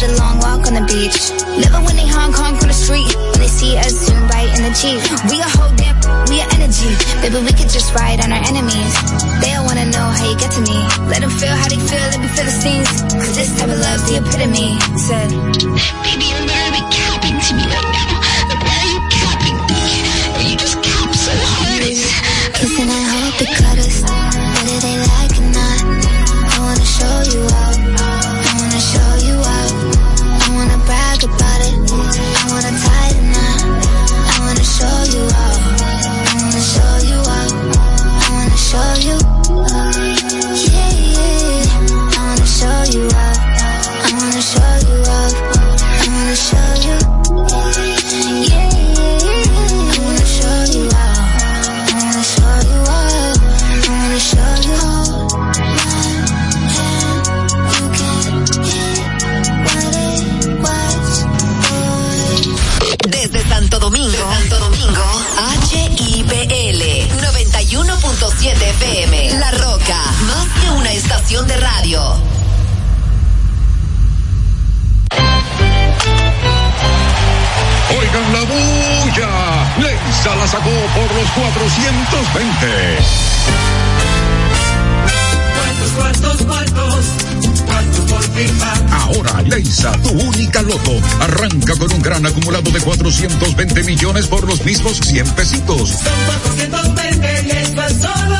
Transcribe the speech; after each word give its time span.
did 0.00 0.10
a 0.10 0.16
long 0.16 0.38
walk 0.40 0.64
on 0.64 0.72
the 0.72 0.84
beach. 0.88 1.28
Living 1.60 1.84
Winnie 1.84 2.08
Hong 2.08 2.32
Kong 2.32 2.56
from 2.56 2.72
the 2.72 2.78
street. 2.84 3.12
When 3.30 3.36
they 3.36 3.52
see 3.52 3.76
us 3.76 3.92
zoom 3.92 4.28
right 4.32 4.48
in 4.48 4.64
the 4.64 4.72
Jeep. 4.72 4.96
We 5.28 5.36
a 5.44 5.48
whole 5.52 5.68
damn, 5.76 5.92
we 6.32 6.40
a 6.40 6.48
energy. 6.56 6.88
Baby, 7.20 7.44
we 7.44 7.52
could 7.52 7.68
just 7.68 7.92
ride 7.92 8.16
on 8.24 8.32
our 8.32 8.40
enemies. 8.48 8.92
They 9.44 9.52
don't 9.52 9.68
wanna 9.68 9.92
know 9.92 10.08
how 10.08 10.24
you 10.24 10.36
get 10.40 10.56
to 10.56 10.62
me. 10.64 10.78
Let 11.04 11.20
them 11.20 11.28
feel 11.28 11.52
how 11.52 11.68
they 11.68 11.76
feel, 11.76 12.00
let 12.00 12.20
me 12.20 12.28
feel 12.32 12.48
the 12.48 12.56
stings. 12.56 12.88
Cause 13.12 13.36
this 13.36 13.52
type 13.60 13.68
of 13.68 13.76
love's 13.76 14.08
the 14.08 14.24
epitome. 14.24 14.80
Said, 14.96 15.28
Baby, 16.00 16.49
420. 81.34 82.98
Cuartos, 85.96 86.42
cuartos, 86.42 87.04
cuartos 87.66 88.10
por 88.10 88.22
FIFA. 88.22 88.72
Ahora, 88.90 89.42
Leisa, 89.42 89.92
tu 90.02 90.10
única 90.10 90.62
loto, 90.62 90.92
arranca 91.20 91.76
con 91.76 91.92
un 91.92 92.02
gran 92.02 92.26
acumulado 92.26 92.70
de 92.70 92.80
420 92.80 93.82
millones 93.84 94.26
por 94.26 94.46
los 94.46 94.64
mismos 94.64 94.98
100 94.98 95.30
pesitos. 95.30 95.90
Son 95.90 96.12
420 96.26 97.46
y 97.46 97.50
es 97.50 97.68
solo. 98.00 98.39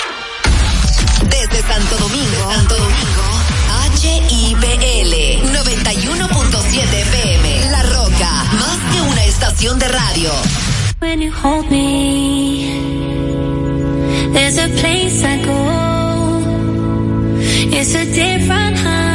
Santo 1.67 1.97
Domingo, 1.97 2.51
Santo 2.51 2.75
Domingo, 2.75 3.23
HIPL 4.01 5.13
91.7 5.53 6.93
FM. 6.93 7.71
La 7.71 7.83
Roca, 7.83 8.31
más 8.53 8.77
que 8.91 9.01
una 9.01 9.25
estación 9.25 9.77
de 9.79 9.87
radio. 9.87 10.31
When 10.99 11.21
you 11.21 11.31
hold 11.31 11.69
me, 11.69 12.69
there's 14.33 14.57
a 14.57 14.67
place 14.79 15.23
I 15.23 15.37
go. 15.45 16.41
It's 17.77 17.95
a 17.95 18.05
different 18.05 18.77
high. 18.77 19.10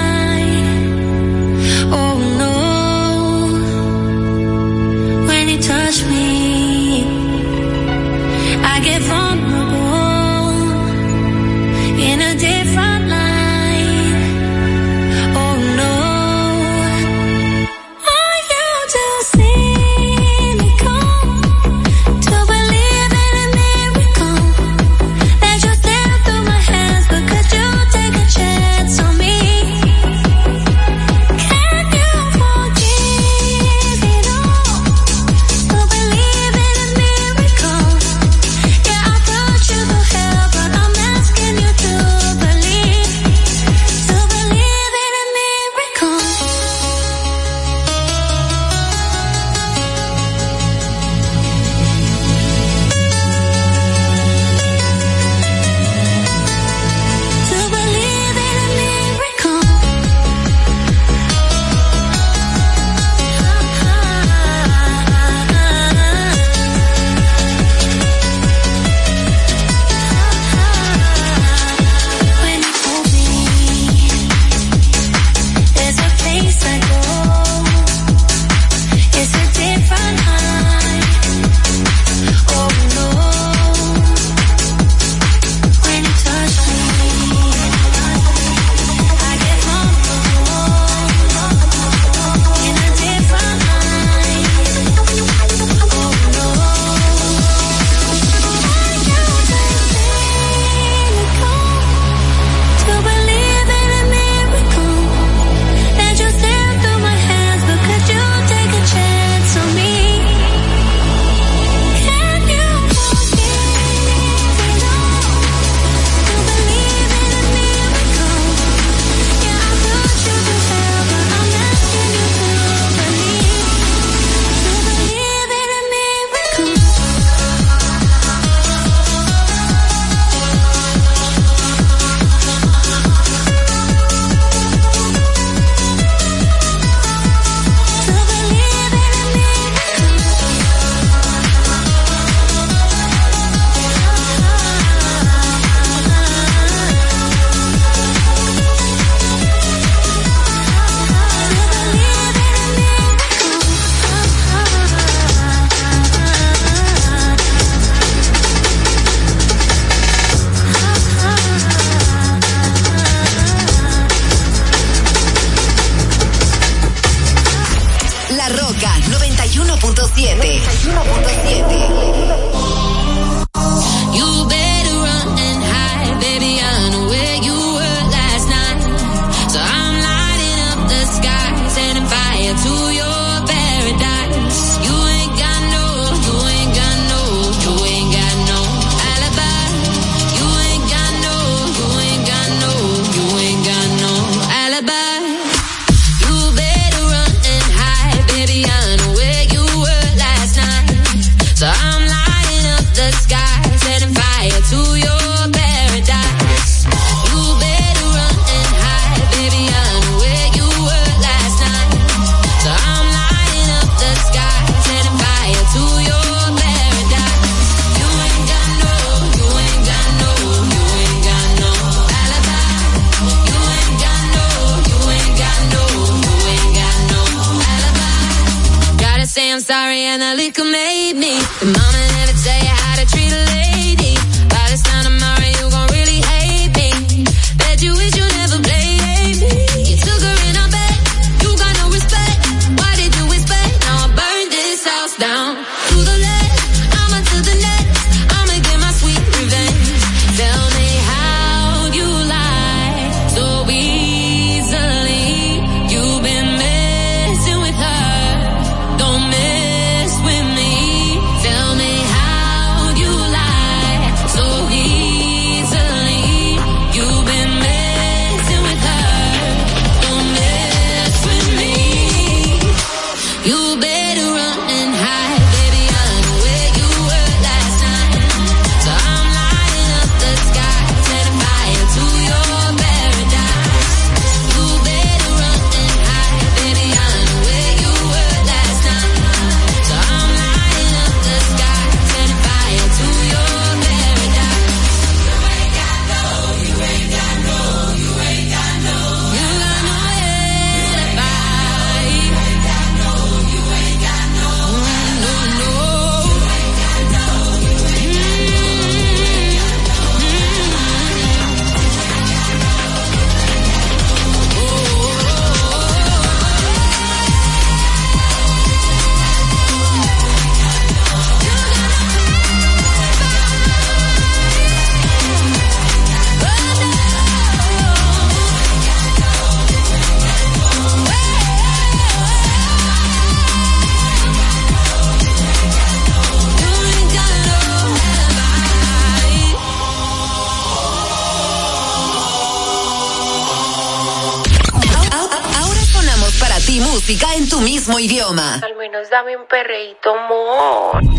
Al 348.62 348.76
menos 348.76 349.10
dame 349.10 349.36
un 349.36 349.46
perreíto, 349.46 350.14
amor. 350.14 351.15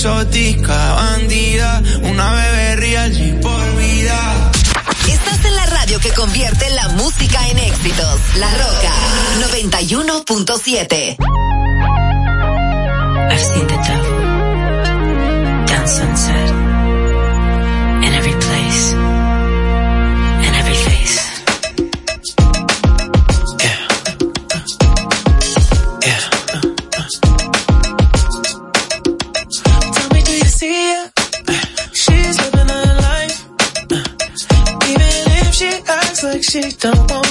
exótica, 0.00 0.94
bandida, 0.94 1.82
una 2.02 2.32
bebé 2.32 2.76
real 2.76 3.12
y 3.20 3.32
por 3.32 3.76
vida. 3.76 4.50
Estás 5.06 5.44
en 5.44 5.54
la 5.54 5.66
radio 5.66 6.00
que 6.00 6.08
convierte 6.14 6.70
la 6.70 6.88
música 6.88 7.46
en 7.48 7.58
éxitos. 7.58 8.18
La 8.36 8.50
Roca 8.50 8.94
91.7. 9.52 11.18
she 36.50 36.60
don't 36.80 37.08
want 37.08 37.29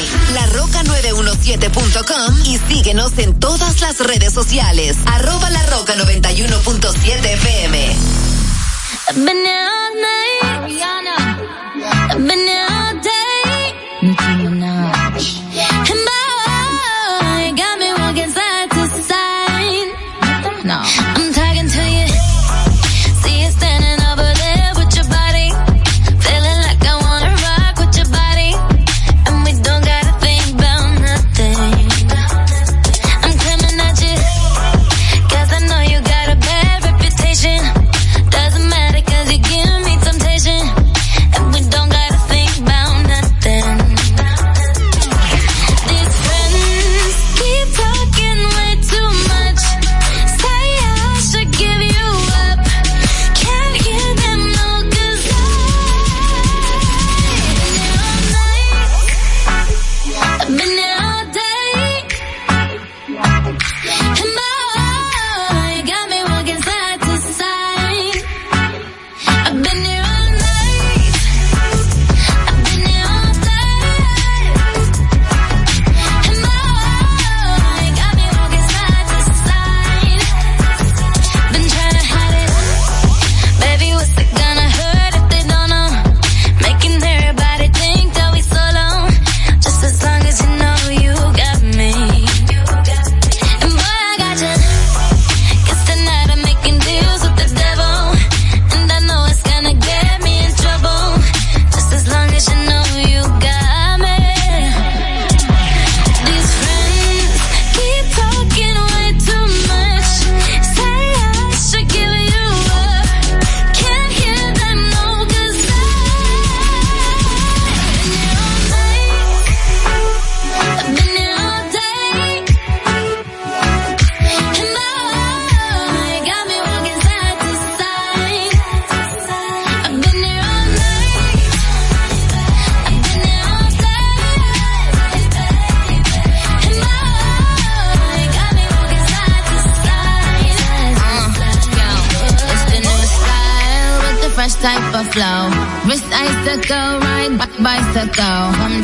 Dani, 0.00 0.08
larroca917.com 0.34 2.34
y 2.46 2.58
síguenos 2.58 3.16
en 3.18 3.38
todas 3.38 3.80
las 3.80 3.98
redes 3.98 4.32
sociales. 4.32 4.96
Arroba 5.06 5.50
la 5.50 5.62
roca 5.66 5.94
91.7 5.94 7.34
FM. 7.34 7.96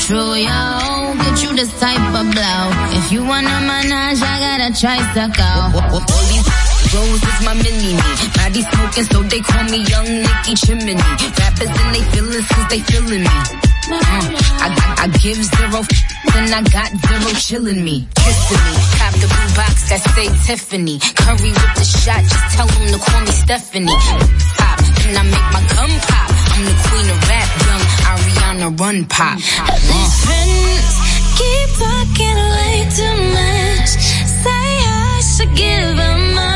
true, 0.06 0.38
yo. 0.38 0.62
Get 1.18 1.42
you 1.42 1.50
this 1.58 1.72
type 1.80 2.06
of 2.14 2.26
blow. 2.30 2.62
If 2.98 3.10
you 3.10 3.26
want 3.26 3.46
a 3.46 3.58
menage, 3.66 4.22
I 4.22 4.34
gotta 4.38 4.70
try 4.78 4.98
suck 5.14 5.38
out. 5.40 5.74
All 5.74 6.24
these 6.30 6.46
Rose 6.94 7.18
is 7.18 7.38
my 7.44 7.54
mini 7.54 7.98
me. 7.98 7.98
Body 8.38 8.62
smoking, 8.62 9.06
so 9.10 9.22
they 9.26 9.40
call 9.40 9.64
me 9.64 9.82
Young 9.90 10.06
Nicky 10.22 10.54
Chimney. 10.54 10.94
Rappers 10.94 11.72
and 11.74 11.90
they 11.94 12.04
feelings 12.14 12.46
cause 12.46 12.68
they 12.70 12.80
feeling 12.86 13.22
me. 13.26 13.36
Mm. 13.86 14.34
I, 14.62 15.04
I 15.04 15.06
give 15.18 15.42
zero 15.42 15.82
then 16.34 16.52
I 16.52 16.62
got 16.68 16.90
zero 16.90 17.30
chillin' 17.38 17.82
me. 17.82 18.06
Kissing 18.14 18.62
me, 18.66 18.74
pop 18.98 19.12
the 19.14 19.26
blue 19.30 19.50
box 19.56 19.88
that 19.88 20.02
say 20.14 20.28
Tiffany. 20.46 20.98
Curry 20.98 21.50
with 21.50 21.74
the 21.78 21.84
shot, 21.84 22.22
just 22.22 22.46
tell 22.54 22.66
them 22.66 22.86
to 22.92 22.98
call 22.98 23.20
me 23.22 23.32
Stephanie. 23.32 23.98
Pop, 24.58 24.78
then 25.00 25.16
I 25.16 25.22
make 25.24 25.48
my 25.54 25.62
gum 25.74 25.92
pop. 26.06 26.28
I'm 26.52 26.64
the 26.66 26.74
run 28.78 29.04
pop. 29.06 29.38
Keep 31.38 31.68
talking 31.78 32.36
way 32.56 32.86
too 32.94 33.16
much. 33.32 33.90
Say 34.42 34.66
I 34.84 35.20
should 35.22 35.54
give 35.54 35.96
them 35.96 36.38
up. 36.38 36.55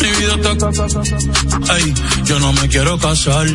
Mi 0.00 0.10
vida 0.10 0.34
está. 0.34 1.76
Ey, 1.76 1.94
yo 2.24 2.38
no 2.38 2.52
me 2.52 2.68
quiero 2.68 2.98
casar. 2.98 3.46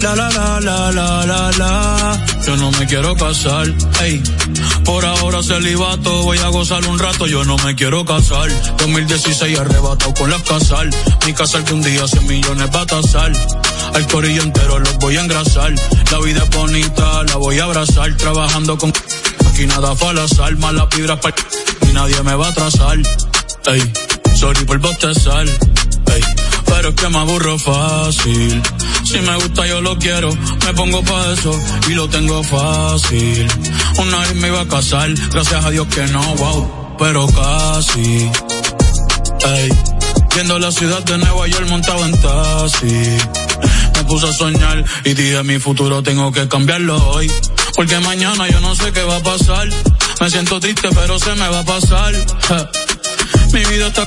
La 0.00 0.14
la 0.14 0.28
la 0.28 0.60
la 0.60 0.92
la 0.92 1.26
la 1.26 1.50
la. 1.52 2.26
Yo 2.46 2.56
no 2.56 2.70
me 2.72 2.86
quiero 2.86 3.14
casar. 3.16 3.66
Ey, 4.02 4.22
por 4.84 5.04
ahora 5.04 5.42
celibato, 5.42 6.22
voy 6.22 6.38
a 6.38 6.48
gozar 6.48 6.86
un 6.86 6.98
rato. 6.98 7.26
Yo 7.26 7.44
no 7.44 7.56
me 7.58 7.74
quiero 7.74 8.04
casar. 8.04 8.48
2016 8.78 9.58
arrebatado 9.58 10.14
con 10.14 10.30
las 10.30 10.42
casal. 10.42 10.90
Mi 11.24 11.32
casal 11.32 11.64
que 11.64 11.74
un 11.74 11.82
día 11.82 12.06
100 12.06 12.26
millones 12.26 12.68
va 12.74 12.82
a 12.82 12.86
tasar. 12.86 13.32
Al 13.94 14.06
corillo 14.06 14.42
entero 14.42 14.78
los 14.78 14.96
voy 14.98 15.16
a 15.16 15.22
engrasar. 15.22 15.74
La 16.12 16.18
vida 16.20 16.42
es 16.44 16.50
bonita, 16.50 17.22
la 17.24 17.36
voy 17.36 17.58
a 17.58 17.64
abrazar. 17.64 18.14
Trabajando 18.16 18.76
con 18.78 18.92
aquí 19.48 19.66
nada 19.66 19.94
fue 19.96 20.08
al 20.10 20.18
azar. 20.18 20.56
Malas 20.56 20.88
vibras 20.94 21.18
pa' 21.20 21.34
y 21.88 21.92
nadie 21.92 22.22
me 22.22 22.34
va 22.34 22.48
a 22.48 22.50
atrasar. 22.50 22.98
Ey, 23.66 23.92
sorry 24.36 24.64
por 24.64 24.78
bostezar. 24.78 25.46
Ey, 25.46 26.22
pero 26.66 26.88
es 26.90 26.94
que 26.94 27.08
me 27.08 27.18
aburro 27.18 27.58
fácil. 27.58 28.62
Si 29.04 29.18
me 29.18 29.34
gusta 29.36 29.66
yo 29.66 29.80
lo 29.80 29.96
quiero, 29.98 30.30
me 30.64 30.72
pongo 30.74 31.02
pa' 31.02 31.32
eso 31.32 31.58
y 31.88 31.92
lo 31.92 32.08
tengo 32.08 32.42
fácil. 32.44 33.48
Una 33.98 34.18
vez 34.18 34.34
me 34.34 34.48
iba 34.48 34.60
a 34.60 34.68
casar, 34.68 35.10
gracias 35.32 35.64
a 35.64 35.70
Dios 35.70 35.86
que 35.88 36.06
no, 36.08 36.22
wow, 36.36 36.96
pero 36.98 37.26
casi. 37.26 38.30
Ey, 39.44 39.68
viendo 40.34 40.58
la 40.58 40.70
ciudad 40.70 41.02
de 41.04 41.18
Nueva 41.18 41.46
York 41.48 41.68
montado 41.68 42.04
en 42.04 42.20
taxi. 42.20 43.16
Me 43.94 44.04
puse 44.04 44.28
a 44.28 44.32
soñar 44.32 44.84
y 45.04 45.14
dije 45.14 45.42
mi 45.44 45.58
futuro 45.58 46.02
tengo 46.02 46.30
que 46.30 46.46
cambiarlo 46.46 46.96
hoy. 47.10 47.30
Porque 47.74 47.98
mañana 48.00 48.48
yo 48.48 48.60
no 48.60 48.74
sé 48.74 48.92
qué 48.92 49.02
va 49.02 49.16
a 49.16 49.22
pasar. 49.22 49.68
Me 50.20 50.30
siento 50.30 50.60
triste 50.60 50.88
pero 50.94 51.18
se 51.18 51.34
me 51.34 51.48
va 51.48 51.60
a 51.60 51.64
pasar. 51.64 52.12
Mi 53.52 53.64
vida 53.64 53.86
está... 53.86 54.06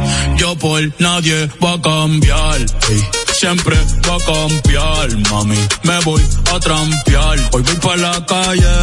yo 0.41 0.55
por 0.55 0.81
nadie 0.99 1.47
va 1.63 1.73
a 1.73 1.81
cambiar. 1.81 2.59
Hey. 2.87 3.01
Siempre 3.31 3.77
va 4.07 4.15
a 4.15 4.25
cambiar, 4.25 5.29
mami. 5.29 5.57
Me 5.83 5.99
voy 5.99 6.21
a 6.51 6.59
trampear. 6.59 7.37
Hoy 7.51 7.61
voy 7.61 7.75
pa' 7.75 7.95
la 7.95 8.25
calle, 8.25 8.75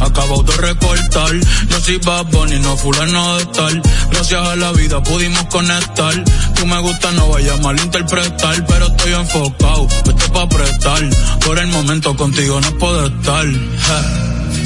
acabo 0.00 0.42
de 0.42 0.56
recortar. 0.56 1.34
Yo 1.68 1.80
soy 1.80 1.98
Bad 1.98 2.26
Bunny, 2.32 2.58
no 2.58 2.76
fulano 2.76 3.38
de 3.38 3.46
tal. 3.46 3.82
Gracias 4.10 4.48
a 4.48 4.56
la 4.56 4.72
vida 4.72 5.00
pudimos 5.04 5.44
conectar. 5.46 6.24
Tú 6.56 6.66
me 6.66 6.80
gusta, 6.80 7.12
no 7.12 7.28
vayas 7.28 7.58
a 7.60 7.62
malinterpretar. 7.62 8.66
Pero 8.66 8.86
estoy 8.86 9.12
enfocado, 9.12 9.86
esto 9.88 10.32
pa' 10.32 10.48
prestar. 10.48 11.02
Por 11.46 11.58
el 11.60 11.68
momento 11.68 12.16
contigo 12.16 12.60
no 12.60 12.70
puedo 12.78 13.06
estar. 13.06 13.46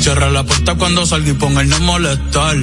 Cierra 0.01 0.31
la 0.31 0.45
puerta 0.45 0.75
cuando 0.77 1.05
salga 1.05 1.31
y 1.31 1.35
pon 1.35 1.59
el 1.59 1.69
no 1.69 1.79
molestar. 1.81 2.57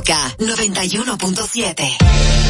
Roca 0.00 0.34
91.7. 0.38 2.49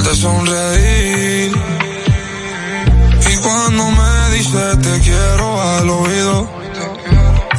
verte 0.00 0.16
sonreír. 0.16 1.52
Y 3.30 3.36
cuando 3.36 3.90
me 3.90 4.36
dices 4.36 4.78
te 4.82 5.00
quiero 5.00 5.62
al 5.62 5.90
oído, 5.90 6.48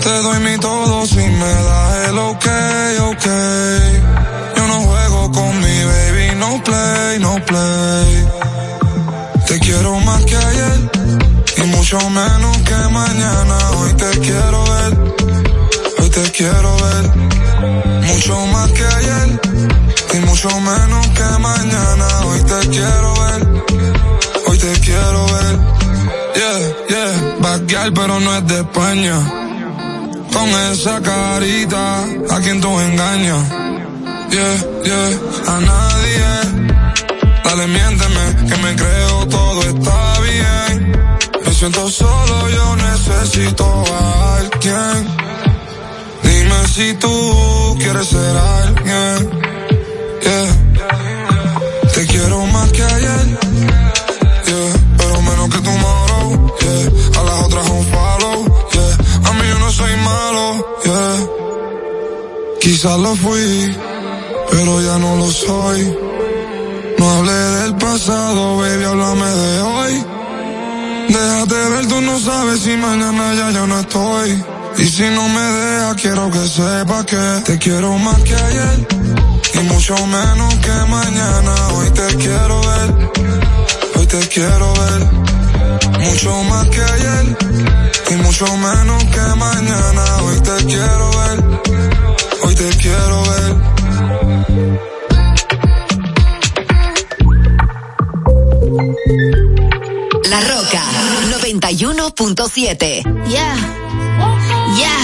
te 0.02 0.10
doy 0.10 0.40
mi 0.40 0.58
todo 0.58 1.06
si 1.06 1.18
me 1.18 1.54
das 1.68 2.08
el 2.10 2.18
ok, 2.18 2.48
ok. 3.12 3.26
Yo 4.58 4.68
no 4.68 4.82
juego 4.82 5.32
con 5.32 5.60
mi 5.60 5.84
baby, 5.84 6.36
no 6.38 6.64
play, 6.64 7.20
no 7.20 7.36
play. 7.46 8.28
Te 9.48 9.60
quiero 9.60 10.00
más 10.00 10.24
que 10.26 10.36
ayer 10.36 10.92
y 11.58 11.62
mucho 11.64 12.10
menos 12.10 12.58
que 12.58 12.76
mañana. 12.92 13.72
Hoy 13.78 13.94
te 13.94 14.20
quiero 14.20 14.64
ver, 14.64 14.98
hoy 16.00 16.10
te 16.10 16.32
quiero 16.32 16.76
ver. 16.78 17.12
Mucho 18.02 18.46
más 18.48 18.72
que 18.72 18.84
ayer 18.84 19.71
y 20.14 20.20
mucho 20.20 20.50
menos 20.60 21.08
que 21.10 21.24
mañana. 21.40 22.08
Hoy 22.26 22.42
te 22.44 22.70
quiero 22.70 23.14
ver, 23.22 23.48
hoy 24.48 24.58
te 24.58 24.80
quiero 24.82 25.26
ver. 25.34 25.60
Yeah, 26.36 26.60
yeah, 26.90 27.38
backyard 27.40 27.94
pero 27.94 28.20
no 28.20 28.36
es 28.38 28.48
de 28.48 28.60
España. 28.60 29.18
Con 30.34 30.50
esa 30.72 31.02
carita, 31.02 32.04
a 32.30 32.40
quien 32.42 32.62
tú 32.62 32.80
engañas. 32.80 33.44
Yeah, 34.32 34.58
yeah, 34.84 35.10
a 35.48 35.60
nadie. 35.60 36.32
Dale, 37.44 37.68
miénteme, 37.68 38.48
que 38.48 38.58
me 38.64 38.76
creo 38.76 39.28
todo 39.28 39.62
está 39.62 40.20
bien. 40.22 40.92
Me 41.46 41.54
siento 41.54 41.90
solo, 41.90 42.50
yo 42.50 42.76
necesito 42.78 43.84
a 43.94 44.38
alguien. 44.38 45.08
Dime 46.24 46.68
si 46.74 46.94
tú 46.94 47.76
quieres 47.78 48.08
ser 48.08 48.38
alguien. 48.38 49.51
Yeah. 50.24 51.92
Te 51.94 52.06
quiero 52.08 52.46
más 52.48 52.72
que 52.72 52.84
ayer. 52.84 53.26
Yeah. 54.46 54.74
Pero 54.98 55.22
menos 55.22 55.50
que 55.50 55.62
tomorrow. 55.62 56.56
Yeah. 56.62 57.20
A 57.20 57.24
las 57.24 57.46
otras 57.46 57.70
un 57.70 57.86
follow. 57.86 58.46
Yeah. 58.74 59.30
A 59.30 59.34
mí 59.34 59.42
yo 59.50 59.60
no 59.60 59.72
soy 59.72 59.96
malo. 59.98 60.78
Yeah. 60.86 61.42
Quizás 62.62 63.00
lo 63.00 63.16
fui, 63.16 63.76
pero 64.52 64.82
ya 64.82 64.98
no 65.00 65.16
lo 65.18 65.32
soy. 65.32 65.98
No 66.98 67.10
hablé 67.10 67.32
del 67.32 67.76
pasado, 67.78 68.58
baby, 68.58 68.84
háblame 68.84 69.26
de 69.26 69.62
hoy. 69.62 70.06
Déjate 71.10 71.56
ver, 71.56 71.88
tú 71.88 72.02
no 72.02 72.20
sabes 72.20 72.60
si 72.62 72.78
mañana 72.78 73.34
ya 73.34 73.52
yo 73.52 73.66
no 73.66 73.80
estoy. 73.80 74.44
Y 74.78 74.86
si 74.86 75.04
no 75.10 75.28
me 75.28 75.42
dejas, 75.42 75.96
quiero 76.02 76.30
que 76.30 76.48
sepas 76.48 77.06
que 77.06 77.42
te 77.46 77.58
quiero 77.58 77.98
más 77.98 78.22
que 78.22 78.36
ayer. 78.36 79.01
Y 79.54 79.60
mucho 79.72 79.96
menos 80.08 80.54
que 80.56 80.72
mañana. 80.88 81.68
Hoy 81.76 81.90
te 81.92 82.08
quiero 82.18 82.62
ver. 82.62 82.90
Hoy 83.96 84.08
te 84.08 84.20
quiero 84.30 84.74
ver. 84.74 85.02
Mucho 86.00 86.44
más 86.44 86.68
que 86.70 86.82
ayer. 86.82 87.38
Y 88.12 88.16
mucho 88.16 88.46
menos 88.58 89.04
que 89.06 89.36
mañana. 89.36 90.04
Hoy 90.24 90.40
te 90.42 90.66
quiero 90.66 91.12
ver. 91.20 91.44
Hoy 92.44 92.56
te 92.56 92.70
quiero 92.78 93.24
ver. 93.24 93.52
La 100.30 100.40
Roca 100.42 100.84
91.7. 101.42 103.04
Yeah. 103.28 103.56
Yeah. 104.78 105.02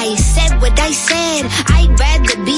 I 0.00 0.16
said 0.16 0.60
what 0.60 0.78
I 0.78 0.92
said. 0.92 1.46
I'd 1.68 1.98
rather 2.00 2.44
be 2.44 2.57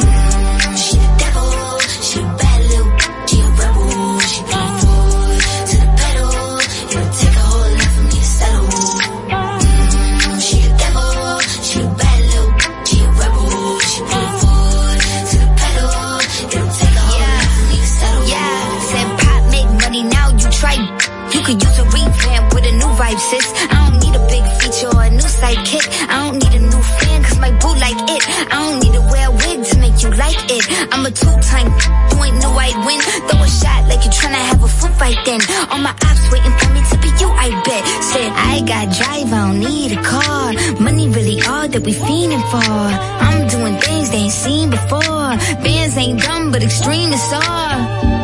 two-time. 31.11 31.67
You 32.11 32.17
ain't 32.23 32.37
know 32.41 32.53
I 32.55 32.69
win. 32.85 32.99
Throw 33.27 33.41
a 33.43 33.49
shot 33.49 33.87
like 33.89 34.03
you 34.05 34.11
tryna 34.11 34.41
have 34.49 34.63
a 34.63 34.67
foot 34.67 34.93
fight 34.95 35.19
then. 35.25 35.41
All 35.71 35.79
my 35.79 35.91
ops 35.91 36.25
waiting 36.31 36.55
for 36.59 36.69
me 36.73 36.81
to 36.91 36.97
be 37.03 37.09
you, 37.21 37.29
I 37.29 37.49
bet. 37.65 37.83
Said 38.09 38.31
I 38.31 38.61
got 38.71 38.85
drive, 38.97 39.29
I 39.33 39.39
don't 39.47 39.59
need 39.59 39.91
a 39.97 40.01
car. 40.01 40.53
Money 40.79 41.09
really 41.09 41.41
all 41.43 41.67
that 41.67 41.83
we 41.83 41.93
feeling 41.93 42.43
for. 42.51 42.85
I'm 43.27 43.47
doing 43.47 43.75
things 43.77 44.09
they 44.11 44.25
ain't 44.27 44.33
seen 44.33 44.69
before. 44.69 45.31
Bands 45.63 45.97
ain't 45.97 46.21
dumb, 46.21 46.51
but 46.51 46.63
extreme 46.63 47.11
is 47.11 47.33
all. 47.33 48.21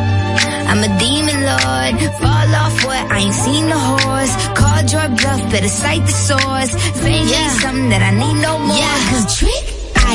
I'm 0.70 0.84
a 0.84 0.90
demon 1.00 1.38
lord. 1.48 1.92
Fall 2.20 2.50
off 2.62 2.84
what? 2.84 3.04
I 3.10 3.18
ain't 3.24 3.34
seen 3.34 3.64
the 3.72 3.78
horse. 3.78 4.32
Called 4.52 4.86
your 4.92 5.08
bluff, 5.16 5.40
better 5.50 5.68
cite 5.68 6.04
the 6.04 6.12
source. 6.12 6.72
Fame 7.00 7.26
yeah. 7.26 7.42
ain't 7.42 7.60
something 7.64 7.88
that 7.88 8.02
I 8.02 8.12
need 8.12 8.36
no 8.42 8.58
more. 8.58 8.76
Yeah, 8.76 8.98
cause 9.08 9.24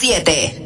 7. 0.00 0.59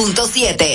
106.7. 0.00 0.69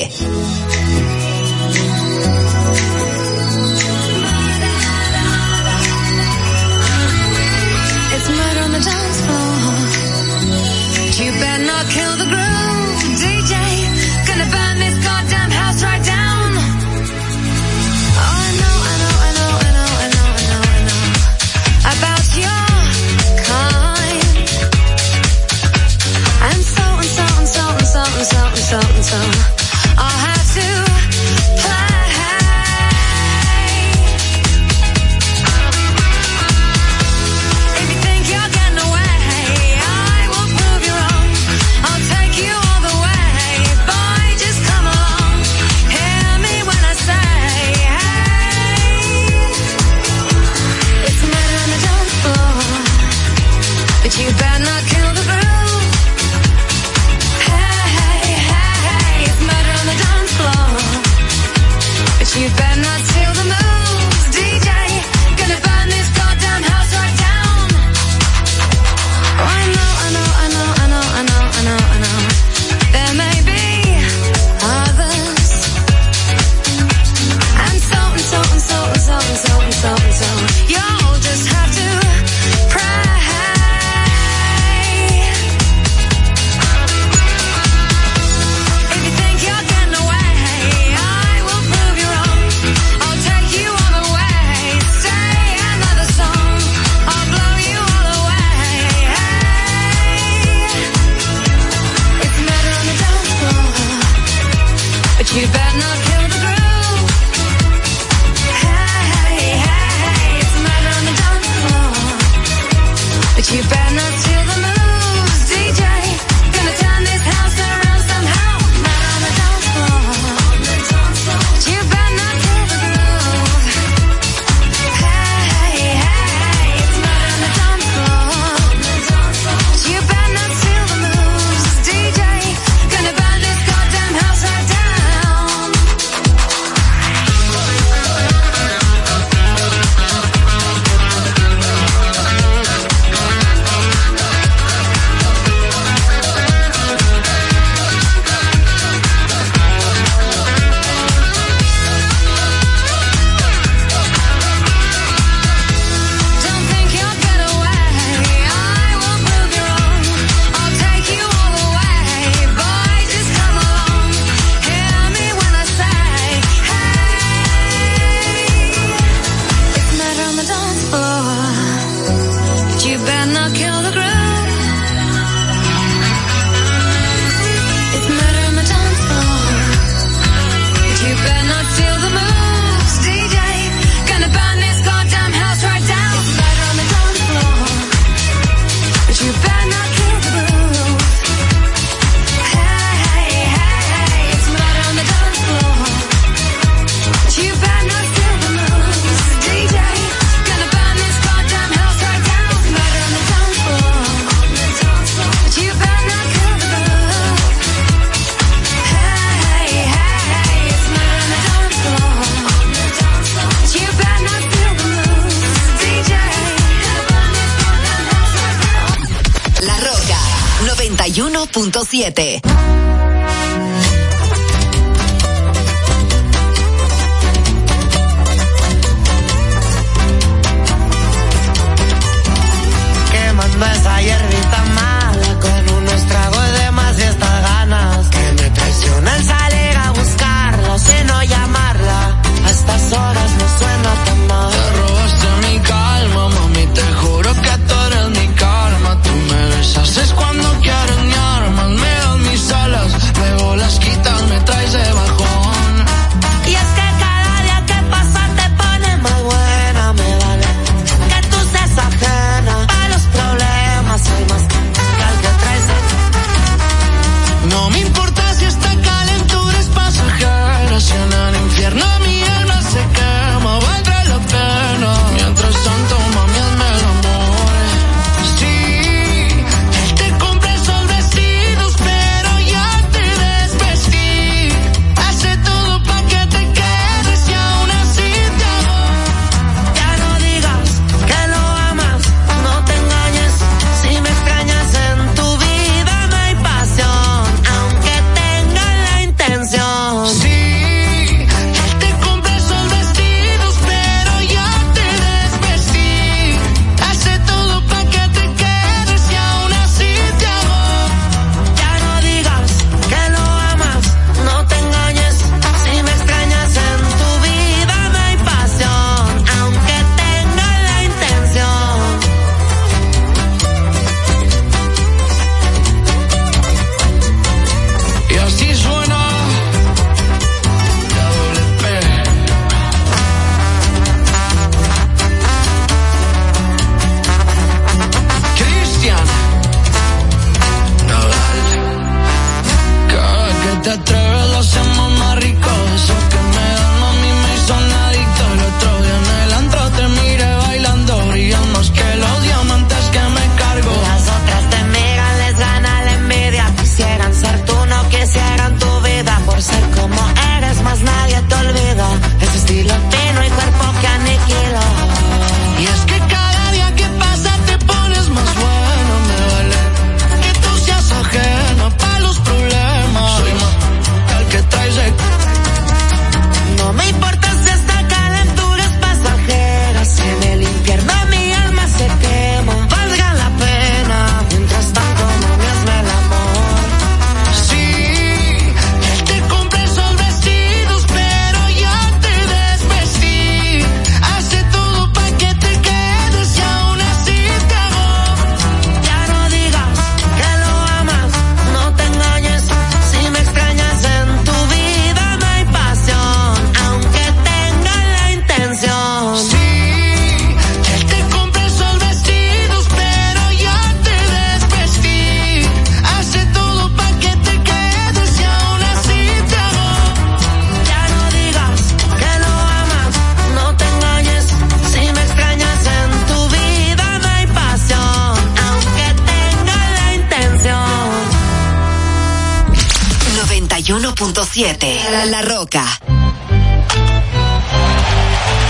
7. 434.36 434.68
La 435.12 435.22
Roca. 435.22 435.64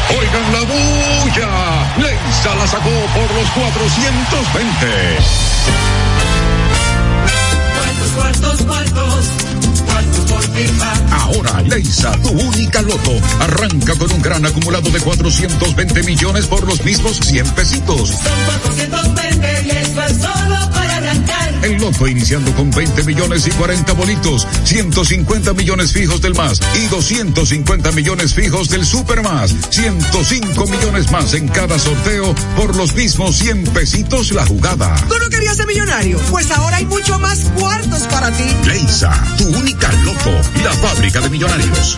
Oigan 0.10 0.52
la 0.52 0.62
bulla. 0.62 1.48
Leisa 1.98 2.56
la 2.56 2.66
sacó 2.66 2.90
por 3.14 3.32
los 3.36 3.48
420. 3.52 5.18
Ahora, 11.12 11.62
Leisa, 11.64 12.14
tu 12.22 12.30
única 12.30 12.82
loto, 12.82 13.12
arranca 13.40 13.94
con 13.96 14.10
un 14.12 14.22
gran 14.22 14.46
acumulado 14.46 14.90
de 14.90 15.00
420 15.00 16.04
millones 16.04 16.46
por 16.48 16.66
los 16.66 16.84
mismos 16.86 17.20
100 17.20 17.50
pesitos. 17.52 18.10
Son 18.10 18.46
420 18.46 19.64
y 19.66 19.70
eso 19.72 20.02
es 20.04 20.18
solo 20.18 20.72
para 20.72 20.98
arrancar. 20.98 21.54
El 21.62 21.78
loto 21.78 22.08
iniciando 22.08 22.54
con 22.54 22.72
20 22.72 23.04
millones 23.04 23.48
y 23.48 23.52
40 23.52 23.94
bolitos, 23.94 24.48
150 24.64 25.54
millones 25.54 25.92
fijos 25.92 26.22
del 26.22 26.36
más 26.36 26.62
y 26.76 26.86
250 26.88 27.92
millones 27.92 28.34
fijos 28.34 28.70
del 28.70 28.86
super 28.86 29.24
más, 29.24 29.54
105 29.72 30.68
millones 30.68 31.12
más 31.12 31.34
en 31.34 31.48
cada 31.48 31.78
sorteo 31.80 32.34
por 32.56 32.76
los 32.76 32.94
mismos 32.94 33.36
100 33.38 33.64
pesitos 33.74 34.32
la 34.32 34.46
jugada. 34.46 34.96
¿Tú 35.10 35.16
no 35.20 35.30
querías 35.30 35.58
ser 35.58 35.68
millonario? 35.68 36.20
Pues 36.30 36.50
ahora 36.52 36.78
hay 36.78 36.86
mucho 36.86 37.18
más 37.20 37.40
cuartos 37.56 38.04
para 38.04 38.32
ti. 38.32 38.46
Leisa, 38.66 39.12
tu 39.38 39.48
única 39.48 39.92
loto 40.04 40.45
la 40.64 40.74
fábrica 40.74 41.22
de 41.22 41.30
millonarios. 41.30 41.98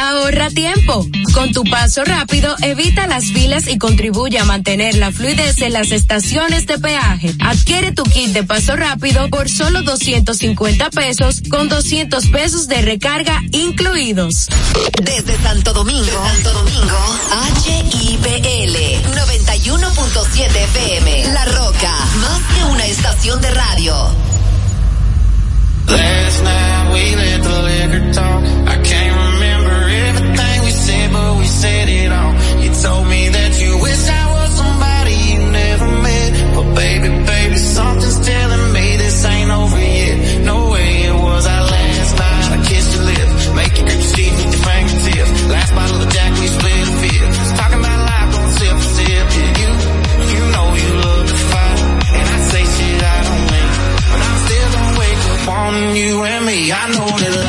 Ahorra 0.00 0.50
tiempo. 0.50 1.06
Con 1.32 1.52
tu 1.52 1.64
paso 1.64 2.04
rápido, 2.04 2.54
evita 2.62 3.06
las 3.06 3.26
filas 3.26 3.66
y 3.68 3.78
contribuye 3.78 4.38
a 4.38 4.44
mantener 4.44 4.96
la 4.96 5.12
fluidez 5.12 5.60
en 5.62 5.72
las 5.72 5.90
estaciones 5.90 6.66
de 6.66 6.78
peaje. 6.78 7.34
Adquiere 7.40 7.92
tu 7.92 8.04
kit 8.04 8.30
de 8.30 8.42
paso 8.42 8.76
rápido 8.76 9.28
por 9.28 9.48
solo 9.48 9.82
250 9.82 10.90
pesos 10.90 11.42
con 11.50 11.68
200 11.68 12.26
pesos 12.28 12.68
de 12.68 12.82
recarga 12.82 13.42
incluidos. 13.52 14.48
Desde 15.02 15.36
Santo 15.42 15.72
Domingo, 15.72 16.04
Desde 16.04 16.14
Santo 16.14 16.52
Domingo, 16.52 16.96
HIPL 17.64 18.76
91.7 19.14 20.56
FM. 20.56 21.24
La 21.32 21.44
Roca, 21.44 21.92
más 22.20 22.40
que 22.54 22.64
una 22.64 22.86
estación 22.86 23.40
de 23.40 23.50
radio. 23.50 24.16
I 56.78 56.88
know 56.92 57.06
that 57.06 57.45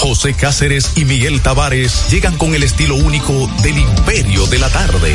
José 0.00 0.32
Cáceres 0.32 0.92
y 0.96 1.04
Miguel 1.04 1.42
Tavares 1.42 2.08
llegan 2.10 2.38
con 2.38 2.54
el 2.54 2.62
estilo 2.62 2.94
único 2.94 3.50
del 3.62 3.76
Imperio 3.76 4.46
de 4.46 4.58
la 4.58 4.70
Tarde. 4.70 5.14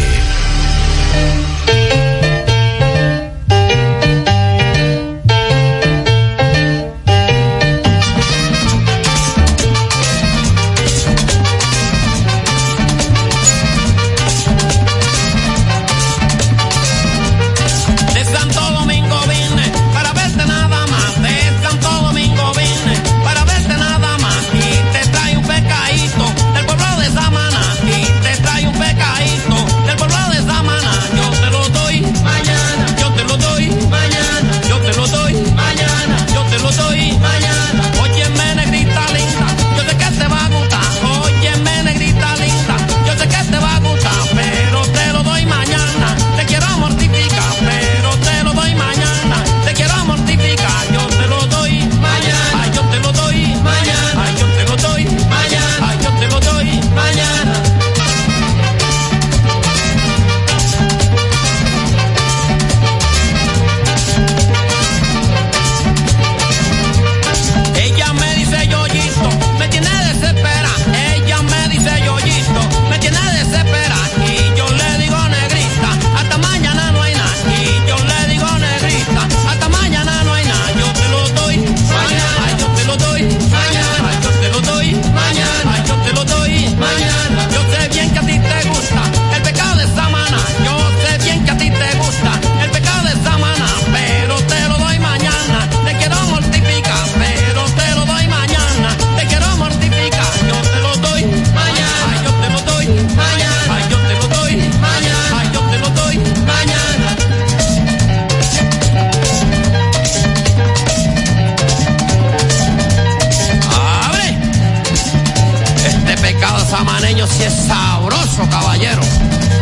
si 117.35 117.43
es 117.43 117.53
sabroso, 117.67 118.47
caballero. 118.49 119.01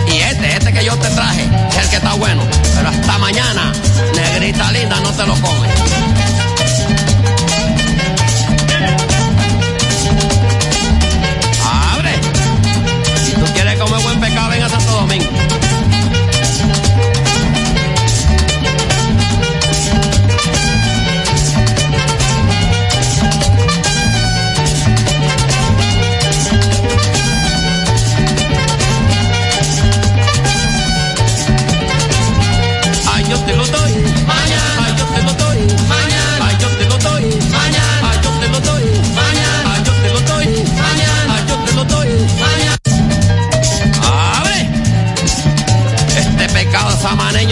Y 0.07 0.17
este, 0.17 0.55
este 0.55 0.74
que 0.74 0.86
yo 0.86 0.95
te 0.97 1.09
traje, 1.09 1.43
es 1.69 1.78
el 1.78 1.89
que 1.89 1.95
está 1.95 2.13
bueno. 2.13 2.43
Pero 2.76 2.89
hasta 2.89 3.17
mañana, 3.17 3.71
negrita 4.15 4.71
linda, 4.71 4.99
no 4.99 5.11
te 5.11 5.26
lo 5.26 5.34
comes. 5.36 5.71
Abre. 11.63 12.13
Si 13.26 13.32
tú 13.34 13.45
quieres 13.53 13.80
comer 13.80 14.01
buen 14.03 14.19
pecado 14.19 14.49
ven 14.49 14.63
a 14.63 14.69
Santo 14.69 14.91
Domingo. 14.91 15.33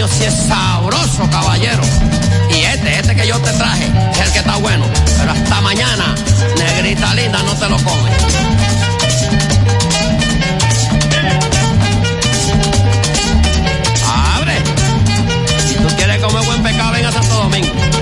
Sí 0.08 0.24
es 0.24 0.34
sabroso, 0.34 1.28
caballero. 1.30 1.82
Y 2.50 2.64
este, 2.64 2.98
este 2.98 3.14
que 3.14 3.26
yo 3.26 3.38
te 3.38 3.52
traje, 3.52 3.90
es 4.12 4.20
el 4.20 4.32
que 4.32 4.38
está 4.40 4.56
bueno. 4.56 4.84
Pero 5.18 5.32
hasta 5.32 5.60
mañana, 5.60 6.14
negrita 6.56 7.14
linda, 7.14 7.42
no 7.42 7.54
te 7.54 7.68
lo 7.68 7.76
comes. 7.76 8.12
Abre. 14.36 14.56
Si 15.68 15.74
tú 15.74 15.96
quieres 15.96 16.22
comer 16.22 16.44
buen 16.44 16.62
pescado, 16.62 16.92
ven 16.92 17.06
a 17.06 17.12
Santo 17.12 17.34
Domingo. 17.34 18.01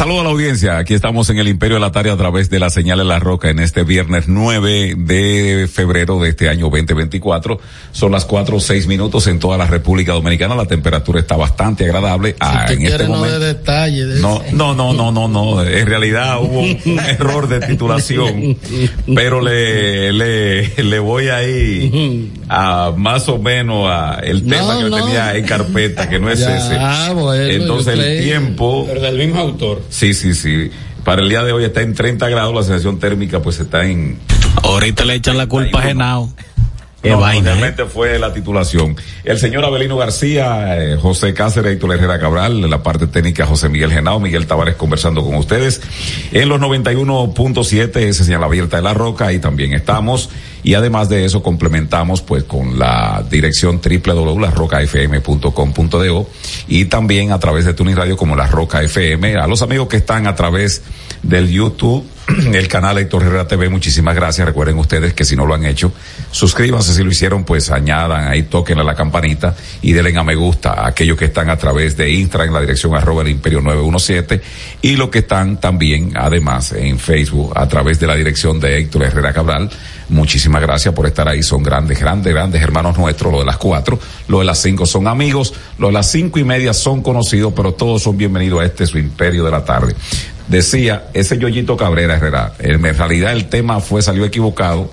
Saludos 0.00 0.20
a 0.22 0.24
la 0.24 0.30
audiencia. 0.30 0.78
Aquí 0.78 0.94
estamos 0.94 1.28
en 1.28 1.36
el 1.40 1.48
Imperio 1.48 1.74
de 1.74 1.80
la 1.82 1.92
Tarde 1.92 2.10
a 2.10 2.16
través 2.16 2.48
de 2.48 2.58
la 2.58 2.70
señal 2.70 2.96
de 2.96 3.04
la 3.04 3.18
Roca 3.18 3.50
en 3.50 3.58
este 3.58 3.82
viernes 3.84 4.28
9 4.28 4.94
de 4.96 5.68
febrero 5.70 6.18
de 6.22 6.30
este 6.30 6.48
año 6.48 6.70
2024. 6.70 7.60
Son 7.92 8.10
las 8.10 8.24
4 8.24 8.56
o 8.56 8.60
6 8.60 8.86
minutos 8.86 9.26
en 9.26 9.38
toda 9.38 9.58
la 9.58 9.66
República 9.66 10.12
Dominicana. 10.14 10.54
La 10.54 10.64
temperatura 10.64 11.20
está 11.20 11.36
bastante 11.36 11.84
agradable. 11.84 12.34
Ah, 12.40 12.64
Si 12.68 12.74
en 12.76 12.80
te 12.80 12.86
este 12.86 13.04
no 13.04 13.10
momento. 13.16 13.40
de 13.40 13.46
detalle. 13.48 14.06
de- 14.06 14.20
No, 14.22 14.42
no, 14.52 14.74
no, 14.74 14.94
no, 14.94 15.12
no, 15.12 15.28
no. 15.28 15.62
En 15.62 15.86
realidad 15.86 16.40
hubo 16.40 16.60
un, 16.60 16.78
error 17.06 17.46
de 17.46 17.60
titulación, 17.60 18.56
pero 19.14 19.42
le, 19.42 20.14
le, 20.14 20.82
le 20.82 20.98
voy 20.98 21.28
ahí 21.28 22.32
a 22.48 22.94
más 22.96 23.28
o 23.28 23.36
menos 23.38 23.86
a 23.90 24.18
el 24.22 24.44
tema 24.46 24.62
No, 24.62 24.76
que 24.78 24.82
yo 24.84 24.88
no. 24.88 24.96
tenía 25.04 25.36
en 25.36 25.44
carpeta, 25.44 26.08
que 26.08 26.18
no 26.18 26.30
es 26.30 26.40
Ya, 26.40 26.56
ese. 26.56 27.12
bueno, 27.12 27.44
Entonces 27.44 27.98
el 27.98 28.24
tiempo. 28.24 28.86
Pero 28.88 29.02
del 29.02 29.18
mismo 29.18 29.38
autor. 29.40 29.89
Sí, 29.90 30.14
sí, 30.14 30.34
sí. 30.34 30.70
Para 31.04 31.22
el 31.22 31.28
día 31.28 31.42
de 31.42 31.52
hoy 31.52 31.64
está 31.64 31.82
en 31.82 31.94
30 31.94 32.28
grados, 32.28 32.54
la 32.54 32.62
sensación 32.62 32.98
térmica 32.98 33.40
pues 33.40 33.58
está 33.60 33.84
en... 33.84 34.18
Ahorita 34.62 35.04
le 35.04 35.14
echan 35.14 35.36
la 35.36 35.46
culpa 35.46 35.80
a 35.80 35.82
Genao. 35.82 36.32
No, 37.02 37.18
vaina, 37.18 37.38
¿eh? 37.38 37.54
realmente 37.54 37.86
fue 37.86 38.18
la 38.18 38.32
titulación. 38.34 38.94
El 39.24 39.38
señor 39.38 39.64
Abelino 39.64 39.96
García, 39.96 40.76
eh, 40.76 40.98
José 41.00 41.32
Cáceres, 41.32 41.72
Héctor 41.72 41.94
Herrera 41.94 42.18
Cabral, 42.18 42.68
la 42.68 42.82
parte 42.82 43.06
técnica 43.06 43.46
José 43.46 43.70
Miguel 43.70 43.90
Genao, 43.90 44.20
Miguel 44.20 44.46
Tavares 44.46 44.74
conversando 44.74 45.24
con 45.24 45.34
ustedes. 45.36 45.80
En 46.32 46.50
los 46.50 46.60
91.7, 46.60 47.96
ese 47.96 48.24
señal 48.24 48.44
abierta 48.44 48.76
de 48.76 48.82
la 48.82 48.92
roca, 48.92 49.28
ahí 49.28 49.38
también 49.38 49.72
estamos. 49.72 50.28
Y 50.62 50.74
además 50.74 51.08
de 51.08 51.24
eso, 51.24 51.42
complementamos 51.42 52.20
pues 52.22 52.44
con 52.44 52.78
la 52.78 53.24
dirección 53.28 53.80
www.larrocafm.com.do 53.80 56.30
y 56.68 56.84
también 56.86 57.32
a 57.32 57.38
través 57.38 57.64
de 57.64 57.74
Tuning 57.74 57.96
Radio 57.96 58.16
como 58.16 58.34
La 58.36 58.46
Roca 58.46 58.82
FM. 58.82 59.36
A 59.36 59.46
los 59.46 59.62
amigos 59.62 59.88
que 59.88 59.98
están 59.98 60.26
a 60.26 60.34
través 60.34 60.82
del 61.22 61.50
YouTube, 61.50 62.04
el 62.52 62.68
canal 62.68 62.98
Héctor 62.98 63.22
Herrera 63.22 63.46
TV, 63.46 63.68
muchísimas 63.68 64.14
gracias. 64.14 64.46
Recuerden 64.46 64.78
ustedes 64.78 65.14
que 65.14 65.24
si 65.24 65.36
no 65.36 65.46
lo 65.46 65.54
han 65.54 65.64
hecho, 65.64 65.92
suscríbanse. 66.30 66.94
Si 66.94 67.02
lo 67.02 67.10
hicieron, 67.10 67.44
pues 67.44 67.70
añadan 67.70 68.28
ahí, 68.28 68.44
toquen 68.44 68.78
a 68.78 68.84
la 68.84 68.94
campanita 68.94 69.54
y 69.82 69.92
denle 69.92 70.16
a 70.16 70.24
me 70.24 70.34
gusta 70.34 70.72
a 70.72 70.88
aquellos 70.88 71.16
que 71.16 71.26
están 71.26 71.50
a 71.50 71.56
través 71.56 71.96
de 71.96 72.10
Instagram 72.10 72.48
en 72.48 72.54
la 72.54 72.60
dirección 72.60 72.94
arroba 72.94 73.22
el 73.22 73.28
imperio 73.28 73.60
917 73.60 74.40
y 74.82 74.96
los 74.96 75.08
que 75.08 75.20
están 75.20 75.58
también, 75.58 76.12
además, 76.16 76.72
en 76.72 76.98
Facebook 76.98 77.52
a 77.56 77.66
través 77.68 77.98
de 78.00 78.06
la 78.06 78.14
dirección 78.14 78.60
de 78.60 78.78
Héctor 78.78 79.04
Herrera 79.04 79.32
Cabral. 79.32 79.70
Muchísimas 80.10 80.60
gracias 80.60 80.92
por 80.92 81.06
estar 81.06 81.28
ahí. 81.28 81.42
Son 81.42 81.62
grandes, 81.62 81.98
grandes, 81.98 82.32
grandes 82.32 82.60
hermanos 82.60 82.98
nuestros. 82.98 83.32
Lo 83.32 83.38
de 83.38 83.44
las 83.46 83.56
cuatro, 83.56 83.98
lo 84.28 84.40
de 84.40 84.44
las 84.44 84.58
cinco 84.60 84.84
son 84.84 85.06
amigos, 85.06 85.54
lo 85.78 85.86
de 85.86 85.92
las 85.92 86.10
cinco 86.10 86.38
y 86.40 86.44
media 86.44 86.74
son 86.74 87.00
conocidos, 87.00 87.52
pero 87.54 87.72
todos 87.72 88.02
son 88.02 88.16
bienvenidos 88.16 88.60
a 88.60 88.64
este 88.64 88.86
su 88.86 88.98
imperio 88.98 89.44
de 89.44 89.52
la 89.52 89.64
tarde. 89.64 89.94
Decía, 90.48 91.04
ese 91.14 91.38
Yoyito 91.38 91.76
Cabrera 91.76 92.16
Herrera, 92.16 92.54
en 92.58 92.82
realidad 92.82 93.32
el 93.32 93.48
tema 93.48 93.80
fue, 93.80 94.02
salió 94.02 94.24
equivocado. 94.24 94.90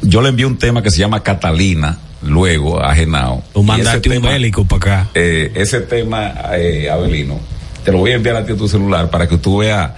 Yo 0.00 0.22
le 0.22 0.30
envié 0.30 0.46
un 0.46 0.56
tema 0.56 0.82
que 0.82 0.90
se 0.90 0.98
llama 0.98 1.22
Catalina, 1.22 1.98
luego 2.22 2.82
a 2.82 2.94
Genao. 2.94 3.42
Tú 3.52 3.62
mandaste 3.62 4.16
un 4.16 4.22
bélico 4.24 4.64
para 4.64 5.02
acá. 5.02 5.10
eh, 5.14 5.52
ese 5.54 5.80
tema, 5.82 6.32
eh, 6.54 6.88
Abelino, 6.90 7.38
te 7.84 7.92
lo 7.92 7.98
voy 7.98 8.12
a 8.12 8.14
enviar 8.14 8.36
a 8.36 8.46
ti 8.46 8.52
a 8.52 8.56
tu 8.56 8.68
celular 8.68 9.10
para 9.10 9.28
que 9.28 9.36
tú 9.36 9.58
veas 9.58 9.92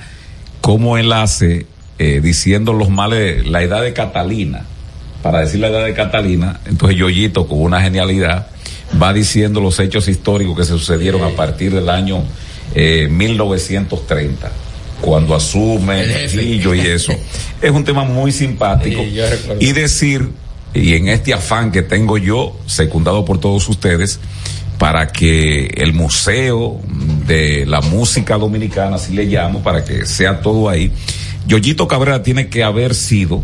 cómo 0.60 0.98
él 0.98 1.12
hace, 1.12 1.66
eh, 1.98 2.20
diciendo 2.22 2.72
los 2.72 2.90
males, 2.90 3.46
la 3.46 3.62
edad 3.62 3.82
de 3.82 3.92
Catalina, 3.92 4.64
para 5.22 5.40
decir 5.40 5.60
la 5.60 5.68
edad 5.68 5.84
de 5.84 5.94
Catalina, 5.94 6.60
entonces 6.66 6.98
Yoyito 6.98 7.46
con 7.46 7.60
una 7.60 7.80
genialidad 7.80 8.48
va 9.00 9.12
diciendo 9.12 9.60
los 9.60 9.80
hechos 9.80 10.08
históricos 10.08 10.56
que 10.56 10.64
se 10.64 10.70
sucedieron 10.70 11.22
a 11.22 11.30
partir 11.30 11.74
del 11.74 11.88
año 11.88 12.22
eh, 12.74 13.08
1930 13.10 14.50
cuando 15.00 15.34
asume 15.34 16.02
el 16.02 16.30
Trujillo 16.30 16.74
y 16.74 16.80
eso. 16.80 17.12
Es 17.62 17.70
un 17.70 17.84
tema 17.84 18.04
muy 18.04 18.30
simpático. 18.30 19.00
Y 19.58 19.72
decir, 19.72 20.28
y 20.74 20.94
en 20.94 21.08
este 21.08 21.32
afán 21.32 21.72
que 21.72 21.82
tengo 21.82 22.18
yo, 22.18 22.58
secundado 22.66 23.24
por 23.24 23.40
todos 23.40 23.66
ustedes, 23.68 24.20
para 24.78 25.08
que 25.08 25.66
el 25.76 25.94
Museo 25.94 26.80
de 27.26 27.64
la 27.64 27.80
Música 27.80 28.36
Dominicana, 28.36 28.96
así 28.96 29.14
le 29.14 29.24
llamo, 29.24 29.62
para 29.62 29.82
que 29.82 30.04
sea 30.04 30.40
todo 30.40 30.68
ahí, 30.68 30.92
Yoyito 31.46 31.88
Cabrera 31.88 32.22
tiene 32.22 32.48
que 32.48 32.64
haber 32.64 32.94
sido 32.94 33.42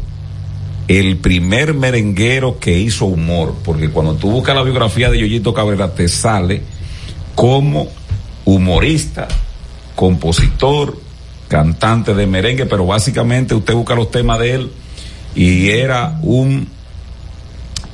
el 0.88 1.18
primer 1.18 1.74
merenguero 1.74 2.58
que 2.58 2.78
hizo 2.78 3.06
humor, 3.06 3.54
porque 3.64 3.90
cuando 3.90 4.14
tú 4.14 4.30
buscas 4.30 4.56
la 4.56 4.62
biografía 4.62 5.10
de 5.10 5.18
Yoyito 5.18 5.54
Cabrera 5.54 5.94
te 5.94 6.08
sale 6.08 6.62
como 7.34 7.88
humorista, 8.44 9.28
compositor, 9.94 10.98
cantante 11.48 12.14
de 12.14 12.26
merengue, 12.26 12.66
pero 12.66 12.86
básicamente 12.86 13.54
usted 13.54 13.74
busca 13.74 13.94
los 13.94 14.10
temas 14.10 14.38
de 14.40 14.54
él 14.54 14.70
y 15.34 15.68
era 15.68 16.18
un 16.22 16.68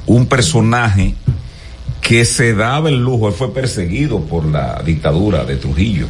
un 0.07 0.27
personaje 0.27 1.15
que 2.01 2.25
se 2.25 2.55
daba 2.55 2.89
el 2.89 3.03
lujo, 3.03 3.29
él 3.29 3.35
fue 3.35 3.53
perseguido 3.53 4.21
por 4.21 4.45
la 4.47 4.81
dictadura 4.85 5.45
de 5.45 5.57
Trujillo. 5.57 6.07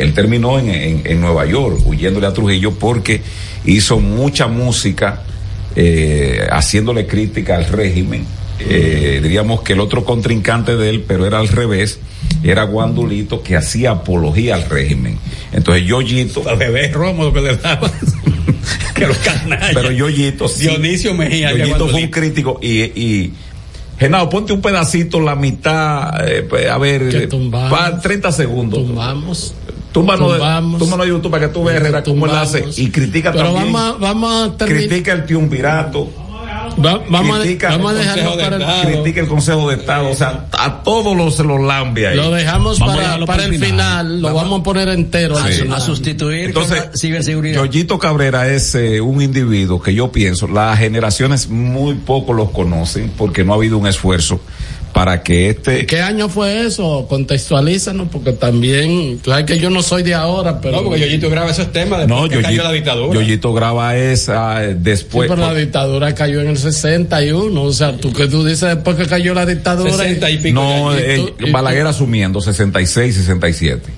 Él 0.00 0.12
terminó 0.14 0.58
en, 0.58 0.70
en- 0.70 1.02
en 1.04 1.20
Nueva 1.20 1.46
York 1.46 1.80
huyéndole 1.84 2.26
a 2.26 2.32
Trujillo 2.32 2.72
porque 2.72 3.20
hizo 3.64 3.98
mucha 4.00 4.46
música 4.46 5.22
eh, 5.76 6.46
haciéndole 6.50 7.06
crítica 7.06 7.56
al 7.56 7.66
régimen. 7.66 8.24
Eh, 8.62 9.20
diríamos 9.22 9.62
que 9.62 9.72
el 9.72 9.80
otro 9.80 10.04
contrincante 10.04 10.76
de 10.76 10.90
él, 10.90 11.04
pero 11.08 11.24
era 11.26 11.38
al 11.38 11.48
revés, 11.48 11.98
era 12.44 12.64
Guandulito 12.64 13.42
que 13.42 13.56
hacía 13.56 13.92
apología 13.92 14.56
al 14.56 14.68
régimen. 14.68 15.16
Entonces 15.52 15.86
Yoyito... 15.86 16.46
A 16.48 16.54
beber 16.56 16.92
romo 16.92 17.24
lo 17.24 17.32
que 17.32 17.40
le 17.40 17.56
daban. 17.56 17.90
que 18.94 19.06
los 19.06 19.16
canallas. 19.18 19.70
Pero 19.72 19.90
Yoyito 19.92 20.46
sí. 20.48 20.64
Dionisio 20.64 21.14
Mejía. 21.14 21.52
Yoyito 21.52 21.88
fue 21.88 22.02
un 22.04 22.10
crítico 22.10 22.58
y, 22.62 22.80
y 22.82 23.32
Genao, 23.98 24.28
ponte 24.28 24.52
un 24.52 24.60
pedacito, 24.60 25.20
la 25.20 25.34
mitad, 25.36 26.26
eh, 26.28 26.42
pues, 26.42 26.66
a 26.68 26.76
ver, 26.78 27.02
eh, 27.14 27.26
tumbamos. 27.28 27.70
pa- 27.70 27.98
30 28.00 28.32
segundos. 28.32 28.78
Tumbamos. 28.86 29.54
Túmbalo 29.92 30.32
de, 30.32 30.38
Tumbamos. 30.38 30.78
túmbalo 30.78 31.02
de 31.04 31.08
YouTube 31.10 31.30
para 31.30 31.46
que 31.48 31.52
tú 31.52 31.64
veas 31.64 31.80
Herrera 31.80 32.02
cómo 32.02 32.26
él 32.26 32.32
hace 32.36 32.64
y 32.76 32.90
critica 32.90 33.32
Pero 33.32 33.52
también. 33.52 33.72
vamos 33.72 33.96
a, 33.96 33.98
vamos 33.98 34.32
a 34.52 34.56
terminar. 34.56 34.82
critica 34.88 35.12
el 35.12 35.26
triunvirato. 35.26 36.08
Va- 36.84 37.02
vamos, 37.10 37.36
a, 37.38 37.42
critica 37.42 37.70
vamos 37.70 37.90
a 37.90 37.92
el 37.94 37.98
dejarlo 37.98 38.36
para 38.38 38.56
el, 38.56 38.62
Estado, 38.62 38.82
critica 39.02 39.20
el 39.20 39.26
Consejo 39.28 39.68
de 39.70 39.76
Estado, 39.76 40.08
o 40.08 40.14
sea, 40.14 40.46
a 40.52 40.82
todos 40.82 41.16
los 41.16 41.34
se 41.34 41.42
los 41.42 41.60
lambe 41.60 42.06
ahí. 42.06 42.16
Lo 42.16 42.30
dejamos 42.30 42.78
Vamos 42.78 42.92
a 42.94 42.96
para, 42.96 43.06
dejarlo 43.06 43.26
para 43.26 43.44
el 43.44 43.58
final, 43.58 44.22
lo 44.22 44.32
vamos 44.34 44.60
a 44.60 44.62
poner 44.62 44.88
entero. 44.88 45.36
Sí. 45.36 45.62
final. 45.62 45.80
sustituir 45.80 46.44
Entonces, 46.46 46.80
con 46.82 46.90
la 46.92 46.96
ciberseguridad. 46.96 47.56
Yoyito 47.64 47.98
Cabrera 47.98 48.48
es 48.48 48.74
eh, 48.76 49.00
un 49.00 49.20
individuo 49.20 49.82
que 49.82 49.92
yo 49.94 50.12
pienso, 50.12 50.46
las 50.46 50.78
generaciones 50.78 51.48
muy 51.48 51.94
poco 51.94 52.32
los 52.32 52.50
conocen 52.50 53.10
porque 53.18 53.44
no 53.44 53.52
ha 53.52 53.56
habido 53.56 53.76
un 53.76 53.86
esfuerzo 53.88 54.40
para 54.92 55.22
que 55.22 55.50
este... 55.50 55.86
¿Qué 55.86 56.00
año 56.02 56.28
fue 56.28 56.66
eso? 56.66 57.06
Contextualízanos, 57.08 58.08
porque 58.10 58.32
también, 58.32 59.18
tú 59.22 59.30
sabes 59.30 59.46
que 59.46 59.58
yo 59.58 59.70
no 59.70 59.82
soy 59.82 60.02
de 60.02 60.14
ahora, 60.14 60.60
pero. 60.60 60.76
No, 60.78 60.84
porque 60.84 61.00
Yoyito 61.00 61.30
graba 61.30 61.50
esos 61.50 61.72
temas 61.72 62.06
No, 62.08 62.22
después 62.22 62.30
que 62.30 62.36
cayó 62.42 62.48
Yoyito, 62.48 62.64
la 62.64 62.72
dictadura. 62.72 63.14
Yoyito 63.20 63.52
graba 63.54 63.96
esa 63.96 64.64
eh, 64.64 64.72
Sí, 64.72 64.78
después. 64.82 65.28
pero 65.28 65.40
la 65.40 65.54
dictadura 65.54 66.14
cayó 66.14 66.40
en 66.40 66.48
el 66.48 66.58
61, 66.58 67.62
o 67.62 67.72
sea, 67.72 67.96
tú 67.96 68.12
que 68.12 68.26
tú 68.28 68.44
dices 68.44 68.68
después 68.74 68.96
que 68.96 69.06
cayó 69.06 69.34
la 69.34 69.46
dictadura. 69.46 69.90
60 69.92 70.30
y 70.30 70.38
pico 70.38 70.54
no, 70.60 70.94
eh, 70.96 71.16
Y 71.18 71.20
tú- 71.26 71.34
y 71.40 71.46
tú- 71.46 71.52
Balaguer 71.52 71.86
asumiendo 71.86 72.40
66, 72.40 73.14
67. 73.14 73.90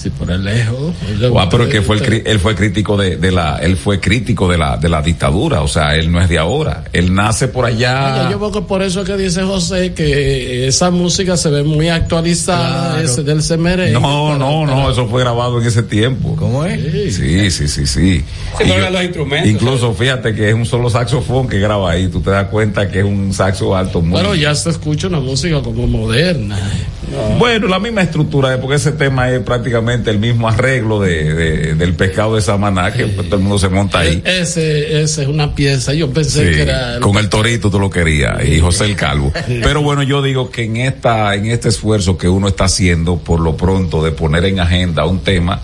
Sí, 0.00 0.08
por 0.08 0.30
el 0.30 0.42
lejos. 0.44 0.94
Ah, 1.36 1.48
pero 1.50 1.68
que 1.68 1.82
fue 1.82 1.96
el, 1.96 2.22
él 2.26 2.38
fue 2.40 2.54
crítico 2.54 2.96
de, 2.96 3.16
de 3.18 3.30
la, 3.32 3.58
él 3.58 3.76
fue 3.76 4.00
crítico 4.00 4.48
de 4.48 4.56
la, 4.56 4.78
de 4.78 4.88
la 4.88 5.02
dictadura, 5.02 5.60
o 5.60 5.68
sea, 5.68 5.94
él 5.96 6.10
no 6.10 6.22
es 6.22 6.28
de 6.30 6.38
ahora, 6.38 6.84
él 6.94 7.12
nace 7.12 7.48
por 7.48 7.66
allá. 7.66 8.22
Oye, 8.22 8.32
yo 8.32 8.38
creo 8.38 8.52
que 8.52 8.62
por 8.62 8.82
eso 8.82 9.02
es 9.02 9.06
que 9.06 9.16
dice 9.18 9.42
José 9.42 9.92
que 9.92 10.66
esa 10.68 10.90
música 10.90 11.36
se 11.36 11.50
ve 11.50 11.64
muy 11.64 11.88
actualizada, 11.90 12.92
Claro. 12.94 13.04
ese 13.08 13.22
del 13.24 13.42
Semeré. 13.42 13.90
No, 13.90 14.38
no, 14.38 14.64
no, 14.64 14.90
eso 14.90 15.06
fue 15.06 15.20
grabado 15.22 15.60
en 15.60 15.66
ese 15.66 15.82
tiempo. 15.82 16.34
¿Cómo 16.36 16.64
es? 16.64 16.80
Sí, 17.14 17.50
sí, 17.50 17.68
sí, 17.68 17.86
sí. 17.86 18.24
Se 18.56 18.64
Y 18.64 18.68
tocan 18.68 18.84
yo- 18.84 18.90
los 18.90 19.02
instrumentos. 19.02 19.50
Incluso 19.50 19.92
fíjate 19.92 20.34
que 20.34 20.48
es 20.48 20.54
un 20.54 20.64
solo 20.64 20.88
saxofón 20.88 21.46
que 21.48 21.58
graba 21.58 21.90
ahí, 21.90 22.08
tú 22.08 22.20
te 22.22 22.30
das 22.30 22.46
cuenta 22.48 22.90
que 22.90 23.00
es 23.00 23.04
un 23.04 23.34
saxo 23.34 23.76
alto 23.76 24.00
muy. 24.00 24.18
Pero 24.18 24.34
ya 24.34 24.54
se 24.54 24.70
escucha 24.70 25.08
una 25.08 25.20
música 25.20 25.60
como 25.60 25.86
moderna. 25.86 26.58
Bueno, 27.38 27.66
la 27.66 27.78
misma 27.78 28.02
estructura, 28.02 28.54
eh, 28.54 28.58
porque 28.58 28.76
ese 28.76 28.92
tema 28.92 29.30
es 29.30 29.40
prácticamente 29.40 30.10
el 30.10 30.18
mismo 30.18 30.48
arreglo 30.48 31.00
de, 31.00 31.34
de- 31.34 31.74
del 31.74 31.94
pescado 31.94 32.36
de 32.36 32.42
Samaná, 32.42 32.92
que 32.92 33.06
pues, 33.06 33.26
todo 33.26 33.36
el 33.36 33.42
mundo 33.42 33.58
se 33.58 33.68
monta 33.68 34.00
ahí. 34.00 34.22
Ese, 34.24 35.02
ese 35.02 35.22
es 35.22 35.28
una 35.28 35.54
pieza, 35.54 35.92
yo 35.94 36.10
pensé 36.12 36.46
Sí, 36.50 36.54
que 36.56 36.62
era... 36.62 37.00
con 37.00 37.16
el 37.16 37.28
torito 37.28 37.70
tú 37.70 37.80
lo 37.80 37.90
querías 37.90 38.44
y 38.44 38.60
José 38.60 38.84
el 38.84 38.94
Calvo. 38.96 39.32
Pero 39.62 39.82
bueno, 39.82 40.02
yo 40.02 40.22
digo 40.22 40.50
que 40.50 40.64
en 40.64 40.76
esta, 40.76 41.34
en 41.34 41.46
este 41.46 41.68
esfuerzo 41.70 42.16
que 42.16 42.28
uno 42.28 42.46
está 42.48 42.64
haciendo 42.64 43.16
por 43.16 43.40
lo 43.40 43.56
pronto 43.56 44.04
de 44.04 44.12
poner 44.12 44.44
en 44.44 44.60
agenda 44.60 45.04
un 45.06 45.20
tema 45.20 45.60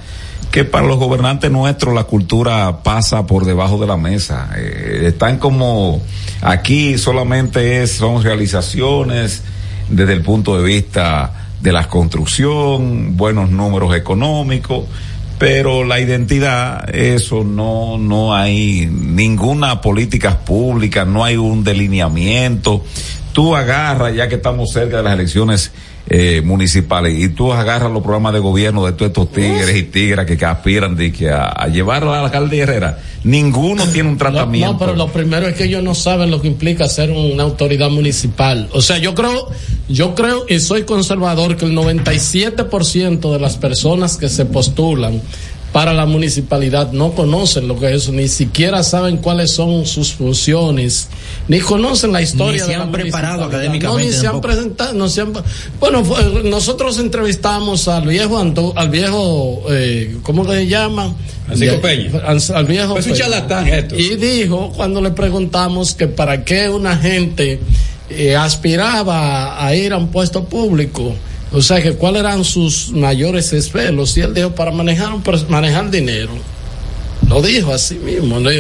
que 0.51 0.65
para 0.65 0.87
los 0.87 0.97
gobernantes 0.99 1.51
nuestros 1.51 1.95
la 1.95 2.05
cultura 2.05 2.83
pasa 2.83 3.27
por 3.27 3.45
debajo 3.45 3.79
de 3.79 3.87
la 3.87 3.97
mesa. 3.99 4.51
Eh, 4.57 5.03
están 5.07 5.39
como 5.39 6.01
aquí 6.41 6.97
solamente 6.97 7.83
es, 7.83 7.91
son 7.93 8.23
realizaciones 8.23 9.43
desde 9.89 10.13
el 10.13 10.23
punto 10.23 10.59
de 10.59 10.65
vista 10.65 11.49
de 11.61 11.73
la 11.73 11.89
construcción, 11.89 13.17
buenos 13.17 13.51
números 13.51 13.95
económicos, 13.97 14.85
pero 15.39 15.85
la 15.85 16.01
identidad, 16.01 16.95
eso 16.95 17.45
no, 17.45 17.99
no 17.99 18.35
hay 18.35 18.87
ninguna 18.87 19.81
política 19.81 20.39
pública, 20.39 21.05
no 21.05 21.25
hay 21.25 21.37
un 21.37 21.63
delineamiento. 21.63 22.85
Tú 23.33 23.55
agarras, 23.55 24.15
ya 24.15 24.29
que 24.29 24.37
estamos 24.37 24.73
cerca 24.73 24.99
de 24.99 25.03
las 25.03 25.15
elecciones 25.15 25.73
eh, 26.09 26.41
municipales, 26.45 27.19
y 27.19 27.29
tú 27.31 27.53
agarras 27.53 27.91
los 27.91 28.03
programas 28.03 28.33
de 28.33 28.39
gobierno 28.39 28.87
de 28.87 28.93
todos 28.93 29.09
estos 29.09 29.33
tigres 29.33 29.75
y 29.75 29.83
tigras 29.83 30.27
que, 30.27 30.37
que 30.37 30.45
aspiran 30.45 30.97
de 30.97 31.13
que 31.13 31.31
a, 31.31 31.47
a 31.47 31.69
llevarlo 31.69 32.13
a 32.13 32.19
la 32.19 32.25
alcaldía 32.25 32.63
Herrera, 32.63 32.99
ninguno 33.25 33.85
tiene 33.89 34.11
un 34.11 34.19
tratamiento. 34.19 34.73
No, 34.73 34.79
pero 34.79 34.95
lo 34.95 35.09
primero 35.09 35.49
es 35.49 35.55
que 35.55 35.65
ellos 35.65 35.83
no 35.83 35.95
saben 35.95 36.31
lo 36.31 36.41
que 36.41 36.49
implica 36.49 36.89
ser 36.89 37.11
una 37.11 37.43
autoridad 37.43 37.91
municipal. 37.91 38.69
O 38.73 38.83
sea, 38.83 38.99
yo 38.99 39.15
creo, 39.15 39.51
yo 39.89 40.15
creo 40.15 40.45
y 40.49 40.61
soy 40.61 40.85
conservador 40.85 41.57
que 41.57 41.65
el 41.65 41.77
97% 41.77 43.33
de 43.33 43.39
las 43.41 43.57
personas 43.57 44.17
que 44.17 44.29
se 44.29 44.45
postulan 44.45 45.21
para 45.73 45.93
la 45.93 46.07
municipalidad 46.07 46.93
no 46.93 47.13
conocen 47.13 47.69
lo 47.69 47.79
que 47.79 47.89
es 47.89 48.05
eso, 48.05 48.13
ni 48.13 48.29
siquiera 48.29 48.83
saben 48.83 49.19
cuáles 49.19 49.53
son 49.53 49.85
sus 49.85 50.15
funciones, 50.15 51.09
ni 51.49 51.61
conocen 51.61 52.13
la 52.13 52.21
historia 52.23 52.65
se 52.65 52.73
de 52.73 52.77
la 52.79 52.85
han 52.85 52.93
preparado 52.93 53.45
académicamente 53.45 54.05
No, 54.05 54.11
ni 54.11 54.17
se 54.17 54.27
han 54.27 54.41
presentado, 54.41 54.93
no 54.95 55.09
se 55.09 55.21
han- 55.21 55.33
bueno, 55.81 56.05
fue- 56.05 56.43
nosotros 56.45 56.99
entrevistamos 56.99 57.87
al 57.89 58.07
viejo 58.09 58.39
Anto- 58.39 58.73
al 58.77 58.89
viejo, 58.91 59.63
eh, 59.71 60.17
¿cómo 60.23 60.45
que 60.45 60.53
se 60.53 60.67
llama? 60.67 61.15
Francisco 61.47 61.81
Peña. 61.81 62.11
al, 62.55 62.67
viejo 62.67 62.95
Pues 62.95 63.07
un 63.07 63.13
Peña. 63.13 63.25
charlatán 63.25 63.69
esto. 63.69 63.97
Y 63.97 64.17
dijo, 64.17 64.73
cuando 64.75 65.01
le 65.01 65.13
preguntamos 65.13 65.95
que 65.95 66.09
para 66.09 66.45
qué 66.45 66.69
una 66.69 66.97
gente 66.97 67.61
eh, 68.11 68.37
aspiraba 68.37 69.65
a 69.65 69.75
ir 69.75 69.93
a 69.93 69.97
un 69.99 70.09
puesto 70.09 70.45
público, 70.45 71.15
o 71.53 71.63
sea, 71.63 71.83
que 71.83 71.95
cuáles 71.95 72.21
eran 72.21 72.45
sus 72.45 72.91
mayores 72.91 73.53
espelos, 73.53 74.17
y 74.17 74.21
él 74.21 74.35
dijo, 74.35 74.51
para 74.55 74.71
manejar, 74.73 75.13
un 75.13 75.23
pres- 75.25 75.47
manejar 75.49 75.91
dinero. 75.91 76.31
Lo 77.29 77.43
dijo 77.43 77.73
así 77.73 77.97
mismo. 77.97 78.39
¿no? 78.39 78.51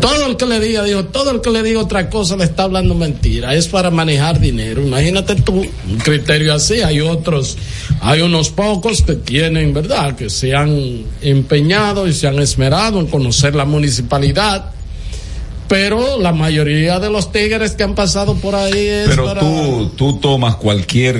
Todo 0.00 0.26
el 0.26 0.36
que 0.36 0.46
le 0.46 0.58
diga, 0.60 0.82
dijo, 0.84 1.04
todo 1.06 1.30
el 1.32 1.40
que 1.40 1.50
le 1.50 1.62
diga 1.62 1.80
otra 1.80 2.08
cosa 2.08 2.36
le 2.36 2.44
está 2.44 2.62
hablando 2.64 2.94
mentira. 2.94 3.54
Es 3.54 3.68
para 3.68 3.90
manejar 3.90 4.40
dinero. 4.40 4.82
Imagínate 4.82 5.34
tú, 5.36 5.54
un 5.60 5.98
criterio 5.98 6.54
así. 6.54 6.80
Hay 6.80 7.00
otros, 7.00 7.58
hay 8.00 8.22
unos 8.22 8.48
pocos 8.50 9.02
que 9.02 9.14
tienen, 9.14 9.74
¿verdad? 9.74 10.16
Que 10.16 10.30
se 10.30 10.54
han 10.54 11.04
empeñado 11.20 12.08
y 12.08 12.12
se 12.14 12.26
han 12.26 12.38
esmerado 12.38 13.00
en 13.00 13.06
conocer 13.06 13.54
la 13.54 13.64
municipalidad. 13.66 14.70
Pero 15.68 16.20
la 16.20 16.32
mayoría 16.32 17.00
de 17.00 17.10
los 17.10 17.32
tigres 17.32 17.72
que 17.72 17.82
han 17.84 17.94
pasado 17.94 18.34
por 18.36 18.54
ahí 18.54 18.78
es 18.86 19.08
Pero 19.08 19.24
para- 19.26 19.40
tú, 19.40 19.90
tú 19.96 20.18
tomas 20.20 20.56
cualquier, 20.56 21.16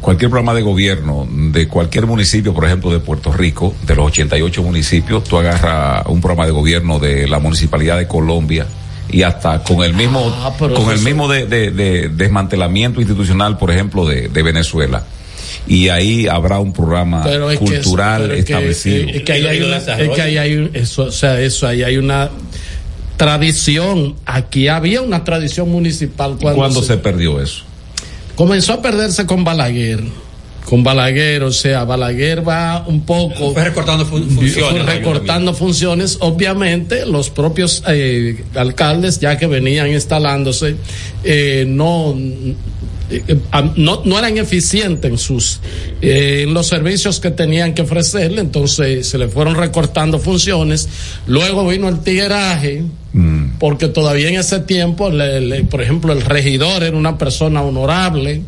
cualquier 0.00 0.30
programa 0.30 0.54
de 0.54 0.62
gobierno 0.62 1.28
de 1.30 1.68
cualquier 1.68 2.06
municipio, 2.06 2.54
por 2.54 2.64
ejemplo, 2.64 2.90
de 2.90 3.00
Puerto 3.00 3.32
Rico, 3.32 3.74
de 3.86 3.94
los 3.96 4.06
88 4.06 4.62
municipios, 4.62 5.24
tú 5.24 5.36
agarras 5.38 6.06
un 6.06 6.20
programa 6.20 6.46
de 6.46 6.52
gobierno 6.52 6.98
de 6.98 7.28
la 7.28 7.38
municipalidad 7.38 7.98
de 7.98 8.06
Colombia 8.06 8.66
y 9.12 9.22
hasta 9.22 9.62
con 9.62 9.82
el 9.82 9.92
mismo, 9.92 10.20
Ah, 10.42 10.52
con 10.58 10.90
el 10.90 11.00
mismo 11.00 11.28
de, 11.28 11.46
de- 11.46 11.70
de 11.72 12.08
desmantelamiento 12.08 13.00
institucional, 13.00 13.58
por 13.58 13.70
ejemplo, 13.70 14.06
de, 14.06 14.28
de 14.28 14.42
Venezuela. 14.42 15.04
Y 15.66 15.88
ahí 15.88 16.26
habrá 16.28 16.58
un 16.60 16.72
programa 16.72 17.22
pero 17.24 17.50
es 17.50 17.58
que 17.58 17.64
eso- 17.64 17.74
cultural 17.74 18.22
pero 18.22 18.34
es 18.34 18.44
que- 18.44 18.52
establecido. 18.52 19.08
es 19.10 19.22
que 19.22 19.32
ahí 19.32 19.46
hay 19.46 19.60
una, 19.62 19.76
es 19.76 20.08
que 20.10 20.22
ahí 20.22 20.36
hay 20.38 20.54
un- 20.56 20.70
eso, 20.74 21.02
o 21.04 21.10
sea, 21.12 21.40
eso 21.40 21.66
ahí 21.66 21.82
hay 21.82 21.96
una 21.98 22.30
tradición. 23.16 24.16
Aquí 24.26 24.68
había 24.68 25.02
una 25.02 25.24
tradición 25.24 25.70
municipal 25.70 26.36
cuando, 26.40 26.58
¿Cuándo 26.58 26.82
se 26.82 26.96
perdió 26.96 27.40
eso? 27.40 27.64
Comenzó 28.40 28.72
a 28.72 28.80
perderse 28.80 29.26
con 29.26 29.44
Balaguer. 29.44 30.00
Con 30.64 30.82
Balaguer, 30.82 31.42
o 31.42 31.52
sea, 31.52 31.84
Balaguer 31.84 32.46
va 32.48 32.84
un 32.86 33.02
poco 33.02 33.52
Fue 33.52 33.64
recortando 33.64 34.06
fun- 34.06 34.30
funciones. 34.30 34.82
fue 34.84 34.94
recortando 34.94 35.52
funciones. 35.52 36.16
Obviamente, 36.20 37.04
los 37.04 37.28
propios 37.28 37.82
eh, 37.86 38.42
alcaldes, 38.54 39.20
ya 39.20 39.36
que 39.36 39.46
venían 39.46 39.88
instalándose, 39.92 40.76
eh, 41.22 41.66
no, 41.68 42.16
no, 43.76 44.02
no 44.04 44.18
eran 44.18 44.36
eficientes 44.38 45.10
en 45.10 45.18
sus 45.18 45.60
eh, 46.00 46.44
en 46.46 46.54
los 46.54 46.66
servicios 46.68 47.20
que 47.20 47.30
tenían 47.30 47.74
que 47.74 47.82
ofrecerle, 47.82 48.40
entonces 48.40 49.06
se 49.06 49.18
le 49.18 49.28
fueron 49.28 49.54
recortando 49.56 50.18
funciones. 50.18 50.88
Luego 51.26 51.66
vino 51.68 51.88
el 51.88 52.00
tigueraje, 52.00 52.84
porque 53.58 53.88
todavía 53.88 54.28
en 54.28 54.36
ese 54.36 54.60
tiempo, 54.60 55.10
le- 55.10 55.40
le- 55.40 55.64
por 55.64 55.82
ejemplo, 55.82 56.12
el 56.12 56.22
regidor 56.22 56.82
era 56.84 56.96
una 56.96 57.18
persona 57.18 57.62
honorable, 57.62 58.42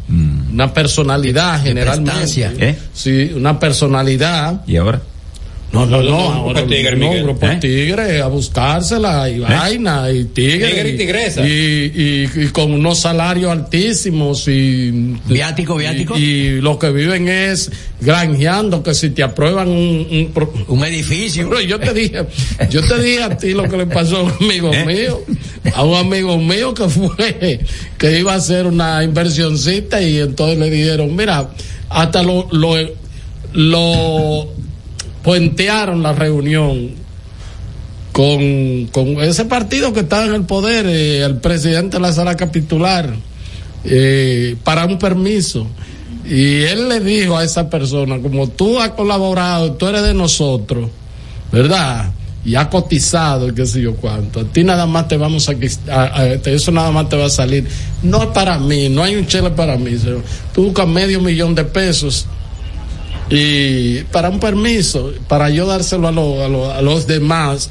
una 0.53 0.73
personalidad 0.73 1.63
generalmente. 1.63 2.11
¿Eh? 2.59 2.77
Sí, 2.93 3.33
una 3.35 3.59
personalidad. 3.59 4.63
¿Y 4.67 4.77
ahora? 4.77 5.03
No, 5.73 5.87
no, 5.87 6.03
no, 6.03 6.03
Grupo 6.03 6.19
ahora 6.33 6.67
Tigre, 6.67 6.97
no, 6.97 7.13
grupo 7.25 7.47
¿Eh? 7.47 7.57
Tigre, 7.59 8.21
a 8.21 8.27
buscársela 8.27 9.31
y 9.31 9.39
vaina 9.39 10.11
y 10.11 10.25
tigre. 10.27 10.69
Tigre 10.69 10.91
y 10.91 10.97
tigresa. 10.99 11.47
Y, 11.49 11.51
y- 11.51 12.43
y 12.43 12.47
con 12.49 12.73
unos 12.73 12.99
salarios 12.99 13.51
altísimos 13.51 14.47
y. 14.49 14.91
Viático, 15.27 15.75
viático. 15.77 16.17
Y, 16.19 16.21
y 16.23 16.61
lo 16.61 16.79
que 16.79 16.91
viven 16.91 17.27
es 17.29 17.71
granjeando 18.03 18.83
que 18.83 18.93
si 18.95 19.11
te 19.11 19.23
aprueban 19.23 19.69
un. 19.69 20.31
Un 20.69 20.85
edificio. 20.85 21.49
Pero 21.49 21.63
yo 21.63 21.81
te 21.81 21.95
dije, 21.95 22.27
yo 22.69 22.83
te 22.83 23.01
dije 23.01 23.23
a 23.23 23.37
ti 23.39 23.53
lo 23.53 23.67
que 23.67 23.79
le 23.79 23.87
pasó 23.87 24.19
a 24.19 24.23
un 24.25 24.33
amigo 24.43 24.71
¿Eh? 24.75 24.85
mío, 24.85 25.23
a 25.75 25.85
un 25.85 25.97
amigo 25.97 26.37
mío 26.37 26.75
que 26.75 26.87
fue, 26.89 27.61
que 27.97 28.19
iba 28.19 28.35
a 28.35 28.37
hacer 28.37 28.67
una 28.67 29.03
inversioncita 29.03 30.03
y 30.03 30.19
entonces 30.19 30.59
le 30.59 30.69
dijeron, 30.71 31.17
mira, 31.17 31.49
hasta 31.89 32.23
lo, 32.23 32.47
lo, 32.53 32.75
lo 33.55 34.49
puentearon 35.23 36.03
la 36.03 36.13
reunión 36.13 36.91
con, 38.13 38.87
con 38.93 39.09
ese 39.23 39.45
partido 39.47 39.93
que 39.93 40.01
estaba 40.01 40.27
en 40.27 40.35
el 40.35 40.45
poder, 40.45 40.87
eh, 40.87 41.23
el 41.25 41.37
presidente 41.37 41.97
de 41.97 42.03
la 42.03 42.13
sala 42.13 42.37
capitular, 42.37 43.15
eh, 43.85 44.57
para 44.65 44.85
un 44.85 44.99
permiso. 44.99 45.67
Y 46.29 46.63
él 46.63 46.89
le 46.89 47.01
dijo 47.01 47.37
a 47.37 47.45
esa 47.45 47.69
persona, 47.71 48.19
como 48.21 48.49
tú 48.49 48.79
has 48.81 48.91
colaborado, 48.91 49.73
tú 49.73 49.87
eres 49.89 50.03
de 50.03 50.15
nosotros, 50.15 50.89
¿verdad? 51.51 52.13
Y 52.45 52.55
has 52.55 52.67
cotizado, 52.69 53.53
qué 53.55 53.65
sé 53.67 53.81
yo 53.81 53.95
cuánto. 53.97 54.41
A 54.41 54.45
ti 54.45 54.63
nada 54.65 54.85
más 54.87 55.09
te 55.09 55.17
vamos 55.17 55.49
a, 55.49 55.53
a- 55.93 56.21
a- 56.21 56.27
eso 56.35 56.71
nada 56.71 56.91
más 56.91 57.09
te 57.09 57.17
va 57.17 57.27
a 57.27 57.31
salir. 57.31 57.67
No 58.03 58.21
es 58.23 58.29
para 58.29 58.59
mí, 58.59 58.89
no 58.89 59.03
hay 59.03 59.15
un 59.17 59.27
chile 59.27 59.51
para 59.51 59.77
mí. 59.77 59.93
Tú 60.55 60.65
buscas 60.65 60.87
medio 60.89 61.21
millón 61.21 61.55
de 61.55 61.65
pesos 61.65 62.27
y 63.31 64.01
para 64.13 64.29
un 64.29 64.41
permiso, 64.41 65.13
para 65.29 65.49
yo 65.49 65.67
dárselo 65.67 66.09
a, 66.09 66.13
lo- 66.13 66.45
a 66.45 66.49
lo- 66.49 66.71
a 66.73 66.83
los 66.83 67.07
demás. 67.07 67.71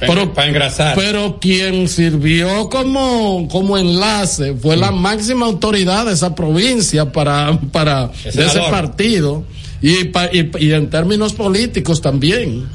Pero, 0.00 0.32
para 0.34 0.48
engrasar. 0.48 0.94
pero 0.96 1.38
quien 1.40 1.86
sirvió 1.88 2.68
como, 2.68 3.46
como 3.48 3.78
enlace 3.78 4.54
fue 4.54 4.76
la 4.76 4.90
máxima 4.90 5.46
autoridad 5.46 6.06
de 6.06 6.14
esa 6.14 6.34
provincia 6.34 7.12
para, 7.12 7.60
para 7.72 8.08
de 8.24 8.46
ese 8.46 8.58
partido 8.70 9.44
y, 9.80 10.04
pa- 10.04 10.30
y, 10.32 10.50
y 10.58 10.72
en 10.72 10.90
términos 10.90 11.34
políticos 11.34 12.00
también. 12.00 12.66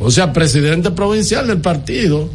O 0.00 0.10
sea, 0.10 0.32
presidente 0.32 0.90
provincial 0.92 1.46
del 1.48 1.58
partido. 1.60 2.30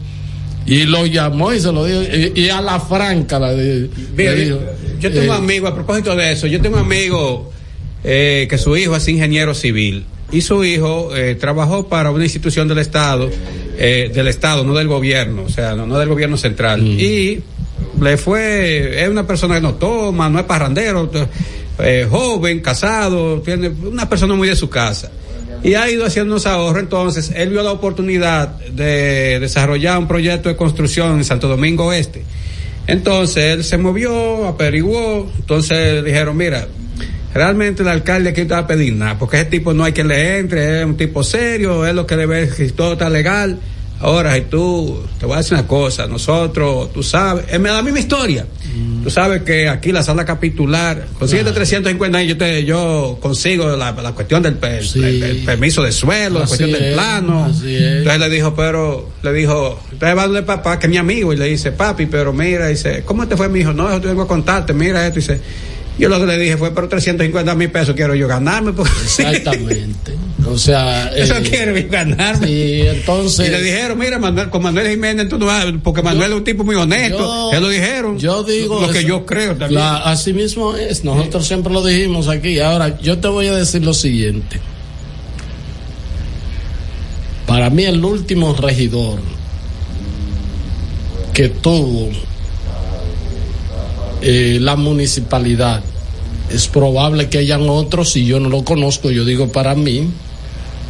Y 0.66 0.84
lo 0.84 1.06
llamó 1.06 1.52
y 1.54 1.60
se 1.60 1.72
lo 1.74 1.86
dijo. 1.86 2.02
Y, 2.04 2.42
y 2.42 2.50
a 2.50 2.62
la 2.62 2.80
franca 2.80 3.38
la 3.40 3.54
di- 3.54 3.90
Mira, 4.16 4.32
le 4.34 4.46
dijo, 4.46 4.60
yo 5.00 5.12
tengo 5.12 5.24
un 5.26 5.30
eh, 5.32 5.44
amigo, 5.44 5.68
a 5.68 5.74
propósito 5.76 6.16
de 6.16 6.32
eso, 6.34 6.48
yo 6.48 6.62
tengo 6.62 6.78
un 6.78 6.84
amigo 6.84 7.53
eh, 8.04 8.48
que 8.50 8.58
su 8.58 8.76
hijo 8.78 8.96
es 8.96 9.08
ingeniero 9.08 9.54
civil 9.54 10.06
y 10.34 10.42
su 10.42 10.64
hijo 10.66 11.16
eh, 11.16 11.36
trabajó 11.36 11.88
para 11.88 12.10
una 12.10 12.24
institución 12.24 12.68
del 12.68 12.80
Estado, 12.80 13.30
eh, 13.78 14.12
del 14.14 14.28
Estado, 14.28 14.64
no 14.64 14.74
del 14.74 14.88
gobierno, 14.88 15.44
o 15.44 15.50
sea, 15.50 15.76
no, 15.76 15.86
no 15.86 16.00
del 16.00 16.10
gobierno 16.10 16.38
central. 16.38 16.82
Y 16.82 17.44
le 18.02 18.18
fue, 18.18 19.04
es 19.04 19.10
una 19.10 19.28
persona 19.28 19.56
que 19.56 19.62
no 19.62 19.76
toma, 19.76 20.30
no 20.30 20.40
es 20.40 20.46
parrandero, 20.46 21.10
eh, 21.80 22.08
joven, 22.10 22.62
casado, 22.62 23.42
tiene 23.42 23.70
una 23.70 24.10
persona 24.10 24.34
muy 24.34 24.50
de 24.50 24.56
su 24.56 24.70
casa. 24.70 25.12
Y 25.64 25.76
ha 25.76 25.90
ido 25.90 26.04
haciendo 26.04 26.34
unos 26.34 26.48
ahorros, 26.48 26.82
entonces 26.82 27.32
él 27.36 27.50
vio 27.50 27.62
la 27.62 27.72
oportunidad 27.72 28.50
de 28.50 29.40
desarrollar 29.40 30.00
un 30.00 30.08
proyecto 30.08 30.50
de 30.50 30.56
construcción 30.56 31.18
en 31.18 31.24
Santo 31.24 31.48
Domingo 31.48 31.86
Oeste. 31.86 32.24
Entonces 32.88 33.54
él 33.54 33.64
se 33.64 33.78
movió, 33.78 34.48
averiguó, 34.48 35.32
entonces 35.38 35.94
le 35.94 36.04
dijeron, 36.04 36.36
mira, 36.36 36.68
realmente 37.34 37.82
el 37.84 37.90
alcalde 37.90 38.30
aquí 38.30 38.42
te 38.46 38.54
va 38.54 38.60
a 38.60 38.68
pedir 38.68 38.94
nada, 38.94 39.18
porque 39.18 39.38
ese 39.38 39.46
tipo 39.46 39.74
no 39.74 39.84
hay 39.84 39.94
que 39.94 40.04
le 40.04 40.40
entre, 40.40 40.80
es 40.82 40.86
un 40.86 40.96
tipo 40.98 41.24
serio, 41.24 41.86
es 41.86 41.94
lo 41.96 42.06
que 42.06 42.16
debe, 42.16 42.50
si 42.52 42.70
todo 42.72 42.94
está 42.94 43.10
legal. 43.10 43.60
Ahora, 44.00 44.38
y 44.38 44.42
tú, 44.42 45.02
te 45.18 45.26
voy 45.26 45.36
a 45.36 45.38
decir 45.38 45.54
una 45.54 45.66
cosa, 45.66 46.08
nosotros, 46.08 46.92
tú 46.92 47.02
sabes, 47.04 47.46
es 47.50 47.62
la 47.62 47.82
misma 47.82 48.00
historia. 48.00 48.46
Tú 49.02 49.10
sabes 49.10 49.44
que 49.44 49.70
aquí 49.70 49.94
la 49.94 50.04
sala 50.04 50.26
capitular, 50.26 51.08
consiguiente 51.18 51.54
350 51.54 52.18
años, 52.18 52.30
yo, 52.32 52.38
te, 52.38 52.66
yo 52.66 53.18
consigo 53.22 53.78
la, 53.78 53.92
la 53.94 54.12
cuestión 54.12 54.44
del 54.44 54.56
per- 54.56 54.84
el- 54.96 55.24
el 55.24 55.38
permiso 55.46 55.84
de 55.84 55.94
suelo, 55.94 56.40
la 56.40 56.46
cuestión 56.48 56.72
del 56.72 56.94
plano. 56.96 57.46
Entonces 58.00 58.20
le 58.20 58.30
dijo, 58.30 58.54
pero, 58.56 59.10
le 59.24 59.32
dijo, 59.32 59.80
entonces 59.92 60.18
va 60.18 60.24
donde 60.26 60.44
papá, 60.44 60.80
que 60.80 60.88
es 60.88 60.92
mi 60.92 60.98
amigo, 60.98 61.32
y 61.32 61.38
le 61.38 61.46
dice, 61.46 61.72
papi, 61.72 62.06
pero 62.08 62.34
mira, 62.34 62.68
dice, 62.68 63.04
¿cómo 63.06 63.26
te 63.26 63.38
fue 63.38 63.48
mi 63.48 63.62
hijo? 63.62 63.72
No, 63.72 63.90
yo 63.90 64.02
tengo 64.02 64.24
que 64.24 64.28
contarte, 64.28 64.74
mira 64.74 65.06
esto, 65.08 65.20
dice, 65.20 65.40
yo 65.98 66.10
lo 66.10 66.20
que 66.20 66.26
le 66.26 66.38
dije 66.38 66.58
fue, 66.58 66.72
pero 66.74 66.88
350 66.90 67.56
mil 67.56 67.70
pesos 67.70 67.96
quiero 67.96 68.16
yo 68.16 68.28
ganarme. 68.28 68.74
Porque 68.74 68.92
Exactamente. 69.04 70.14
O 70.48 70.58
sea, 70.58 71.08
Eso 71.16 71.38
eh, 71.38 71.44
quiero 71.48 71.78
yo 71.78 71.88
ganarme. 71.90 72.48
Sí, 72.48 72.82
entonces. 72.86 73.48
Y 73.48 73.52
le 73.52 73.62
dijeron, 73.62 73.98
mira, 73.98 74.20
Manuel, 74.20 74.50
con 74.50 74.64
Manuel 74.64 74.90
Jiménez, 74.90 75.30
tú 75.30 75.38
no 75.38 75.46
vas, 75.46 75.66
porque 75.84 76.02
Manuel 76.02 76.32
es 76.32 76.38
un 76.38 76.44
tipo 76.44 76.64
muy 76.64 76.76
honesto. 76.76 77.52
Yo- 77.52 77.60
lo 77.60 77.70
dijeron. 77.70 78.18
Yo 78.20 78.44
digo. 78.44 78.82
Lo 78.82 78.90
que 78.92 79.04
yo 79.06 79.26
creo 79.26 79.56
también. 79.56 79.82
La- 79.82 79.98
así 79.98 80.34
mismo 80.34 80.76
es. 80.76 81.04
Nosotros 81.04 81.48
siempre 81.48 81.72
lo 81.72 81.84
dijimos 81.84 82.28
aquí. 82.28 82.60
Ahora, 82.60 83.00
yo 83.00 83.20
te 83.20 83.28
voy 83.28 83.48
a 83.48 83.54
decir 83.56 83.84
lo 83.86 83.94
siguiente. 83.94 84.60
Para 87.48 87.70
mí, 87.70 87.84
el 87.84 88.04
último 88.04 88.54
regidor 88.56 89.20
que 91.34 91.50
tuvo 91.50 92.10
eh, 94.24 94.58
la 94.62 94.76
municipalidad, 94.76 95.84
es 96.50 96.68
probable 96.68 97.30
que 97.30 97.40
hayan 97.40 97.70
otros, 97.70 98.12
si 98.12 98.26
yo 98.26 98.40
no 98.40 98.50
lo 98.50 98.64
conozco, 98.64 99.12
yo 99.12 99.26
digo 99.26 99.52
para 99.52 99.76
mí, 99.76 100.08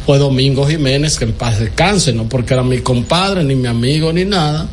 fue 0.06 0.18
Domingo 0.18 0.66
Jiménez, 0.66 1.18
que 1.18 1.24
en 1.24 1.32
paz 1.32 1.58
descanse, 1.58 2.12
no 2.12 2.28
porque 2.28 2.54
era 2.54 2.62
mi 2.62 2.78
compadre, 2.78 3.42
ni 3.42 3.54
mi 3.54 3.66
amigo, 3.66 4.12
ni 4.12 4.24
nada, 4.24 4.68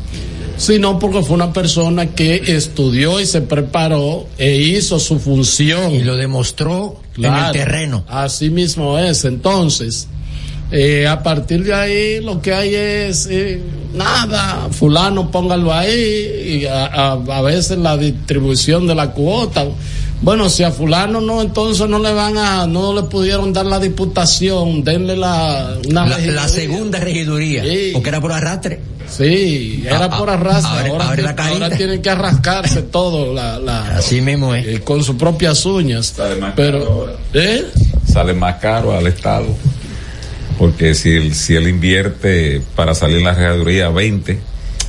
sino 0.58 0.98
porque 0.98 1.22
fue 1.22 1.34
una 1.34 1.52
persona 1.52 2.06
que 2.06 2.42
estudió 2.46 3.20
y 3.20 3.26
se 3.26 3.40
preparó 3.40 4.28
e 4.38 4.56
hizo 4.56 5.00
su 5.00 5.18
función. 5.18 5.94
Y 5.94 6.04
lo 6.04 6.16
demostró 6.16 7.00
en 7.16 7.34
el 7.34 7.52
terreno. 7.52 8.04
Así 8.06 8.50
mismo 8.50 8.98
es. 8.98 9.24
Entonces, 9.24 10.06
eh, 10.72 11.06
a 11.06 11.22
partir 11.22 11.62
de 11.64 11.74
ahí 11.74 12.20
lo 12.20 12.40
que 12.42 12.52
hay 12.52 12.74
es 12.74 13.28
eh, 13.30 13.60
nada, 13.94 14.68
fulano 14.70 15.30
póngalo 15.30 15.72
ahí 15.72 16.60
y 16.62 16.66
a, 16.66 16.86
a- 16.86 17.12
a 17.12 17.42
veces 17.42 17.78
la 17.78 17.96
distribución 17.96 18.86
de 18.86 18.94
la 18.94 19.10
cuota. 19.12 19.64
Bueno, 20.22 20.48
si 20.48 20.62
a 20.62 20.70
fulano 20.70 21.20
no, 21.20 21.42
entonces 21.42 21.88
no 21.88 21.98
le 21.98 22.12
van 22.12 22.38
a, 22.38 22.66
no 22.68 22.94
le 22.94 23.02
pudieron 23.02 23.52
dar 23.52 23.66
la 23.66 23.80
diputación, 23.80 24.84
denle 24.84 25.16
la, 25.16 25.76
una 25.88 26.06
La, 26.06 26.48
segunda 26.48 27.00
regiduría, 27.00 27.64
porque 27.92 28.08
era 28.08 28.20
por 28.20 28.32
arrastre. 28.32 28.80
Sí, 29.10 29.82
era 29.84 30.04
Ah, 30.06 30.18
por 30.18 30.30
ah, 30.30 30.34
arrastre. 30.34 30.70
abre- 30.90 30.90
ahora, 30.90 31.34
abre 31.66 31.76
tienen 31.76 32.00
que 32.00 32.08
arrascarse 32.08 32.82
todo, 32.92 33.34
la, 33.34 33.58
la, 33.58 33.96
Así 33.96 34.20
mismo 34.20 34.54
es. 34.54 34.80
con 34.80 35.02
sus 35.02 35.16
propias 35.16 35.66
uñas. 35.66 36.14
más 36.40 36.52
Pero, 36.56 37.14
¿eh? 37.34 37.64
Sale 38.10 38.32
más 38.32 38.56
caro 38.60 38.96
al 38.96 39.06
Estado. 39.08 39.46
Porque 40.62 40.94
si 40.94 41.10
él, 41.10 41.34
si 41.34 41.56
él 41.56 41.66
invierte 41.66 42.62
para 42.76 42.94
salir 42.94 43.16
en 43.18 43.24
la 43.24 43.34
regaduría 43.34 43.88
20, 43.88 44.30
el 44.32 44.38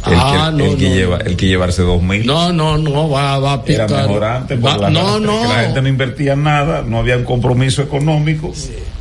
Ah, 0.06 0.52
que, 0.52 0.58
no, 0.58 0.66
el 0.72 0.78
que 0.78 0.90
no, 0.90 0.96
lleva, 0.96 1.18
el 1.18 1.36
que 1.36 1.48
llevarse 1.48 1.82
dos 1.82 2.00
mil. 2.04 2.28
No, 2.28 2.54
no, 2.54 2.78
no, 2.78 3.10
va, 3.10 3.40
va 3.40 3.54
a 3.54 3.64
Era 3.66 3.88
picar. 3.88 3.90
mejor 4.08 4.24
antes, 4.24 4.64
Va- 4.64 4.74
por 4.74 4.82
la 4.82 4.90
no, 4.92 5.00
arrastre, 5.00 5.26
no. 5.26 5.42
que 5.42 5.48
la 5.48 5.62
gente 5.64 5.82
no 5.82 5.88
invertía 5.88 6.36
nada, 6.36 6.84
no 6.84 7.00
había 7.00 7.18
un 7.18 7.24
compromiso 7.24 7.82
económico, 7.82 8.54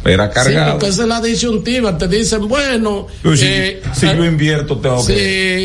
era 0.03 0.29
Sí, 0.29 0.33
cargado. 0.33 0.71
porque 0.73 0.87
esa 0.89 1.03
es 1.03 1.09
la 1.09 1.21
disyuntiva. 1.21 1.99
Te 1.99 2.09
dicen, 2.09 2.49
bueno. 2.49 3.07
Si, 3.23 3.45
eh, 3.45 3.83
si 3.93 4.07
eh, 4.07 4.15
yo 4.17 4.25
invierto, 4.25 4.79
tengo 4.79 5.05
que. 5.07 5.13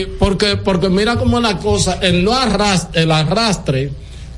Sí, 0.05 0.11
porque, 0.19 0.57
porque 0.57 0.89
mira 0.89 1.15
cómo 1.15 1.38
es 1.38 1.43
la 1.43 1.57
cosa. 1.57 1.99
El 2.01 2.25
no 2.25 2.34
arrastre, 2.34 3.03
el 3.03 3.11
arrastre, 3.11 3.91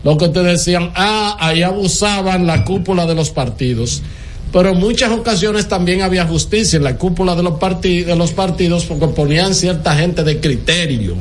lo 0.04 0.18
que 0.18 0.28
te 0.30 0.44
decían, 0.44 0.92
ah, 0.96 1.36
ahí 1.40 1.64
abusaban 1.64 2.46
la 2.46 2.64
cúpula 2.64 3.08
de 3.08 3.16
los 3.16 3.32
partidos. 3.32 4.04
Pero 4.52 4.70
en 4.70 4.78
muchas 4.78 5.12
ocasiones 5.12 5.68
también 5.68 6.02
había 6.02 6.26
justicia 6.26 6.78
en 6.78 6.84
la 6.84 6.96
cúpula 6.98 7.36
de 7.36 7.44
los, 7.44 7.60
de 7.60 8.16
los 8.16 8.32
partidos 8.32 8.86
porque 8.86 9.08
ponían 9.08 9.54
cierta 9.54 9.96
gente 9.96 10.24
de 10.24 10.40
criterio. 10.40 11.16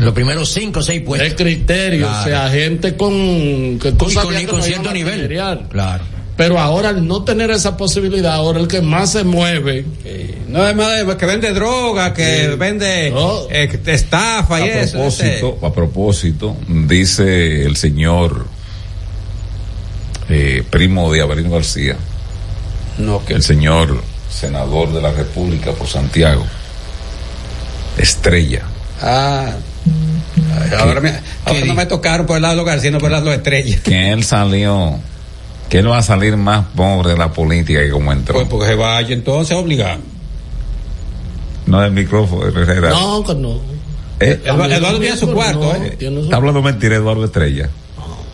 Los 0.00 0.14
primeros 0.14 0.48
cinco 0.50 0.80
o 0.80 0.82
seis 0.82 1.02
puestos. 1.02 1.28
De 1.28 1.34
criterio, 1.36 2.06
Claro. 2.08 2.20
o 2.22 2.24
sea, 2.24 2.50
gente 2.50 2.96
con. 2.96 3.78
Que 3.80 3.92
tú 3.92 4.06
Con- 4.06 4.10
sabías 4.10 4.32
con- 4.34 4.40
que 4.40 4.46
con 4.50 4.58
no 4.60 4.64
cierto 4.64 4.92
nivel. 4.92 5.20
pelear. 5.22 5.68
Claro. 5.68 6.04
Pero 6.34 6.58
ahora 6.58 6.88
al 6.88 7.06
no 7.06 7.22
tener 7.24 7.50
esa 7.50 7.76
posibilidad, 7.76 8.32
ahora 8.34 8.58
el 8.58 8.66
que 8.66 8.80
más 8.80 9.12
se 9.12 9.22
mueve. 9.22 9.84
No 10.48 10.66
es 10.66 10.74
más 10.74 11.14
que 11.16 11.26
vende 11.26 11.52
droga, 11.52 12.12
que 12.14 12.56
vende 12.58 13.12
eh, 13.50 13.68
que 13.70 13.78
te 13.78 13.92
estafa 13.92 14.58
y 14.60 14.62
a 14.70 14.80
eso. 14.80 14.92
propósito, 14.94 15.58
a 15.62 15.72
propósito, 15.72 16.56
dice 16.66 17.64
el 17.64 17.76
señor 17.76 18.46
eh, 20.30 20.62
primo 20.70 21.12
de 21.12 21.20
Avelino 21.20 21.50
García, 21.50 21.96
no, 22.98 23.24
que 23.24 23.34
el 23.34 23.42
señor 23.42 24.02
senador 24.30 24.92
de 24.92 25.00
la 25.02 25.12
República 25.12 25.72
por 25.72 25.86
Santiago, 25.88 26.44
Estrella, 27.98 28.62
Ah. 29.04 29.52
Ahora, 30.78 31.00
me, 31.00 31.10
ahora 31.44 31.64
no 31.66 31.74
me 31.74 31.86
tocaron 31.86 32.24
por 32.24 32.36
el 32.36 32.42
lado 32.42 32.52
de 32.54 32.56
los 32.58 32.66
García, 32.66 32.90
sino 32.90 32.98
por 32.98 33.08
el 33.08 33.12
lado 33.12 33.24
de 33.24 33.30
los 33.32 33.36
estrellas. 33.38 33.80
que 33.80 34.12
él 34.12 34.22
salió, 34.22 34.98
que 35.68 35.78
él 35.80 35.90
va 35.90 35.98
a 35.98 36.02
salir 36.02 36.36
más 36.36 36.66
pobre 36.76 37.10
de 37.10 37.18
la 37.18 37.32
política 37.32 37.80
que 37.80 37.90
como 37.90 38.12
entró. 38.12 38.34
Pues 38.34 38.46
porque 38.48 38.66
se 38.68 38.74
vaya 38.76 39.12
entonces 39.12 39.56
obligado. 39.56 40.00
No 41.66 41.82
el 41.84 41.90
micrófono, 41.92 42.46
Herrera. 42.46 42.90
No, 42.90 43.24
que 43.24 43.34
no. 43.34 43.60
Eh, 44.20 44.40
Eduardo, 44.44 45.00
tiene 45.00 45.16
su 45.16 45.32
cuarto, 45.32 45.60
No, 45.60 45.84
eh. 45.84 45.96
tiene 45.98 46.16
su- 46.18 46.24
Está 46.24 46.36
hablando 46.36 46.62
mentira 46.62 46.94
Eduardo 46.96 47.24
Estrella. 47.24 47.68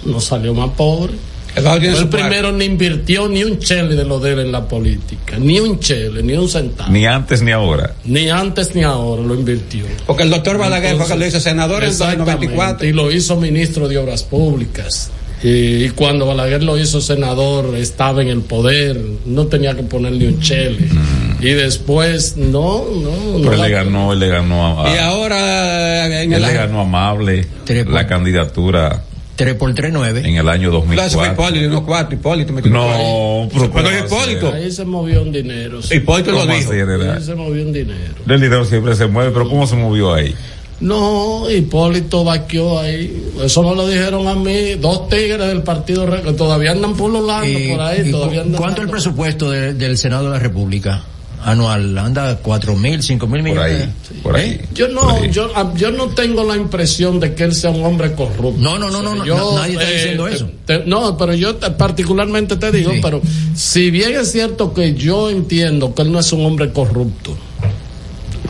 no 0.04 0.20
salió 0.20 0.52
más 0.54 0.68
pobre. 0.70 1.14
Eduardo 1.58 1.80
tiene 1.80 1.98
el 1.98 2.08
primero 2.08 2.52
ni 2.52 2.64
invirtió 2.64 3.28
ni 3.28 3.44
un 3.44 3.58
chele 3.58 3.94
de 3.94 4.04
lo 4.04 4.18
de 4.20 4.32
él 4.32 4.38
en 4.40 4.52
la 4.52 4.66
política, 4.66 5.38
ni 5.38 5.60
un 5.60 5.78
chele, 5.78 6.22
ni 6.22 6.34
un 6.34 6.48
centavo. 6.48 6.90
Ni 6.90 7.06
antes 7.06 7.42
ni 7.42 7.52
ahora. 7.52 7.94
Ni 8.04 8.28
antes 8.30 8.74
ni 8.74 8.82
ahora 8.82 9.22
lo 9.22 9.34
invirtió. 9.34 9.84
Porque 10.06 10.22
el 10.22 10.30
doctor 10.30 10.58
Balaguer 10.58 10.96
fue 10.96 11.06
que 11.06 11.16
lo 11.16 11.26
hizo 11.26 11.40
senador 11.40 11.78
en 11.78 11.88
el 11.88 11.90
Exactamente, 11.90 12.46
94. 12.46 12.86
Y 12.86 12.92
lo 12.92 13.10
hizo 13.10 13.36
ministro 13.36 13.88
de 13.88 13.98
Obras 13.98 14.22
Públicas. 14.22 15.10
Y, 15.42 15.84
y 15.84 15.90
cuando 15.90 16.26
Balaguer 16.26 16.64
lo 16.64 16.78
hizo 16.78 17.00
senador, 17.00 17.76
estaba 17.76 18.22
en 18.22 18.28
el 18.28 18.40
poder, 18.40 19.00
no 19.24 19.46
tenía 19.46 19.74
que 19.74 19.84
ponerle 19.84 20.28
un 20.28 20.40
chele. 20.40 20.80
Mm. 20.80 21.18
y 21.40 21.50
después 21.52 22.36
no, 22.36 22.84
no, 22.84 23.38
Pero 23.38 23.44
no 23.44 23.52
él 23.54 23.62
le 23.62 23.70
ganó, 23.70 24.12
él 24.12 24.18
le 24.18 24.28
ganó 24.28 24.84
a, 24.84 24.94
Y 24.94 24.98
ahora 24.98 26.06
en 26.06 26.32
él 26.32 26.42
el 26.42 26.42
le 26.42 26.54
ganó 26.54 26.80
amable 26.80 27.46
la 27.86 28.06
candidatura 28.06 29.04
3 29.38 29.54
por 29.54 29.72
3, 29.72 29.92
9. 29.92 30.22
en 30.24 30.36
el 30.36 30.48
año 30.48 30.68
Claro, 30.82 31.06
eso 31.06 31.18
fue 31.18 31.28
2004. 31.28 31.32
Hipólito, 31.32 31.68
unos 31.68 31.80
cuatro, 31.82 32.18
Hipólito 32.18 32.52
metió 32.52 32.70
No, 32.72 33.48
pero 33.52 33.70
pero 33.70 33.84
¿cómo 33.84 33.88
es 33.88 34.04
Hipólito. 34.04 34.52
ahí 34.52 34.72
se 34.72 34.84
movió 34.84 35.22
un 35.22 35.30
dinero. 35.32 35.80
sí. 35.80 35.94
Hipólito 35.94 36.32
lo 36.32 36.40
¿Cómo 36.40 36.52
dijo. 36.54 36.72
Ahí 36.72 37.22
se 37.22 37.34
movió 37.36 37.62
un 37.64 37.72
dinero. 37.72 38.14
El 38.28 38.40
dinero 38.40 38.64
siempre 38.64 38.96
se 38.96 39.06
mueve, 39.06 39.30
pero 39.30 39.48
¿cómo 39.48 39.64
se 39.68 39.76
movió 39.76 40.12
ahí? 40.12 40.34
No, 40.80 41.48
Hipólito 41.48 42.24
vaqueó 42.24 42.80
ahí. 42.80 43.30
Eso 43.42 43.62
me 43.62 43.76
lo 43.76 43.86
dijeron 43.88 44.26
a 44.26 44.34
mí, 44.34 44.74
dos 44.74 45.08
tigres 45.08 45.46
del 45.46 45.62
partido 45.62 46.06
que 46.22 46.32
todavía 46.32 46.72
andan 46.72 46.94
pululando 46.96 47.46
Eh, 47.46 47.68
por 47.70 47.80
ahí. 47.80 48.08
¿y 48.08 48.10
Todavía 48.10 48.40
andan 48.42 48.60
¿Cuánto 48.60 48.80
es 48.82 48.86
el 48.86 48.90
presupuesto 48.90 49.50
de- 49.52 49.74
del 49.74 49.96
Senado 49.98 50.24
de 50.24 50.30
la 50.30 50.38
República 50.40 51.02
anual? 51.44 51.96
¿Anda 51.98 52.36
4 52.42 52.76
mil, 52.76 53.02
5 53.02 53.26
mil 53.26 53.42
Por 53.42 53.50
millones? 53.50 53.82
ahí, 53.82 54.20
por 54.22 54.36
ahí. 54.36 54.50
¿Eh? 54.50 54.68
Yo 54.74 54.88
no, 54.88 55.24
yo, 55.26 55.50
ah, 55.54 55.72
yo 55.76 55.90
no 55.90 56.08
tengo 56.08 56.44
la 56.44 56.56
impresión 56.56 57.20
de 57.20 57.34
que 57.34 57.44
él 57.44 57.54
sea 57.54 57.70
un 57.70 57.84
hombre 57.84 58.12
corrupto. 58.12 58.60
No, 58.60 58.78
no, 58.78 58.90
no, 58.90 59.02
no, 59.02 59.14
no, 59.14 59.24
Yo, 59.24 59.54
nadie 59.56 59.74
está 59.74 59.90
eh, 59.90 59.94
diciendo 59.94 60.28
eso. 60.28 60.50
te- 60.66 60.84
no, 60.86 61.16
pero 61.16 61.34
yo 61.34 61.56
te- 61.56 61.70
particularmente 61.70 62.56
te 62.56 62.70
digo, 62.72 62.92
Sí. 62.92 63.00
pero 63.02 63.20
si 63.54 63.90
bien 63.90 64.14
es 64.16 64.32
cierto 64.32 64.72
que 64.74 64.94
yo 64.94 65.30
entiendo 65.30 65.94
que 65.94 66.02
él 66.02 66.12
no 66.12 66.18
es 66.20 66.32
un 66.32 66.44
hombre 66.44 66.72
corrupto, 66.72 67.36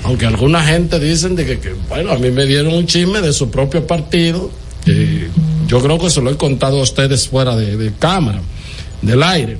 aunque 0.04 0.26
alguna 0.26 0.62
gente 0.64 0.98
dicen 1.00 1.36
de 1.36 1.44
que, 1.44 1.58
que, 1.60 1.74
bueno, 1.88 2.12
a 2.12 2.18
mí 2.18 2.30
me 2.30 2.46
dieron 2.46 2.72
un 2.74 2.86
chisme 2.86 3.20
de 3.20 3.32
su 3.32 3.50
propio 3.50 3.86
partido, 3.86 4.50
eh, 4.86 5.28
yo 5.66 5.80
creo 5.82 5.98
que 5.98 6.08
se 6.08 6.20
lo 6.22 6.30
he 6.30 6.36
contado 6.36 6.78
a 6.78 6.82
ustedes 6.82 7.28
fuera 7.28 7.54
de, 7.56 7.76
de 7.76 7.92
cámara, 7.98 8.40
del 9.02 9.22
aire. 9.22 9.58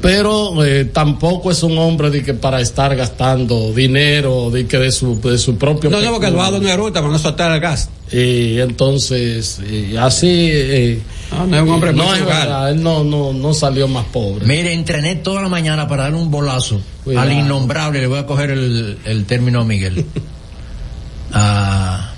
Pero 0.00 0.64
eh, 0.64 0.84
tampoco 0.84 1.50
es 1.50 1.62
un 1.64 1.76
hombre 1.76 2.10
de 2.10 2.22
que 2.22 2.32
para 2.34 2.60
estar 2.60 2.94
gastando 2.94 3.72
dinero 3.72 4.48
de 4.50 4.66
que 4.66 4.78
de 4.78 4.92
su, 4.92 5.20
de 5.20 5.36
su 5.38 5.56
propio 5.58 5.90
No, 5.90 6.00
no, 6.00 6.10
porque 6.12 6.26
peculio. 6.26 6.34
Eduardo 6.44 6.60
no 6.60 6.68
es 6.68 6.76
ruta 6.76 7.00
para 7.00 7.12
no 7.12 7.18
soltar 7.18 7.50
el 7.52 7.60
gas. 7.60 7.88
Y 8.12 8.60
entonces, 8.60 9.58
y 9.60 9.96
así. 9.96 10.50
eh, 10.52 11.02
No, 11.32 11.46
no 11.46 11.56
es 11.56 11.62
un 11.62 11.68
hombre 11.70 11.92
no 11.92 12.04
muy 12.04 12.18
es 12.18 12.24
verdad, 12.24 12.70
él 12.70 12.82
no, 12.82 13.02
no, 13.02 13.32
no 13.32 13.52
salió 13.54 13.88
más 13.88 14.04
pobre. 14.06 14.46
Mire, 14.46 14.72
entrené 14.72 15.16
toda 15.16 15.42
la 15.42 15.48
mañana 15.48 15.88
para 15.88 16.04
darle 16.04 16.18
un 16.18 16.30
bolazo 16.30 16.80
Cuidado. 17.04 17.26
al 17.28 17.32
innombrable. 17.32 18.00
Le 18.00 18.06
voy 18.06 18.18
a 18.20 18.26
coger 18.26 18.50
el, 18.50 18.98
el 19.04 19.24
término 19.24 19.60
a 19.62 19.64
Miguel. 19.64 20.06
a 21.32 22.12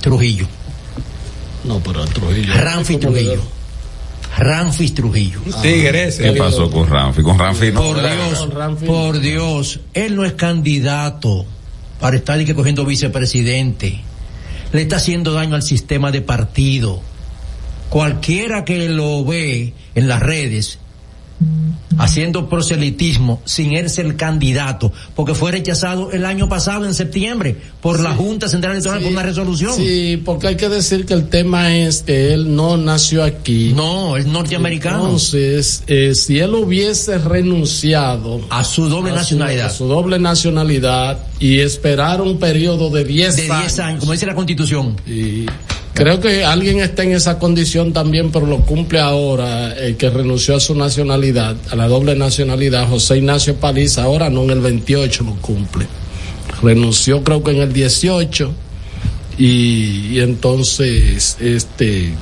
Trujillo. 0.00 0.46
No, 1.64 1.80
pero 1.80 2.04
Trujillo. 2.06 2.54
Ramfi 2.54 2.96
Trujillo. 2.98 3.40
Ramfis 4.38 4.94
Trujillo. 4.94 5.40
Tigre 5.62 6.04
ese. 6.04 6.22
¿Qué 6.22 6.32
pasó 6.32 6.70
con 6.70 6.88
Ramfi? 6.88 7.22
Con 7.22 7.38
Ramfi 7.38 7.72
no. 7.72 7.80
Por 7.80 8.00
Dios, 8.00 8.48
por 8.86 9.20
Dios, 9.20 9.80
él 9.94 10.16
no 10.16 10.24
es 10.24 10.32
candidato 10.32 11.44
para 12.00 12.16
estar 12.16 12.40
y 12.40 12.44
que 12.44 12.54
cogiendo 12.54 12.84
vicepresidente. 12.84 14.00
Le 14.72 14.82
está 14.82 14.96
haciendo 14.96 15.32
daño 15.32 15.54
al 15.54 15.62
sistema 15.62 16.10
de 16.10 16.22
partido. 16.22 17.00
Cualquiera 17.90 18.64
que 18.64 18.88
lo 18.88 19.24
ve 19.24 19.74
en 19.94 20.08
las 20.08 20.20
redes 20.20 20.78
haciendo 21.98 22.48
proselitismo 22.48 23.42
sin 23.44 23.74
él 23.76 23.90
ser 23.90 24.16
candidato, 24.16 24.92
porque 25.14 25.34
fue 25.34 25.52
rechazado 25.52 26.10
el 26.10 26.24
año 26.24 26.48
pasado 26.48 26.86
en 26.86 26.94
septiembre 26.94 27.56
por 27.80 28.00
la 28.00 28.14
Junta 28.14 28.48
Central 28.48 28.72
Electoral 28.72 29.00
Sí, 29.00 29.04
por 29.04 29.12
una 29.12 29.22
resolución. 29.22 29.74
Sí, 29.76 30.20
porque 30.24 30.48
hay 30.48 30.56
que 30.56 30.68
decir 30.68 31.04
que 31.04 31.14
el 31.14 31.28
tema 31.28 31.76
es 31.76 32.02
que 32.02 32.32
él 32.32 32.54
no 32.56 32.76
nació 32.76 33.22
aquí. 33.22 33.72
No, 33.74 34.16
es 34.16 34.26
norteamericano. 34.26 35.04
Entonces, 35.04 35.84
eh, 35.86 36.14
si 36.14 36.38
él 36.38 36.54
hubiese 36.54 37.18
renunciado 37.18 38.40
a 38.50 38.64
su 38.64 38.88
doble 38.88 39.10
a 39.10 39.14
su- 39.14 39.18
nacionalidad. 39.20 39.66
a 39.66 39.70
su 39.70 39.86
doble 39.86 40.18
nacionalidad 40.18 41.18
y 41.38 41.58
esperar 41.58 42.20
un 42.22 42.38
periodo 42.38 42.88
de 42.90 43.04
10 43.04 43.36
de 43.36 43.42
10 43.42 43.78
años, 43.80 44.00
como 44.00 44.12
dice 44.12 44.26
la 44.26 44.34
Constitución. 44.34 44.96
Y 45.06 45.46
creo 45.94 46.20
que 46.20 46.44
alguien 46.44 46.80
está 46.80 47.02
en 47.02 47.12
esa 47.12 47.38
condición 47.38 47.92
también, 47.92 48.30
pero 48.30 48.46
lo 48.46 48.60
cumple 48.60 49.00
ahora, 49.00 49.72
el 49.74 49.96
que 49.96 50.10
renunció 50.10 50.56
a 50.56 50.60
su 50.60 50.74
nacionalidad, 50.74 51.56
a 51.70 51.76
la 51.76 51.88
doble 51.88 52.14
nacionalidad, 52.16 52.88
José 52.88 53.18
Ignacio 53.18 53.56
Paliza, 53.56 54.04
ahora 54.04 54.30
no 54.30 54.42
en 54.44 54.50
el 54.50 54.60
28 54.60 55.24
lo 55.24 55.34
cumple. 55.36 55.86
Renunció 56.62 57.24
creo 57.24 57.42
que 57.42 57.52
en 57.52 57.62
el 57.62 57.72
18 57.72 58.52
y, 59.38 60.08
y 60.12 60.20
entonces 60.20 61.36
este 61.40 62.12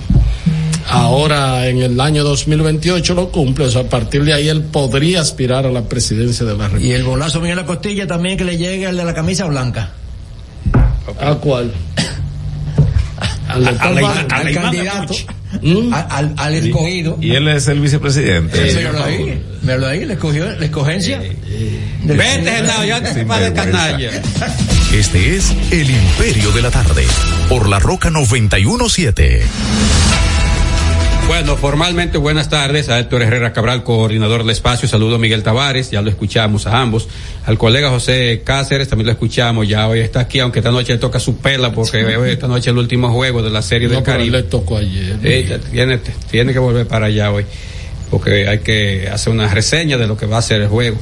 ahora 0.91 1.69
en 1.69 1.83
el 1.83 2.01
año 2.01 2.25
2028 2.25 3.15
lo 3.15 3.31
cumple, 3.31 3.67
o 3.67 3.71
sea, 3.71 3.83
a 3.83 3.89
partir 3.89 4.25
de 4.25 4.35
ahí 4.35 4.49
él 4.49 4.63
podría 4.63 5.21
aspirar 5.21 5.67
a 5.67 5.71
la 5.71 5.83
presidencia 5.83 6.45
de 6.45 6.57
la 6.57 6.65
República. 6.65 6.89
Y 6.89 6.93
el 6.93 7.05
bolazo 7.05 7.41
mío 7.41 7.51
en 7.51 7.57
la 7.57 7.67
costilla 7.67 8.07
también 8.07 8.37
que 8.37 8.45
le 8.45 8.57
llegue 8.57 8.87
al 8.87 8.97
de 8.97 9.05
la 9.05 9.15
camisa 9.15 9.47
blanca. 9.47 9.93
¿A 11.21 11.35
cuál? 11.37 11.73
Al, 13.53 13.67
A- 13.67 13.71
a 13.71 13.91
la- 13.91 14.01
doctor 14.01 14.03
Val- 14.03 14.27
al 14.31 14.47
al 14.47 14.55
candidato. 14.55 15.15
¿Mm? 15.63 15.93
A- 15.93 16.01
Al, 16.01 16.35
al 16.37 16.55
escogido. 16.55 17.19
Y 17.21 17.33
él 17.33 17.49
es 17.49 17.67
el 17.69 17.81
vicepresidente. 17.81 18.61
Míralo 18.75 19.05
ahí, 19.05 19.43
míralo 19.63 19.87
ahí, 19.89 20.05
la 20.05 20.13
escogió, 20.15 20.51
la 20.51 20.65
escogencia. 20.65 21.19
Del- 21.19 22.17
Vete, 22.17 22.51
Genao, 22.51 22.85
ya 22.85 23.03
te 23.03 23.25
de 23.25 23.53
canalla. 23.53 24.11
Este 24.93 25.37
es 25.37 25.51
El 25.71 25.91
Imperio 25.91 26.51
de 26.53 26.63
la 26.63 26.71
Tarde, 26.71 27.05
por 27.49 27.69
la 27.69 27.79
Roca 27.79 28.11
917. 28.11 29.43
Bueno, 31.31 31.57
formalmente 31.57 32.19
buenas 32.19 32.49
tardes 32.49 32.89
a 32.89 32.99
Héctor 32.99 33.23
Herrera 33.23 33.53
Cabral, 33.53 33.85
coordinador 33.85 34.41
del 34.41 34.51
espacio. 34.51 34.89
Saludo 34.89 35.15
a 35.15 35.19
Miguel 35.21 35.45
Tavares, 35.45 35.89
ya 35.93 36.03
lo 36.03 36.11
escuchamos 36.11 36.67
a 36.67 36.81
ambos. 36.81 37.07
Al 37.47 37.57
colega 37.57 37.89
José 37.89 38.43
Cáceres 38.45 38.89
también 38.89 39.07
lo 39.07 39.13
escuchamos, 39.13 39.69
ya 39.69 39.87
hoy 39.87 40.01
está 40.01 40.19
aquí, 40.19 40.41
aunque 40.41 40.59
esta 40.59 40.73
noche 40.73 40.93
le 40.95 40.99
toca 40.99 41.21
su 41.21 41.37
pela 41.37 41.71
porque 41.71 42.05
hoy 42.17 42.31
esta 42.31 42.49
noche 42.49 42.71
es 42.71 42.75
el 42.75 42.79
último 42.79 43.13
juego 43.13 43.45
de 43.45 43.51
la 43.51 43.63
serie 43.63 43.87
No, 43.87 43.95
del 43.95 44.03
pero 44.03 44.17
Caribe. 44.19 44.39
le 44.39 44.43
tocó 44.43 44.79
ayer. 44.79 45.19
Eh, 45.23 45.61
tiene, 45.71 46.01
tiene 46.33 46.53
que 46.53 46.59
volver 46.59 46.89
para 46.89 47.07
allá 47.07 47.31
hoy, 47.31 47.47
porque 48.11 48.49
hay 48.49 48.59
que 48.59 49.09
hacer 49.09 49.33
una 49.33 49.47
reseña 49.55 49.99
de 49.99 50.09
lo 50.09 50.17
que 50.17 50.27
va 50.27 50.39
a 50.39 50.43
ser 50.43 50.63
el 50.63 50.69
juego. 50.69 50.97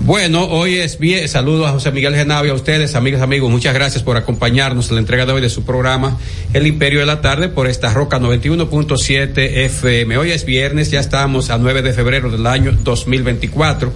Bueno, 0.00 0.44
hoy 0.44 0.74
es 0.76 0.98
bien, 0.98 1.26
saludos 1.28 1.66
a 1.66 1.72
José 1.72 1.90
Miguel 1.90 2.14
Genavia, 2.14 2.52
a 2.52 2.54
ustedes, 2.54 2.94
amigas, 2.94 3.22
amigos, 3.22 3.50
muchas 3.50 3.72
gracias 3.72 4.02
por 4.02 4.18
acompañarnos 4.18 4.90
en 4.90 4.96
la 4.96 5.00
entrega 5.00 5.24
de 5.24 5.32
hoy 5.32 5.40
de 5.40 5.48
su 5.48 5.64
programa 5.64 6.18
El 6.52 6.66
Imperio 6.66 7.00
de 7.00 7.06
la 7.06 7.22
Tarde 7.22 7.48
por 7.48 7.68
esta 7.68 7.92
Roca 7.92 8.18
91.7 8.18 9.38
FM. 9.38 10.18
Hoy 10.18 10.32
es 10.32 10.44
viernes, 10.44 10.90
ya 10.90 11.00
estamos 11.00 11.48
a 11.48 11.56
9 11.56 11.80
de 11.80 11.92
febrero 11.94 12.30
del 12.30 12.46
año 12.46 12.76
2024. 12.82 13.94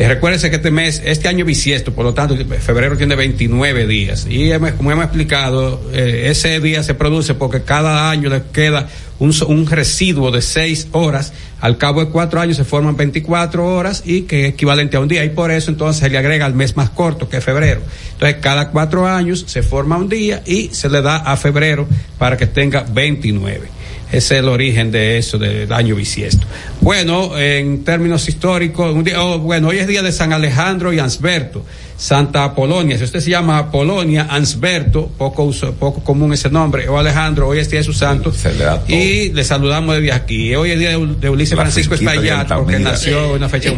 Eh, 0.00 0.08
recuérdense 0.08 0.48
que 0.48 0.56
este 0.56 0.70
mes, 0.70 1.02
este 1.04 1.28
año 1.28 1.40
es 1.40 1.46
bisiesto, 1.46 1.92
por 1.92 2.06
lo 2.06 2.14
tanto, 2.14 2.34
febrero 2.58 2.96
tiene 2.96 3.16
29 3.16 3.86
días. 3.86 4.26
Y 4.30 4.50
como 4.78 4.90
hemos 4.92 5.04
explicado, 5.04 5.78
eh, 5.92 6.28
ese 6.30 6.58
día 6.58 6.82
se 6.82 6.94
produce 6.94 7.34
porque 7.34 7.64
cada 7.64 8.10
año 8.10 8.30
le 8.30 8.44
queda 8.50 8.88
un, 9.18 9.34
un 9.46 9.66
residuo 9.66 10.30
de 10.30 10.40
6 10.40 10.88
horas. 10.92 11.34
Al 11.60 11.76
cabo 11.76 12.02
de 12.02 12.10
cuatro 12.10 12.40
años 12.40 12.56
se 12.56 12.64
forman 12.64 12.96
24 12.96 13.62
horas 13.62 14.02
y 14.06 14.22
que 14.22 14.46
es 14.46 14.54
equivalente 14.54 14.96
a 14.96 15.00
un 15.00 15.08
día. 15.08 15.22
Y 15.22 15.28
por 15.28 15.50
eso 15.50 15.70
entonces 15.70 16.00
se 16.00 16.08
le 16.08 16.16
agrega 16.16 16.46
el 16.46 16.54
mes 16.54 16.78
más 16.78 16.88
corto, 16.88 17.28
que 17.28 17.36
es 17.36 17.44
febrero. 17.44 17.82
Entonces, 18.12 18.38
cada 18.40 18.70
cuatro 18.70 19.06
años 19.06 19.44
se 19.48 19.62
forma 19.62 19.98
un 19.98 20.08
día 20.08 20.42
y 20.46 20.70
se 20.72 20.88
le 20.88 21.02
da 21.02 21.16
a 21.16 21.36
febrero 21.36 21.86
para 22.16 22.38
que 22.38 22.46
tenga 22.46 22.86
29. 22.90 23.79
Es 24.12 24.30
el 24.30 24.48
origen 24.48 24.90
de 24.90 25.18
eso, 25.18 25.38
del 25.38 25.72
año 25.72 25.94
bisiesto. 25.94 26.46
Bueno, 26.80 27.38
en 27.38 27.84
términos 27.84 28.28
históricos, 28.28 28.92
un 28.94 29.04
día, 29.04 29.22
oh, 29.22 29.38
bueno, 29.38 29.68
hoy 29.68 29.78
es 29.78 29.86
día 29.86 30.02
de 30.02 30.12
San 30.12 30.32
Alejandro 30.32 30.92
y 30.92 30.98
Ansberto, 30.98 31.64
Santa 32.00 32.44
Apolonia. 32.44 32.96
Si 32.96 33.04
usted 33.04 33.20
se 33.20 33.28
llama 33.28 33.58
Apolonia, 33.58 34.26
Ansberto, 34.30 35.10
poco, 35.18 35.42
uso- 35.44 35.74
poco 35.74 36.02
común 36.02 36.32
ese 36.32 36.48
nombre, 36.48 36.88
o 36.88 36.98
Alejandro, 36.98 37.46
hoy 37.46 37.58
es 37.58 37.68
día 37.68 37.80
de 37.80 37.84
su 37.84 37.92
santo. 37.92 38.32
Se 38.32 38.54
le 38.54 38.64
da 38.64 38.80
todo. 38.80 38.96
Y 38.96 39.30
le 39.34 39.44
saludamos 39.44 39.94
desde 39.96 40.10
aquí. 40.10 40.54
Hoy 40.54 40.70
es 40.70 40.78
día 40.78 40.96
de, 40.96 41.06
de 41.20 41.28
Ulises 41.28 41.58
La 41.58 41.64
Francisco 41.64 41.94
Espaillat, 41.94 42.48
porque 42.48 42.78
nació 42.78 43.26
en 43.26 43.30
una 43.32 43.50
fecha 43.50 43.74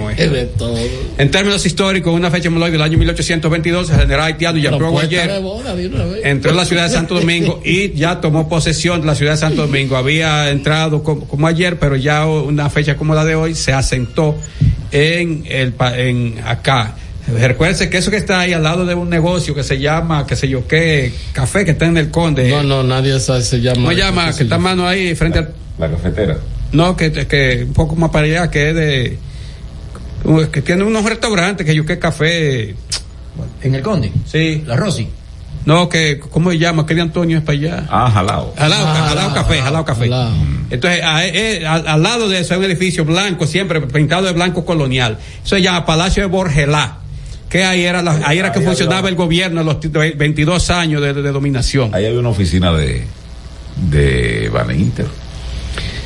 todo. 0.56 0.78
En 1.18 1.30
términos 1.32 1.66
históricos, 1.66 2.14
una 2.14 2.30
fecha 2.30 2.48
muy 2.48 2.70
del 2.70 2.82
año 2.82 2.96
1822, 2.96 3.90
el 3.90 3.96
general 3.98 4.26
haitiano 4.26 4.56
una 5.88 6.04
vez. 6.04 6.20
entró 6.24 6.52
en 6.52 6.56
la 6.58 6.64
ciudad 6.64 6.84
de 6.84 6.90
Santo 6.90 7.16
Domingo 7.16 7.60
y 7.64 7.92
ya 7.94 8.20
tomó 8.20 8.48
posesión 8.48 9.00
de 9.00 9.08
la 9.08 9.16
ciudad 9.16 9.32
de 9.32 9.38
Santo 9.38 9.62
Domingo. 9.62 9.96
Había 9.96 10.48
entrado 10.50 11.02
como, 11.02 11.26
como 11.26 11.48
ayer, 11.48 11.76
pero 11.80 11.96
ya 11.96 12.24
una 12.26 12.70
fecha 12.70 12.96
como 12.96 13.16
la 13.16 13.24
de 13.24 13.34
hoy 13.34 13.56
se 13.56 13.72
asentó 13.72 14.36
en 14.92 15.44
el 15.48 15.74
en 15.96 16.36
acá. 16.46 16.94
Recuérdense 17.28 17.88
que 17.88 17.98
eso 17.98 18.10
que 18.10 18.16
está 18.16 18.40
ahí 18.40 18.52
al 18.52 18.62
lado 18.64 18.84
de 18.84 18.94
un 18.94 19.08
negocio 19.08 19.54
que 19.54 19.62
se 19.62 19.78
llama, 19.78 20.26
qué 20.26 20.34
sé 20.36 20.48
yo 20.48 20.66
qué, 20.66 21.12
café 21.32 21.64
que 21.64 21.70
está 21.70 21.86
en 21.86 21.96
el 21.96 22.10
Conde. 22.10 22.50
No, 22.50 22.62
no, 22.62 22.82
nadie 22.82 23.18
sabe, 23.20 23.42
se 23.42 23.60
llama. 23.60 23.76
¿Cómo 23.76 23.92
llama? 23.92 24.34
Que 24.36 24.42
está 24.42 24.56
a 24.56 24.58
mano 24.58 24.86
ahí 24.86 25.14
frente 25.14 25.38
al. 25.38 25.52
La 25.78 25.88
cafetera. 25.90 26.36
No, 26.72 26.96
que, 26.96 27.12
que 27.12 27.64
un 27.66 27.72
poco 27.72 27.94
más 27.96 28.10
para 28.10 28.26
allá, 28.26 28.50
que 28.50 28.70
es 28.70 28.74
de. 28.74 29.18
que 30.50 30.62
tiene 30.62 30.84
unos 30.84 31.04
restaurantes 31.04 31.64
que 31.66 31.74
yo 31.74 31.84
qué 31.86 31.98
café. 31.98 32.74
En 33.62 33.74
el 33.74 33.82
Conde. 33.82 34.12
Sí. 34.26 34.62
La 34.66 34.76
Rosy. 34.76 35.08
No, 35.64 35.88
que, 35.88 36.18
¿cómo 36.18 36.50
se 36.50 36.58
llama? 36.58 36.84
¿Qué 36.86 36.94
de 36.96 37.02
Antonio 37.02 37.38
es 37.38 37.44
para 37.44 37.56
allá? 37.56 37.86
Ah, 37.88 38.10
jalao. 38.12 38.52
Jalao, 38.58 38.84
Ah, 38.86 39.06
jalao 39.08 39.32
café, 39.34 39.62
jalao 39.62 39.84
café. 39.84 40.10
Entonces, 40.70 41.00
a- 41.04 41.24
eh, 41.24 41.64
al, 41.64 41.86
al 41.86 42.02
lado 42.02 42.28
de 42.28 42.40
eso 42.40 42.54
hay 42.54 42.58
un 42.60 42.66
edificio 42.66 43.04
blanco, 43.04 43.46
siempre 43.46 43.80
pintado 43.80 44.26
de 44.26 44.32
blanco 44.32 44.64
colonial. 44.64 45.18
Eso 45.44 45.54
se 45.56 45.62
llama 45.62 45.86
Palacio 45.86 46.24
de 46.24 46.28
Borgelá. 46.28 46.98
Que 47.52 47.64
ahí 47.64 47.82
era, 47.82 48.00
la- 48.00 48.18
ahí 48.24 48.38
era 48.38 48.50
que 48.50 48.60
Ahí 48.60 48.64
funcionaba 48.64 48.98
había- 49.00 49.10
el 49.10 49.16
gobierno 49.16 49.60
en 49.60 49.66
los 49.66 49.78
t- 49.78 49.88
22 49.90 50.70
años 50.70 51.02
de, 51.02 51.12
de 51.12 51.30
dominación. 51.32 51.94
Ahí 51.94 52.06
había 52.06 52.18
una 52.18 52.30
oficina 52.30 52.72
de, 52.72 53.04
de 53.90 54.48
Baninter. 54.48 55.06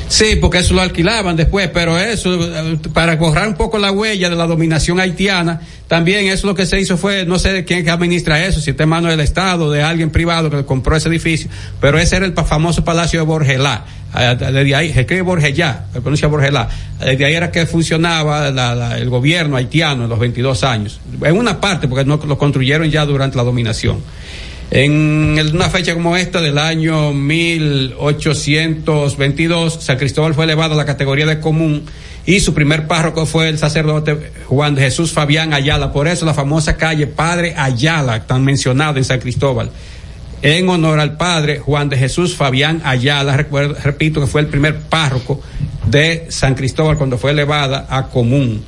Sí, 0.09 0.37
porque 0.39 0.59
eso 0.59 0.73
lo 0.73 0.81
alquilaban 0.81 1.35
después, 1.35 1.69
pero 1.73 1.99
eso, 1.99 2.39
para 2.93 3.17
borrar 3.17 3.47
un 3.47 3.55
poco 3.55 3.77
la 3.77 3.91
huella 3.91 4.29
de 4.29 4.35
la 4.37 4.47
dominación 4.47 4.99
haitiana, 5.01 5.59
también 5.89 6.27
eso 6.27 6.47
lo 6.47 6.55
que 6.55 6.65
se 6.65 6.79
hizo 6.79 6.97
fue, 6.97 7.25
no 7.25 7.37
sé 7.39 7.65
quién 7.65 7.87
administra 7.89 8.45
eso, 8.45 8.61
si 8.61 8.69
está 8.71 8.83
en 8.83 8.89
manos 8.89 9.11
del 9.11 9.19
Estado, 9.19 9.69
de 9.69 9.83
alguien 9.83 10.09
privado 10.09 10.49
que 10.49 10.63
compró 10.63 10.95
ese 10.95 11.09
edificio, 11.09 11.49
pero 11.81 11.99
ese 11.99 12.15
era 12.15 12.25
el 12.25 12.33
famoso 12.33 12.85
Palacio 12.85 13.19
de 13.19 13.25
Borgelá. 13.25 13.83
Ah, 14.13 14.33
Desde 14.35 14.73
ahí, 14.73 14.93
se 14.93 15.01
escribe 15.01 15.21
Borgelá, 15.23 15.87
se 15.91 15.99
pronuncia 15.99 16.29
Borgelá. 16.29 16.69
Desde 17.03 17.25
ahí 17.25 17.33
era 17.33 17.51
que 17.51 17.65
funcionaba 17.65 18.49
la- 18.51 18.97
el 18.97 19.09
gobierno 19.09 19.57
haitiano 19.57 20.05
en 20.05 20.09
los 20.09 20.17
22 20.17 20.63
años. 20.63 21.01
En 21.21 21.37
una 21.37 21.59
parte, 21.59 21.89
porque 21.89 22.05
no 22.05 22.15
lo 22.25 22.37
construyeron 22.37 22.89
ya 22.89 23.05
durante 23.05 23.35
la 23.35 23.43
dominación. 23.43 24.01
En 24.69 25.39
una 25.53 25.69
fecha 25.69 25.93
como 25.93 26.17
esta 26.17 26.41
del 26.41 26.57
año 26.57 27.13
1822, 27.13 29.81
San 29.81 29.97
Cristóbal 29.97 30.33
fue 30.33 30.43
elevado 30.43 30.73
a 30.73 30.77
la 30.77 30.85
categoría 30.85 31.25
de 31.25 31.39
común 31.39 31.85
y 32.25 32.41
su 32.41 32.53
primer 32.53 32.85
párroco 32.85 33.25
fue 33.25 33.47
el 33.47 33.57
sacerdote 33.57 34.33
Juan 34.47 34.75
Jesús 34.75 35.13
Fabián 35.13 35.53
Ayala. 35.53 35.93
Por 35.93 36.09
eso 36.09 36.25
la 36.25 36.33
famosa 36.33 36.75
calle 36.75 37.07
Padre 37.07 37.53
Ayala, 37.55 38.27
tan 38.27 38.43
mencionada 38.43 38.97
en 38.97 39.05
San 39.05 39.21
Cristóbal. 39.21 39.71
En 40.41 40.67
honor 40.67 40.99
al 40.99 41.15
padre 41.15 41.59
Juan 41.59 41.87
de 41.87 41.95
Jesús 41.97 42.35
Fabián 42.35 42.81
Ayala, 42.83 43.37
repito 43.37 44.19
que 44.19 44.27
fue 44.27 44.41
el 44.41 44.47
primer 44.47 44.81
párroco 44.81 45.39
de 45.85 46.25
San 46.29 46.55
Cristóbal 46.55 46.97
cuando 46.97 47.17
fue 47.17 47.31
elevada 47.31 47.87
a 47.89 48.09
común. 48.09 48.65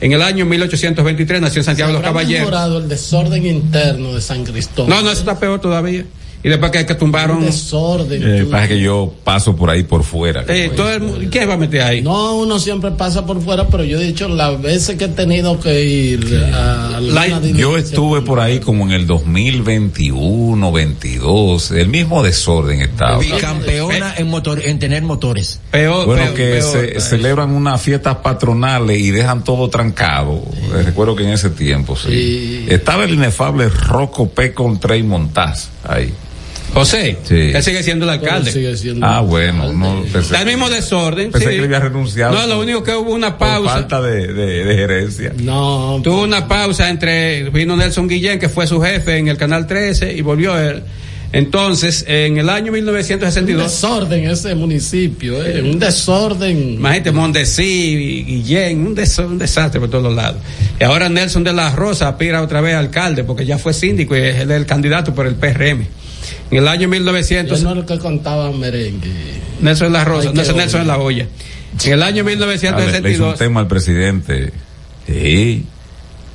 En 0.00 0.12
el 0.12 0.22
año 0.22 0.44
1823 0.44 1.40
nació 1.40 1.60
en 1.60 1.64
Santiago 1.64 1.88
de 1.88 1.98
los 1.98 2.06
¿Habrá 2.06 2.20
Caballeros. 2.22 2.82
el 2.82 2.88
desorden 2.88 3.46
interno 3.46 4.14
de 4.14 4.20
San 4.20 4.44
Cristóbal? 4.44 4.90
No, 4.90 5.02
no, 5.02 5.10
eso 5.10 5.20
está 5.20 5.38
peor 5.38 5.60
todavía. 5.60 6.04
Y 6.46 6.48
después 6.48 6.70
que, 6.70 6.86
que 6.86 6.94
tumbaron. 6.94 7.44
desorden. 7.44 8.22
Eh, 8.24 8.44
pasa 8.48 8.68
que 8.68 8.78
yo 8.78 9.12
paso 9.24 9.56
por 9.56 9.68
ahí 9.68 9.82
por 9.82 10.04
fuera. 10.04 10.44
Eh, 10.46 10.70
todo 10.76 10.92
el 10.92 11.00
mu- 11.02 11.28
¿Qué 11.28 11.44
va 11.44 11.54
a 11.54 11.56
meter 11.56 11.82
ahí? 11.82 12.02
No, 12.02 12.36
uno 12.36 12.60
siempre 12.60 12.92
pasa 12.92 13.26
por 13.26 13.42
fuera, 13.42 13.66
pero 13.66 13.82
yo 13.82 13.98
he 14.00 14.04
dicho 14.04 14.28
las 14.28 14.62
veces 14.62 14.96
que 14.96 15.06
he 15.06 15.08
tenido 15.08 15.58
que 15.58 15.84
ir 15.84 16.44
a 16.54 16.98
alguna 16.98 17.40
Yo 17.40 17.76
estuve 17.76 18.22
por 18.22 18.38
ahí 18.38 18.60
como 18.60 18.84
en 18.84 18.92
el 18.92 19.08
2021, 19.08 20.70
22, 20.72 21.70
el 21.72 21.88
mismo 21.88 22.22
desorden 22.22 22.80
estaba. 22.80 23.18
Bicampeona 23.18 24.14
en, 24.16 24.28
motor, 24.28 24.60
en 24.64 24.78
tener 24.78 25.02
motores. 25.02 25.60
Peor, 25.72 26.06
Bueno, 26.06 26.22
peor, 26.26 26.34
que 26.36 26.44
peor, 26.60 26.62
se 26.72 26.78
peor. 26.88 27.00
celebran 27.00 27.50
unas 27.50 27.82
fiestas 27.82 28.18
patronales 28.18 28.98
y 28.98 29.10
dejan 29.10 29.42
todo 29.42 29.68
trancado. 29.68 30.42
Eh, 30.74 30.82
Recuerdo 30.84 31.16
que 31.16 31.24
en 31.24 31.30
ese 31.30 31.50
tiempo, 31.50 31.96
sí. 31.96 32.66
Estaba 32.68 33.02
el 33.04 33.14
inefable 33.14 33.68
Rocco 33.68 34.28
P. 34.28 34.52
con 34.54 34.78
Trey 34.78 35.02
Montaz 35.02 35.70
ahí. 35.82 36.14
José, 36.74 37.16
Sí. 37.24 37.34
él 37.54 37.62
sigue 37.62 37.82
siendo 37.82 38.04
el 38.04 38.10
alcalde. 38.10 38.52
sigue 38.52 38.76
siendo 38.76 39.06
Ah, 39.06 39.20
bueno, 39.20 39.72
no 39.72 40.04
Está 40.04 40.40
el 40.42 40.46
mismo 40.46 40.68
desorden. 40.68 41.30
pensé 41.30 41.48
sí. 41.48 41.54
que 41.54 41.58
le 41.60 41.64
había 41.66 41.80
renunciado. 41.80 42.34
No, 42.34 42.46
lo 42.46 42.60
único 42.60 42.82
que 42.82 42.92
hubo 42.94 43.12
una 43.14 43.38
por 43.38 43.48
pausa. 43.48 43.72
falta 43.72 44.02
de, 44.02 44.32
de- 44.32 44.64
de 44.64 44.74
gerencia. 44.74 45.32
No, 45.42 46.00
Tuvo 46.04 46.22
una 46.24 46.46
pausa 46.46 46.90
entre, 46.90 47.48
vino 47.50 47.76
Nelson 47.76 48.06
Guillén, 48.08 48.38
que 48.38 48.48
fue 48.50 48.66
su 48.66 48.80
jefe 48.80 49.16
en 49.16 49.28
el 49.28 49.36
Canal 49.38 49.66
13, 49.66 50.12
y 50.12 50.20
volvió 50.20 50.58
él. 50.58 50.82
Entonces, 51.32 52.04
en 52.08 52.38
el 52.38 52.48
año 52.48 52.66
un 52.66 52.74
1962, 52.74 53.70
desorden 53.72 54.30
ese 54.30 54.54
municipio, 54.54 55.44
eh, 55.44 55.60
un 55.60 55.78
desorden. 55.78 56.74
imagínate, 56.74 57.10
Mondesí, 57.10 58.24
Guillén, 58.26 58.86
un, 58.86 58.94
des- 58.94 59.18
un 59.18 59.36
desastre 59.38 59.80
por 59.80 59.90
todos 59.90 60.04
los 60.04 60.14
lados. 60.14 60.40
Y 60.80 60.84
ahora 60.84 61.08
Nelson 61.08 61.42
de 61.42 61.52
la 61.52 61.74
Rosa 61.74 62.08
aspira 62.08 62.42
otra 62.42 62.60
vez 62.60 62.74
a 62.74 62.78
alcalde, 62.78 63.24
porque 63.24 63.44
ya 63.44 63.58
fue 63.58 63.72
síndico 63.74 64.16
y 64.16 64.20
es 64.20 64.36
el, 64.36 64.50
el 64.50 64.66
candidato 64.66 65.14
por 65.14 65.26
el 65.26 65.34
PRM. 65.34 65.86
En 66.50 66.58
el 66.58 66.68
año 66.68 66.82
Yo 66.82 66.88
1900, 66.88 67.62
no 67.62 67.70
era 67.72 67.80
el 67.80 67.86
que 67.86 67.98
contaba 67.98 68.50
merengue. 68.52 69.10
Nelson 69.60 69.88
de 69.88 69.98
la 69.98 70.04
Rosa, 70.04 70.28
Ay, 70.28 70.34
no 70.34 70.42
qué 70.42 70.48
es 70.48 70.54
Nelson 70.54 70.80
de 70.80 70.86
la 70.86 70.98
olla. 70.98 71.26
En 71.84 71.92
el 71.92 72.02
año 72.02 72.22
Ah, 72.22 72.30
le, 72.30 72.36
le 72.36 72.54
hizo 72.54 73.24
un 73.24 73.30
1962, 73.32 73.38
tema 73.38 73.60
al 73.60 73.66
presidente. 73.66 74.52
Sí. 75.06 75.66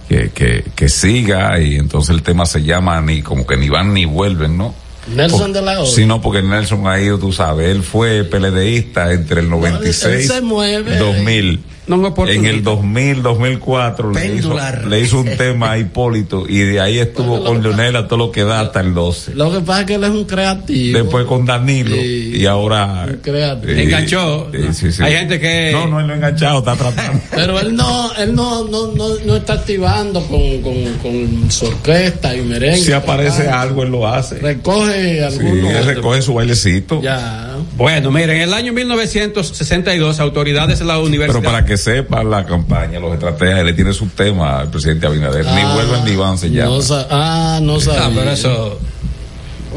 Que, 0.09 0.29
que, 0.31 0.65
que 0.75 0.89
siga 0.89 1.57
y 1.61 1.75
entonces 1.75 2.13
el 2.13 2.21
tema 2.21 2.45
se 2.45 2.61
llama 2.63 2.99
ni 3.01 3.21
como 3.21 3.47
que 3.47 3.55
ni 3.55 3.69
van 3.69 3.93
ni 3.93 4.03
vuelven, 4.03 4.57
¿no? 4.57 4.75
Nelson 5.15 5.53
de 5.53 5.61
la 5.61 5.79
Olla. 5.79 5.89
Sí, 5.89 6.05
no, 6.05 6.21
porque 6.21 6.41
Nelson 6.41 6.85
ha 6.87 6.99
ido, 6.99 7.17
tú 7.17 7.31
sabes, 7.31 7.69
él 7.69 7.81
fue 7.81 8.23
PLDista 8.25 9.11
entre 9.13 9.39
el 9.41 9.49
96 9.49 10.05
él 10.05 10.27
se 10.27 10.41
mueve. 10.41 10.97
2000. 10.97 11.63
No 11.97 12.13
En 12.27 12.45
el 12.45 12.55
un- 12.57 12.63
2000, 12.63 13.21
2004 13.23 14.11
le 14.11 14.25
hizo, 14.25 14.33
Pendular. 14.49 14.85
le 14.87 14.99
hizo 15.01 15.19
un 15.19 15.29
tema 15.37 15.71
a 15.71 15.77
Hipólito 15.77 16.45
y 16.47 16.59
de 16.59 16.79
ahí 16.79 16.99
estuvo 16.99 17.43
con 17.43 17.61
Leonel 17.63 17.95
a 17.95 18.07
todo 18.07 18.17
lo 18.17 18.31
que 18.31 18.43
da 18.43 18.59
hasta 18.61 18.79
el 18.81 18.93
12. 18.93 19.35
Lo 19.35 19.51
que 19.51 19.59
pasa 19.61 19.81
es 19.81 19.85
que 19.87 19.93
él 19.95 20.03
es 20.03 20.09
un 20.09 20.25
creativo. 20.25 20.97
Después 20.99 21.25
con 21.25 21.45
Danilo 21.45 21.95
Sí. 21.95 22.33
y 22.37 22.45
ahora 22.45 23.05
Un 23.09 23.17
creativo. 23.17 23.71
eh, 23.73 23.83
Enganchó. 23.83 24.49
sí, 24.51 24.73
sí, 24.73 24.91
sí. 24.91 25.03
Hay 25.03 25.13
gente 25.13 25.39
que- 25.39 25.71
No, 25.71 25.87
no, 25.87 25.99
él 25.99 26.07
no 26.07 26.13
ha 26.13 26.15
enganchado, 26.17 26.59
está 26.59 26.75
tratando. 26.75 27.21
Pero 27.31 27.59
él 27.59 27.75
no, 27.75 28.13
él 28.15 28.33
no, 28.35 28.63
no, 28.67 28.87
no, 28.93 29.07
no 29.25 29.35
está 29.35 29.53
activando 29.53 30.21
con, 30.27 30.61
con, 30.61 30.83
con 31.01 31.51
su 31.51 31.65
orquesta 31.67 32.35
y 32.35 32.41
merengue. 32.41 32.77
si 32.77 32.91
aparece 32.91 33.47
algo, 33.49 33.83
él 33.83 33.89
lo 33.91 34.07
hace. 34.07 34.39
Recoge 34.39 35.13
Sí, 35.13 35.19
algunos. 35.19 35.71
él 35.73 35.85
recoge 35.85 36.21
su 36.21 36.33
bailecito. 36.33 37.01
Ya. 37.01 37.47
Bueno, 37.77 38.11
miren, 38.11 38.37
en 38.37 38.41
el 38.43 38.53
año 38.53 38.73
1962, 38.73 40.19
autoridades 40.19 40.79
de 40.79 40.85
la 40.85 40.99
universidad. 40.99 41.39
Pero 41.41 41.51
para 41.51 41.65
que 41.65 41.77
sepa 41.81 42.23
la 42.23 42.45
campaña, 42.45 42.99
los 42.99 43.13
estrategas, 43.13 43.65
le 43.65 43.73
tiene 43.73 43.93
su 43.93 44.07
tema 44.07 44.59
al 44.59 44.69
presidente 44.69 45.07
Abinader. 45.07 45.45
ni 45.45 45.61
Ah, 45.61 45.73
vuelven 45.73 46.05
ni 46.05 46.15
van, 46.15 46.37
se 46.37 46.49
llama. 46.49 46.77
No 46.77 46.81
ah, 47.09 47.59
no 47.61 47.79
sabía. 47.79 48.05
Ah, 48.05 48.11
pero 48.13 48.31
eso. 48.31 48.79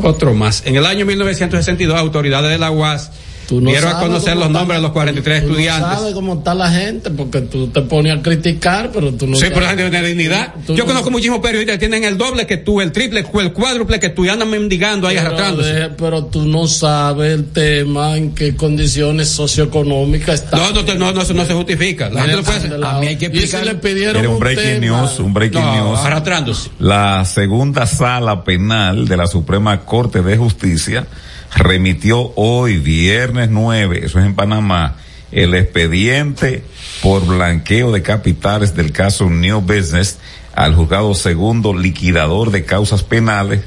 Otro 0.03 0.35
más. 0.35 0.63
En 0.67 0.77
el 0.77 0.87
año 0.87 1.07
1962, 1.07 1.99
autoridades 1.99 2.51
de 2.51 2.59
la 2.59 2.71
UAS 2.71 3.11
Tú 3.49 3.61
no 3.61 3.71
a 3.71 3.75
sabes 3.81 3.95
conocer 3.97 4.37
los 4.37 4.47
está- 4.47 4.59
nombres 4.59 4.79
de 4.79 4.83
los 4.83 4.93
43 4.93 5.43
tú 5.43 5.49
estudiantes. 5.51 5.89
No 5.91 5.95
sabes 5.99 6.15
cómo 6.15 6.35
está 6.35 6.55
la 6.55 6.71
gente 6.71 7.11
porque 7.11 7.41
tú 7.43 7.69
te 7.69 7.83
pones 7.83 8.17
a 8.19 8.23
criticar, 8.23 8.91
pero 8.93 9.13
tú 9.13 9.27
no 9.27 9.35
Sí, 9.37 9.41
sabes. 9.43 9.55
pero 9.55 9.67
la 9.67 9.69
gente 9.77 9.91
tiene 9.91 10.07
dignidad. 10.09 10.55
Tú 10.67 10.75
Yo 10.75 10.85
no- 10.85 10.89
conozco 10.89 11.11
muchísimos 11.11 11.41
periodistas 11.41 11.75
que 11.75 11.79
tienen 11.81 12.05
el 12.05 12.17
doble 12.17 12.47
que 12.47 12.57
tú, 12.57 12.81
el 12.81 12.91
triple, 12.93 13.21
el 13.41 13.53
cuádruple 13.53 14.01
que 14.01 14.09
tú 14.09 14.25
y 14.25 14.29
andan 14.29 14.49
mendigando 14.51 15.07
ahí 15.09 15.17
Pero, 15.17 15.27
arrastrándose. 15.29 15.73
de- 15.73 15.89
pero 15.91 16.25
tú 16.27 16.43
no 16.47 16.67
sabes 16.67 17.33
el 17.35 17.45
tema 17.47 18.17
en 18.17 18.35
qué 18.35 18.57
condiciones 18.57 19.29
socioeconómicas 19.29 20.43
está. 20.45 20.57
No, 20.57 20.71
no, 20.73 20.85
te- 20.85 20.95
no, 20.95 21.13
no, 21.13 21.23
eso 21.23 21.35
no 21.35 21.45
se 21.45 21.55
justifica. 21.55 22.09
La 22.11 22.23
gente 22.23 22.37
no 22.37 22.43
puede 22.43 22.59
hacer- 22.59 22.85
A 22.85 22.99
mí 23.01 23.07
hay 23.09 23.17
que 23.17 23.27
Y 23.27 23.31
si 23.31 23.39
explicar. 23.45 23.67
le 23.67 23.75
pidieron 23.77 24.17
Era 24.17 24.29
un 24.29 24.35
un 24.35 24.41
breaking 24.41 24.81
tema, 24.81 25.01
news, 25.03 25.19
un 25.19 25.35
breaking 25.35 25.61
No, 25.61 25.91
news. 25.91 26.01
arrastrándose. 26.01 26.71
La 26.79 27.25
segunda 27.25 27.87
sala 27.87 28.45
penal 28.45 29.07
de 29.07 29.17
la 29.17 29.27
Suprema 29.27 29.81
Corte 29.81 30.23
de 30.23 30.37
Justicia 30.37 31.07
remitió 31.55 32.33
hoy, 32.37 32.79
viernes 32.79 33.51
9, 33.51 34.03
eso 34.05 34.19
es 34.19 34.27
en 34.27 34.35
Panamá, 34.35 34.97
el 35.33 35.55
expediente 35.55 36.65
por 37.03 37.27
blanqueo 37.27 37.93
de 37.93 38.03
capitales 38.03 38.75
del 38.75 38.93
caso 38.93 39.29
New 39.29 39.61
Business 39.61 40.19
al 40.55 40.75
juzgado 40.75 41.15
segundo 41.15 41.75
liquidador 41.75 42.51
de 42.51 42.65
causas 42.65 43.03
penales 43.03 43.63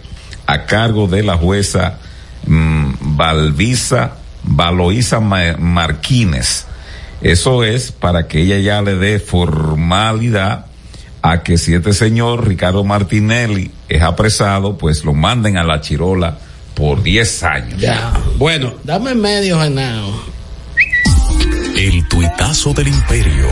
a 0.46 0.66
cargo 0.66 1.08
de 1.08 1.24
la 1.24 1.38
jueza 1.38 2.00
mm, 2.46 3.18
Valvisa, 3.18 4.16
Valoisa. 4.44 5.22
Eso 7.22 7.64
es 7.64 7.92
para 7.92 8.28
que 8.28 8.42
ella 8.44 8.60
ya 8.60 8.82
le 8.82 8.96
dé 8.96 9.20
formalidad 9.20 10.68
a 11.22 11.44
que 11.44 11.58
si 11.58 11.74
este 11.74 11.94
señor 11.94 12.48
Ricardo 12.48 12.84
Martinelli 12.84 13.72
es 13.90 14.02
apresado, 14.02 14.78
pues 14.78 15.04
lo 15.04 15.14
manden 15.14 15.58
a 15.58 15.64
la 15.64 15.82
chirola 15.82 16.38
por 16.78 17.02
10 17.02 17.44
años. 17.44 17.82
Ya. 17.82 18.14
Bueno, 18.38 18.74
Dame 18.84 19.16
medio, 19.16 19.60
Genao. 19.60 20.24
El 21.76 22.08
tuitazo 22.08 22.74
del 22.74 22.88
imperio. 22.88 23.48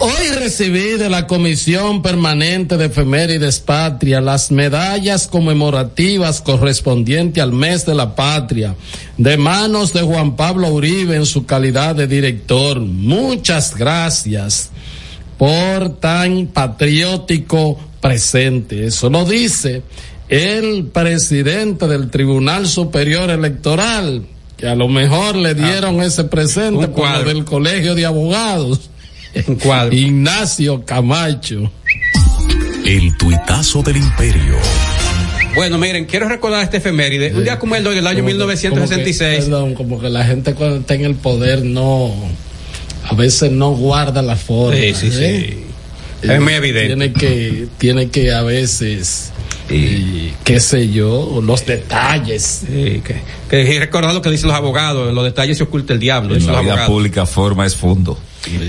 Hoy 0.00 0.28
recibí 0.36 0.98
de 0.98 1.08
la 1.08 1.26
Comisión 1.26 2.02
Permanente 2.02 2.76
de 2.76 2.86
Efemérides 2.86 3.60
Patria 3.60 4.20
las 4.20 4.50
medallas 4.50 5.28
conmemorativas 5.28 6.40
correspondientes 6.40 7.42
al 7.42 7.52
mes 7.52 7.86
de 7.86 7.94
la 7.94 8.16
patria, 8.16 8.74
de 9.16 9.36
manos 9.36 9.92
de 9.92 10.02
Juan 10.02 10.34
Pablo 10.34 10.68
Uribe 10.68 11.16
en 11.16 11.24
su 11.24 11.46
calidad 11.46 11.94
de 11.94 12.08
director. 12.08 12.80
Muchas 12.80 13.76
gracias 13.76 14.70
por 15.38 16.00
tan 16.00 16.48
patriótico 16.48 17.78
presente. 18.00 18.86
Eso 18.86 19.08
lo 19.08 19.24
dice 19.24 19.82
el 20.32 20.86
presidente 20.86 21.86
del 21.86 22.08
Tribunal 22.10 22.66
Superior 22.66 23.28
Electoral, 23.28 24.22
que 24.56 24.66
a 24.66 24.74
lo 24.74 24.88
mejor 24.88 25.36
le 25.36 25.54
dieron 25.54 26.00
ese 26.02 26.24
presente 26.24 26.88
por 26.88 27.10
lo 27.10 27.24
del 27.24 27.44
Colegio 27.44 27.94
de 27.94 28.06
Abogados. 28.06 28.88
un 29.46 29.56
cuadro. 29.56 29.94
Ignacio 29.94 30.84
Camacho. 30.86 31.70
El 32.86 33.14
tuitazo 33.18 33.82
del 33.82 33.98
imperio. 33.98 34.56
Bueno, 35.54 35.76
miren, 35.76 36.06
quiero 36.06 36.30
recordar 36.30 36.62
este 36.64 36.78
efeméride. 36.78 37.34
Un 37.34 37.44
día 37.44 37.58
como 37.58 37.76
el 37.76 37.84
del 37.84 38.06
año 38.06 38.20
Como 38.20 38.28
que- 38.28 38.32
1966. 38.34 39.20
como 39.20 39.36
que- 39.38 39.44
perdón, 39.50 39.74
como 39.74 40.00
que 40.00 40.08
la 40.08 40.24
gente 40.24 40.54
cuando 40.54 40.76
está 40.78 40.94
en 40.94 41.04
el 41.04 41.14
poder 41.16 41.62
no. 41.62 42.10
A 43.04 43.14
veces 43.14 43.52
no 43.52 43.72
guarda 43.72 44.22
la 44.22 44.36
forma. 44.36 44.76
Sí, 44.80 44.94
sí, 44.94 45.10
sí. 45.10 45.24
¿eh? 45.24 45.66
Es 46.22 46.40
muy 46.40 46.54
evidente. 46.54 46.86
Tiene 46.86 47.12
que, 47.12 47.66
tiene 47.76 48.08
que 48.08 48.32
a 48.32 48.42
veces. 48.42 49.31
Y 49.72 50.34
qué 50.44 50.60
sé 50.60 50.90
yo, 50.90 51.40
los 51.42 51.64
detalles. 51.66 52.64
Sí, 52.66 53.02
que, 53.04 53.16
que 53.48 53.78
recordar 53.80 54.14
lo 54.14 54.22
que 54.22 54.30
dicen 54.30 54.48
los 54.48 54.56
abogados, 54.56 55.08
en 55.08 55.14
los 55.14 55.24
detalles 55.24 55.58
se 55.58 55.64
oculta 55.64 55.92
el 55.92 56.00
diablo. 56.00 56.34
En 56.34 56.46
la 56.46 56.60
vida 56.60 56.72
abogados. 56.72 56.86
pública 56.86 57.26
forma 57.26 57.66
es 57.66 57.76
fondo. 57.76 58.18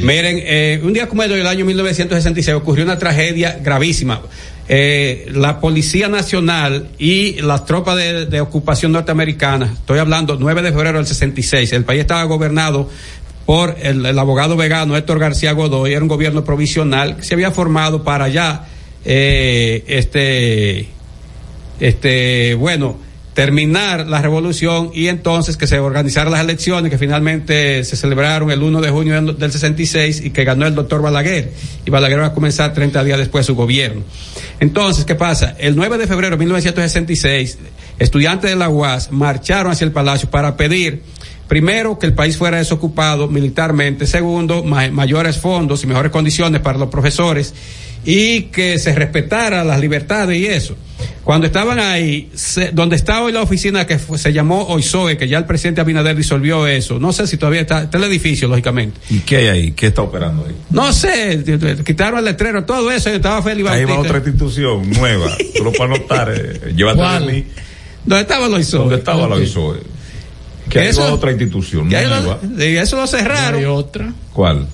Miren, 0.02 0.40
eh, 0.44 0.80
un 0.84 0.94
día 0.94 1.08
como 1.08 1.24
el 1.24 1.30
del 1.30 1.48
año 1.48 1.66
1966 1.66 2.56
ocurrió 2.56 2.86
una 2.86 2.98
tragedia 2.98 3.60
gravísima. 3.62 4.22
Eh, 4.70 5.28
la 5.34 5.60
Policía 5.60 6.08
Nacional 6.08 6.88
y 6.98 7.42
las 7.42 7.66
tropas 7.66 7.98
de, 7.98 8.26
de 8.28 8.40
ocupación 8.40 8.94
norteamericana, 8.94 9.72
estoy 9.74 10.00
hablando 10.00 10.38
9 10.40 10.62
de 10.62 10.72
febrero 10.72 11.00
del 11.00 11.08
66, 11.08 11.74
el 11.74 11.84
país 11.84 12.02
estaba 12.02 12.24
gobernado 12.24 12.90
por 13.46 13.76
el, 13.82 14.06
el 14.06 14.18
abogado 14.18 14.56
vegano 14.56 14.96
Héctor 14.96 15.20
García 15.20 15.52
Godoy, 15.52 15.92
era 15.92 16.02
un 16.02 16.08
gobierno 16.08 16.46
provisional 16.46 17.18
que 17.18 17.24
se 17.24 17.34
había 17.34 17.52
formado 17.52 18.04
para 18.04 18.30
ya, 18.30 18.68
eh, 19.04 19.84
este, 19.88 20.88
este, 21.84 22.54
bueno, 22.56 22.96
terminar 23.34 24.08
la 24.08 24.22
revolución 24.22 24.92
y 24.94 25.08
entonces 25.08 25.58
que 25.58 25.68
se 25.68 25.80
organizaran 25.80 26.32
las 26.32 26.42
elecciones 26.42 26.90
que 26.92 26.98
finalmente 26.98 27.84
se 27.84 27.98
celebraron 27.98 28.52
el 28.52 28.62
1 28.62 28.80
de 28.80 28.90
junio 28.90 29.16
del, 29.16 29.38
del 29.38 29.52
66 29.52 30.22
y 30.24 30.30
que 30.30 30.44
ganó 30.46 30.66
el 30.66 30.76
doctor 30.76 31.02
Balaguer. 31.02 31.52
Y 31.86 31.90
Balaguer 31.90 32.22
va 32.22 32.28
a 32.28 32.34
comenzar 32.34 32.74
30 32.74 33.04
días 33.04 33.18
después 33.18 33.46
su 33.46 33.56
gobierno. 33.56 34.04
Entonces, 34.60 35.04
¿qué 35.04 35.16
pasa? 35.16 35.56
El 35.60 35.76
9 35.76 35.98
de 35.98 36.08
febrero 36.08 36.38
de 36.38 36.40
1966, 36.46 37.58
estudiantes 38.00 38.50
de 38.50 38.56
la 38.56 38.70
UAS 38.70 39.12
marcharon 39.12 39.72
hacia 39.72 39.86
el 39.86 39.92
palacio 39.92 40.30
para 40.30 40.56
pedir 40.56 41.02
Primero, 41.46 42.00
que 42.00 42.06
el 42.06 42.14
país 42.14 42.38
fuera 42.38 42.58
desocupado 42.58 43.28
militarmente. 43.28 44.08
Segundo, 44.08 44.64
ma- 44.64 44.90
mayores 44.90 45.38
fondos 45.38 45.84
y 45.84 45.88
mejores 45.88 46.12
condiciones 46.12 46.62
para 46.62 46.80
los 46.80 46.88
profesores 46.90 47.54
y 48.06 48.44
que 48.44 48.80
se 48.80 48.94
respetara 48.94 49.64
las 49.64 49.80
libertades 49.80 50.38
y 50.40 50.46
eso. 50.46 50.76
Cuando 51.24 51.48
estaban 51.48 51.80
ahí, 51.80 52.30
se- 52.34 52.72
donde 52.72 52.98
estaba 52.98 53.22
hoy 53.24 53.32
la 53.32 53.42
oficina 53.42 53.88
que 53.88 53.98
fue- 53.98 54.18
se 54.18 54.34
llamó 54.34 54.64
OISOE, 54.68 55.18
que 55.18 55.28
ya 55.30 55.38
el 55.38 55.46
presidente 55.46 55.80
Abinader 55.80 56.16
disolvió 56.18 56.68
eso, 56.68 57.00
no 57.00 57.14
sé 57.14 57.28
si 57.28 57.38
todavía 57.38 57.62
está, 57.62 57.84
está 57.84 57.98
el 57.98 58.04
edificio, 58.06 58.50
lógicamente. 58.50 59.00
¿Y 59.10 59.20
qué 59.20 59.38
hay 59.38 59.48
ahí? 59.48 59.72
¿Qué 59.72 59.88
está 59.88 60.02
operando 60.02 60.46
ahí? 60.46 60.56
No 60.70 60.92
sé, 60.92 61.42
quitaron 61.86 62.20
el 62.20 62.26
letrero, 62.26 62.66
todo 62.66 62.92
eso, 62.92 63.10
y 63.10 63.14
estaba 63.14 63.42
Félix 63.42 63.70
Ahí 63.70 63.86
va 63.86 64.00
otra 64.00 64.18
institución 64.18 64.90
nueva. 64.92 65.36
Solo 65.58 65.72
para 65.72 65.96
anotar. 65.96 66.34
Eh, 66.36 66.74
llévate 66.76 66.98
¿Cuál? 66.98 67.26
de 67.28 67.34
mí. 67.34 67.44
¿Dónde 68.06 68.22
estaba 68.24 68.46
el 68.48 68.54
OISOE? 68.54 68.80
¿Dónde 68.80 68.96
estaba 68.96 69.28
la 69.30 69.36
OISOE? 69.36 69.78
Que 70.70 70.80
ahí 70.80 70.88
Eso- 70.90 71.02
va 71.02 71.14
otra 71.14 71.32
institución 71.32 71.88
Y 71.88 71.92
nueva. 71.92 72.40
lo, 72.42 72.64
y 72.66 72.78
eso 72.78 72.98
lo 72.98 73.08
cerraron. 73.08 73.60
Hay 73.60 73.66
otra. 73.66 74.14
¿Cuál? 74.34 74.68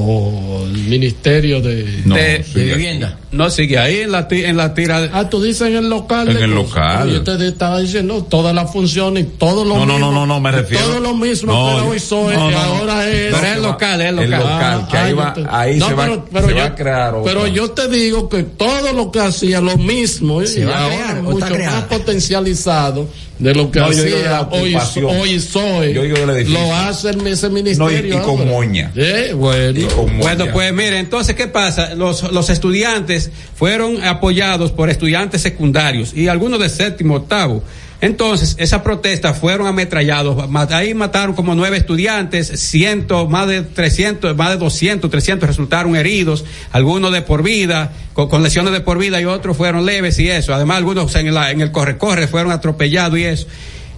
O 0.00 0.64
el 0.64 0.78
Ministerio 0.88 1.60
de, 1.60 2.02
No, 2.04 2.14
De-. 2.14 2.44
Vivienda. 2.54 3.18
No, 3.30 3.50
sigue 3.50 3.78
ahí 3.78 3.98
en 3.98 4.12
la, 4.12 4.26
ti- 4.26 4.42
en 4.44 4.56
la 4.56 4.72
tira 4.72 5.02
de... 5.02 5.10
Ah, 5.12 5.28
tú 5.28 5.42
dices 5.42 5.68
en 5.68 5.76
el 5.76 5.90
local. 5.90 6.30
En 6.30 6.38
el 6.38 6.54
cosas. 6.54 6.68
local. 7.04 7.10
Yo 7.12 7.22
te 7.24 7.48
estaba 7.48 7.78
diciendo 7.80 8.24
todas 8.24 8.54
las 8.54 8.72
funciones, 8.72 9.26
todo 9.36 9.66
lo 9.66 9.74
No, 9.76 9.84
no, 9.84 9.94
mismo. 9.94 10.10
no, 10.12 10.12
no, 10.20 10.26
no, 10.26 10.40
me 10.40 10.50
refiero- 10.50 10.86
Todo 10.86 11.00
lo 11.00 11.14
mismo 11.14 11.52
No, 11.52 11.66
que 11.66 11.72
era 11.74 11.82
yo- 11.84 11.90
hoy 11.90 12.00
soy, 12.00 12.34
no, 12.36 12.44
no, 12.44 12.50
no. 12.50 12.58
ahora 12.58 13.06
es. 13.06 13.34
Pero 13.34 13.46
es 13.46 13.56
el 13.56 13.62
local, 13.62 14.00
es 14.00 14.08
el 14.08 14.18
El 14.20 14.30
local. 14.30 14.88
que 14.90 14.96
ahí 14.96 15.10
yo 15.10 15.16
va- 15.16 15.32
te- 15.34 15.44
ahí 15.50 15.74
se 15.80 15.94
va- 15.94 16.06
se 16.06 16.54
va 16.54 16.64
a 16.64 16.74
crear 16.74 17.14
otra. 17.14 17.32
Pero 17.32 17.46
yo 17.48 17.70
te 17.72 17.88
digo 17.88 18.28
que 18.30 18.42
todo 18.44 18.92
lo 18.94 19.10
que 19.12 19.20
hacía 19.20 19.60
lo 19.60 19.76
mismo 19.76 20.40
Se 20.46 20.60
y 20.60 20.64
va 20.64 20.76
a 20.78 20.84
ahora 20.84 20.96
crear, 20.96 21.22
mucho 21.22 21.46
más 21.66 21.82
potencializado 21.84 23.08
de 23.38 23.54
lo 23.54 23.70
que 23.70 23.78
No, 23.78 23.92
yo 23.92 24.02
hacía 24.02 24.48
hoy, 24.50 24.74
hoy 25.04 25.38
soy. 25.40 25.92
Yo 25.94 26.02
digo. 26.02 26.16
Lo 26.26 26.74
hace 26.74 27.10
el- 27.10 27.26
ese 27.26 27.48
No, 27.48 27.58
y, 27.58 27.62
ministerio. 27.62 28.16
y 28.16 28.18
con 28.22 28.38
ahora. 28.38 28.44
moña. 28.50 28.92
Eh, 28.96 29.32
bueno. 29.34 29.78
Y 29.78 29.84
con 29.84 30.06
moña. 30.06 30.18
Bueno, 30.34 30.46
pues 30.52 30.72
mire, 30.72 30.98
entonces, 30.98 31.36
¿qué 31.36 31.46
pasa? 31.46 31.94
Los, 31.94 32.32
los 32.32 32.50
estudiantes 32.50 33.17
fueron 33.54 34.02
apoyados 34.04 34.72
por 34.72 34.90
estudiantes 34.90 35.42
secundarios 35.42 36.14
y 36.14 36.28
algunos 36.28 36.60
de 36.60 36.68
séptimo, 36.68 37.16
octavo. 37.16 37.62
Entonces, 38.00 38.54
esas 38.60 38.82
protestas 38.82 39.38
fueron 39.38 39.66
ametrallados. 39.66 40.44
Ahí 40.70 40.94
mataron 40.94 41.34
como 41.34 41.56
nueve 41.56 41.76
estudiantes, 41.76 42.46
ciento, 42.46 43.26
más 43.26 43.48
de 43.48 43.62
300, 43.62 44.36
más 44.36 44.50
de 44.50 44.56
200, 44.56 45.10
300 45.10 45.48
resultaron 45.48 45.96
heridos, 45.96 46.44
algunos 46.70 47.12
de 47.12 47.22
por 47.22 47.42
vida, 47.42 47.92
con, 48.12 48.42
lesiones 48.42 48.72
de 48.72 48.80
por 48.80 48.98
vida 48.98 49.20
y 49.20 49.24
otros 49.24 49.56
fueron 49.56 49.84
leves 49.84 50.18
y 50.20 50.28
eso. 50.30 50.54
Además, 50.54 50.78
algunos 50.78 51.12
en, 51.16 51.26
en 51.36 51.60
el 51.60 51.72
corre-corre 51.72 52.28
fueron 52.28 52.52
atropellados 52.52 53.18
y 53.18 53.24
eso. 53.24 53.46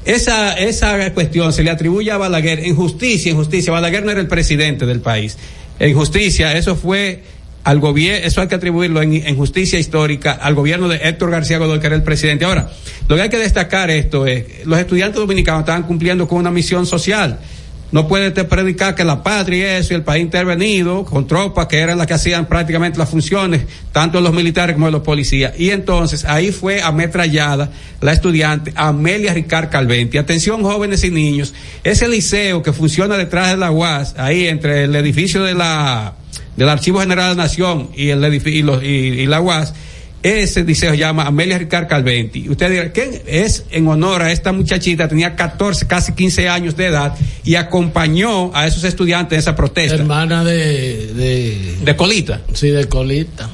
Esa, 0.07 0.55
esa 0.55 1.13
cuestión 1.13 1.53
se 1.53 1.63
le 1.63 1.71
atribuye 1.71 2.11
a 2.11 2.17
Balaguer 2.17 2.61
en 2.61 2.75
justicia, 2.75 3.31
en 3.31 3.37
justicia. 3.37 3.71
Balaguer 3.71 4.03
no 4.03 4.11
era 4.11 4.21
el 4.21 4.29
presidente 4.29 4.87
del 4.87 5.01
país. 5.01 5.37
En 5.79 5.95
justicia, 5.95 6.57
eso 6.57 6.75
fue 6.75 7.23
al 7.65 7.79
gobierno, 7.79 8.27
eso 8.27 8.41
hay 8.41 8.49
que 8.49 8.55
atribuirlo 8.55 9.03
en, 9.03 9.37
justicia 9.37 9.79
histórica 9.79 10.33
al 10.33 10.55
gobierno 10.55 10.89
de 10.89 10.97
Héctor 10.97 11.31
García 11.31 11.59
Godoy, 11.59 11.81
que 11.81 11.87
era 11.87 11.97
el 11.97 12.03
presidente. 12.03 12.45
Ahora, 12.45 12.71
lo 13.09 13.17
que 13.17 13.23
hay 13.23 13.29
que 13.29 13.39
destacar 13.39 13.91
esto 13.91 14.27
es, 14.27 14.67
los 14.67 14.79
estudiantes 14.79 15.21
dominicanos 15.21 15.61
estaban 15.61 15.83
cumpliendo 15.83 16.27
con 16.27 16.39
una 16.39 16.51
misión 16.51 16.87
social. 16.87 17.39
No 17.93 18.07
puede 18.07 18.31
te 18.31 18.45
predicar 18.45 18.95
que 18.95 19.03
la 19.03 19.25
patria 19.25 19.59
y 19.59 19.81
eso 19.81 19.93
y 19.93 19.97
el 19.97 20.05
país 20.05 20.23
intervenido 20.23 21.05
con 21.05 21.27
tropas 21.27 21.67
que 21.67 21.79
eran 21.79 21.99
las 21.99 22.07
que 22.07 22.15
hacían 22.15 22.47
prácticamente 22.47 22.99
las 22.99 23.11
funciones, 23.11 23.63
tanto 23.91 24.19
de 24.19 24.25
los 24.25 24.33
militares 24.33 24.75
como 24.75 24.87
de 24.87 24.93
los 24.93 25.03
policías. 25.03 25.55
Y 25.59 25.71
entonces 25.71 26.25
ahí 26.25 26.53
fue 26.53 26.81
ametrallada 26.83 27.71
la 28.01 28.13
estudiante 28.13 28.73
Amelia 28.77 29.35
Ricard 29.35 29.71
Calventi. 29.71 30.19
Atención 30.19 30.63
jóvenes 30.63 31.03
y 31.03 31.11
niños, 31.11 31.53
ese 31.83 32.09
liceo 32.09 32.63
que 32.63 32.73
funciona 32.73 33.17
detrás 33.17 33.51
de 33.51 33.57
la 33.57 33.73
UAS, 33.73 34.15
ahí 34.19 34.47
entre 34.47 34.85
el 34.85 34.95
edificio 34.95 35.43
de 35.43 35.55
la 35.55 36.15
del 36.57 36.69
Archivo 36.69 37.01
General 37.01 37.31
de 37.31 37.37
la 37.37 37.43
Nación 37.45 37.91
y 37.97 38.09
el 38.11 38.23
edificio 38.25 38.59
y, 38.59 38.63
los- 38.63 38.83
y- 38.83 38.87
y 38.87 39.27
la 39.27 39.41
UAS, 39.41 39.73
ese 40.23 40.65
liceo 40.65 40.91
se 40.91 40.99
llama 40.99 41.25
Amelia 41.27 41.57
Ricard 41.57 41.89
Calventi. 41.89 42.47
Usted 42.51 42.71
dirá, 42.71 42.93
¿qué 42.93 43.23
es 43.27 43.65
en 43.71 43.89
honor 43.89 44.21
a 44.21 44.31
esta 44.31 44.53
muchachita? 44.53 45.09
Tenía 45.09 45.35
14, 45.35 45.87
casi 45.87 46.13
15 46.13 46.47
años 46.47 46.77
de 46.77 46.87
edad 46.89 47.15
y 47.43 47.55
acompañó 47.55 48.55
a 48.55 48.67
esos 48.67 48.85
estudiantes 48.85 49.33
en 49.37 49.39
esa 49.41 49.57
protesta. 49.57 49.95
Hermana 49.97 50.45
de, 50.45 51.07
de. 51.15 51.77
De 51.83 51.97
colita. 51.97 52.43
Sí, 52.53 52.69
de 52.69 52.85
colita. 52.87 53.49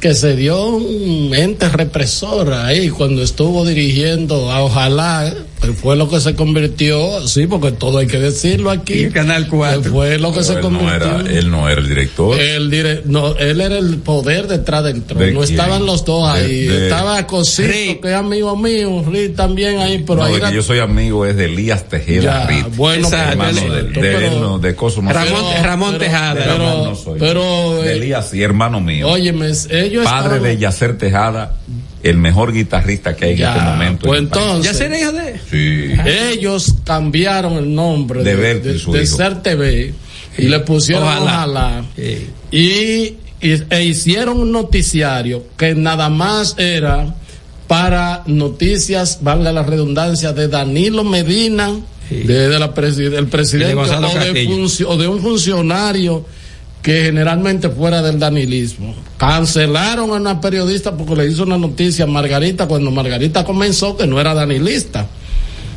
Que 0.00 0.14
se 0.14 0.36
dio 0.36 0.68
un 0.68 1.34
ente 1.34 1.68
represor 1.68 2.50
ahí 2.54 2.88
cuando 2.88 3.22
estuvo 3.22 3.66
dirigiendo 3.66 4.50
a 4.50 4.62
Ojalá, 4.62 5.30
pues 5.30 5.44
fue 5.80 5.94
lo 5.96 6.08
que 6.08 6.20
se 6.20 6.34
convirtió, 6.34 7.26
sí, 7.28 7.46
porque 7.46 7.72
todo 7.72 7.98
hay 7.98 8.06
que 8.06 8.18
decirlo 8.18 8.70
aquí. 8.70 9.08
Canal 9.10 9.46
4. 9.48 9.90
Fue 9.92 10.18
lo 10.18 10.32
que 10.32 10.42
se 10.42 10.54
Pero 10.54 10.68
él, 10.68 10.72
no 10.72 10.78
convirtió. 10.78 11.20
era, 11.20 11.38
él 11.38 11.50
no 11.50 11.68
era 11.68 11.80
el 11.80 11.88
director. 11.88 12.40
El 12.40 12.70
dire- 12.70 13.02
no, 13.04 13.36
él 13.36 13.60
era 13.60 13.76
el 13.78 13.98
poder 13.98 14.46
detrás 14.46 14.84
del 14.84 15.02
trono. 15.02 15.24
¿De 15.26 15.32
No 15.32 15.40
quién? 15.40 15.50
estaban 15.50 15.84
los 15.84 16.04
dos 16.04 16.32
De- 16.32 16.40
ahí. 16.40 16.64
de- 16.66 16.84
Estaba 16.84 17.26
Cosito, 17.26 17.68
Rick. 17.68 18.00
que 18.02 18.08
es 18.08 18.14
amigo 18.14 18.56
mío, 18.56 19.04
Rick 19.06 19.36
también 19.36 19.78
ahí, 19.78 20.02
pero 20.06 20.20
no, 20.20 20.24
ahí 20.24 20.32
de 20.32 20.38
era- 20.38 20.48
que 20.50 20.56
yo 20.56 20.62
soy 20.62 20.78
amigo 20.78 21.26
es 21.26 21.36
de 21.36 21.44
Elías 21.44 21.88
Tejeda 21.88 22.22
Ya, 22.22 22.46
Rit. 22.46 22.76
bueno, 22.76 23.06
Exacto, 23.08 23.32
hermano 23.32 23.74
de, 23.74 23.82
de 23.82 24.00
pero- 24.00 24.18
él, 24.18 24.40
no, 24.40 24.58
de 24.58 24.72
no 24.72 25.12
Ramón, 25.12 25.40
soy. 25.52 25.62
Ramón 25.62 25.88
pero- 25.92 26.04
Tejada. 26.04 26.34
Pero- 26.34 26.58
Ramón 26.58 26.84
no 26.84 26.94
soy. 26.96 27.18
pero, 27.20 27.82
de 27.82 27.92
eh, 27.92 27.96
Elías 27.96 28.32
y 28.34 28.42
hermano 28.42 28.80
mío. 28.80 29.08
Óyeme, 29.08 29.46
ellos 29.46 30.04
Padre 30.04 30.36
estaban- 30.36 30.42
de 30.42 30.56
Yacer 30.58 30.96
Tejada, 30.98 31.54
el 32.02 32.16
mejor 32.16 32.52
guitarrista 32.52 33.14
que 33.14 33.26
hay 33.26 33.32
en 33.42 33.48
este 33.48 33.60
momento. 33.60 34.06
pues 34.06 34.18
en 34.18 34.24
entonces- 34.26 34.72
¿Ya 34.72 34.78
será 34.78 35.12
de 35.12 35.40
Sí. 35.50 36.00
ellos 36.32 36.74
cambiaron 36.84 37.54
el 37.58 37.74
nombre 37.74 38.22
De 38.22 38.36
de, 38.36 38.60
de, 38.60 38.78
su 38.78 38.92
de 38.92 39.02
hijo. 39.04 39.16
Ser 39.16 39.42
TV 39.42 39.92
y 40.38 40.42
le 40.48 40.60
pusieron 40.60 41.02
Ojalá. 41.04 41.22
Ojalá, 41.34 41.84
Sí. 41.96 42.26
y, 42.50 43.46
y- 43.46 43.62
e 43.70 43.84
hicieron 43.84 44.38
un 44.40 44.52
noticiario 44.52 45.44
que 45.56 45.74
nada 45.74 46.08
más 46.08 46.54
era 46.58 47.14
para 47.66 48.22
noticias, 48.26 49.18
valga 49.22 49.52
la 49.52 49.62
redundancia, 49.62 50.32
de 50.32 50.48
Danilo 50.48 51.04
Medina, 51.04 51.70
de, 52.10 52.48
de 52.48 52.58
la 52.58 52.74
presi- 52.74 53.08
del 53.08 53.28
presidente 53.28 53.74
o 53.76 54.96
de 54.96 55.06
un 55.06 55.20
funcionario 55.20 56.26
que 56.82 57.04
generalmente 57.04 57.68
fuera 57.68 58.02
del 58.02 58.18
danilismo. 58.18 58.94
Cancelaron 59.18 60.10
a 60.10 60.14
una 60.14 60.40
periodista 60.40 60.96
porque 60.96 61.14
le 61.16 61.26
hizo 61.26 61.42
una 61.42 61.58
noticia 61.58 62.04
a 62.04 62.08
Margarita 62.08 62.66
cuando 62.66 62.90
Margarita 62.90 63.44
comenzó 63.44 63.96
que 63.96 64.06
no 64.06 64.20
era 64.20 64.32
danilista. 64.34 65.06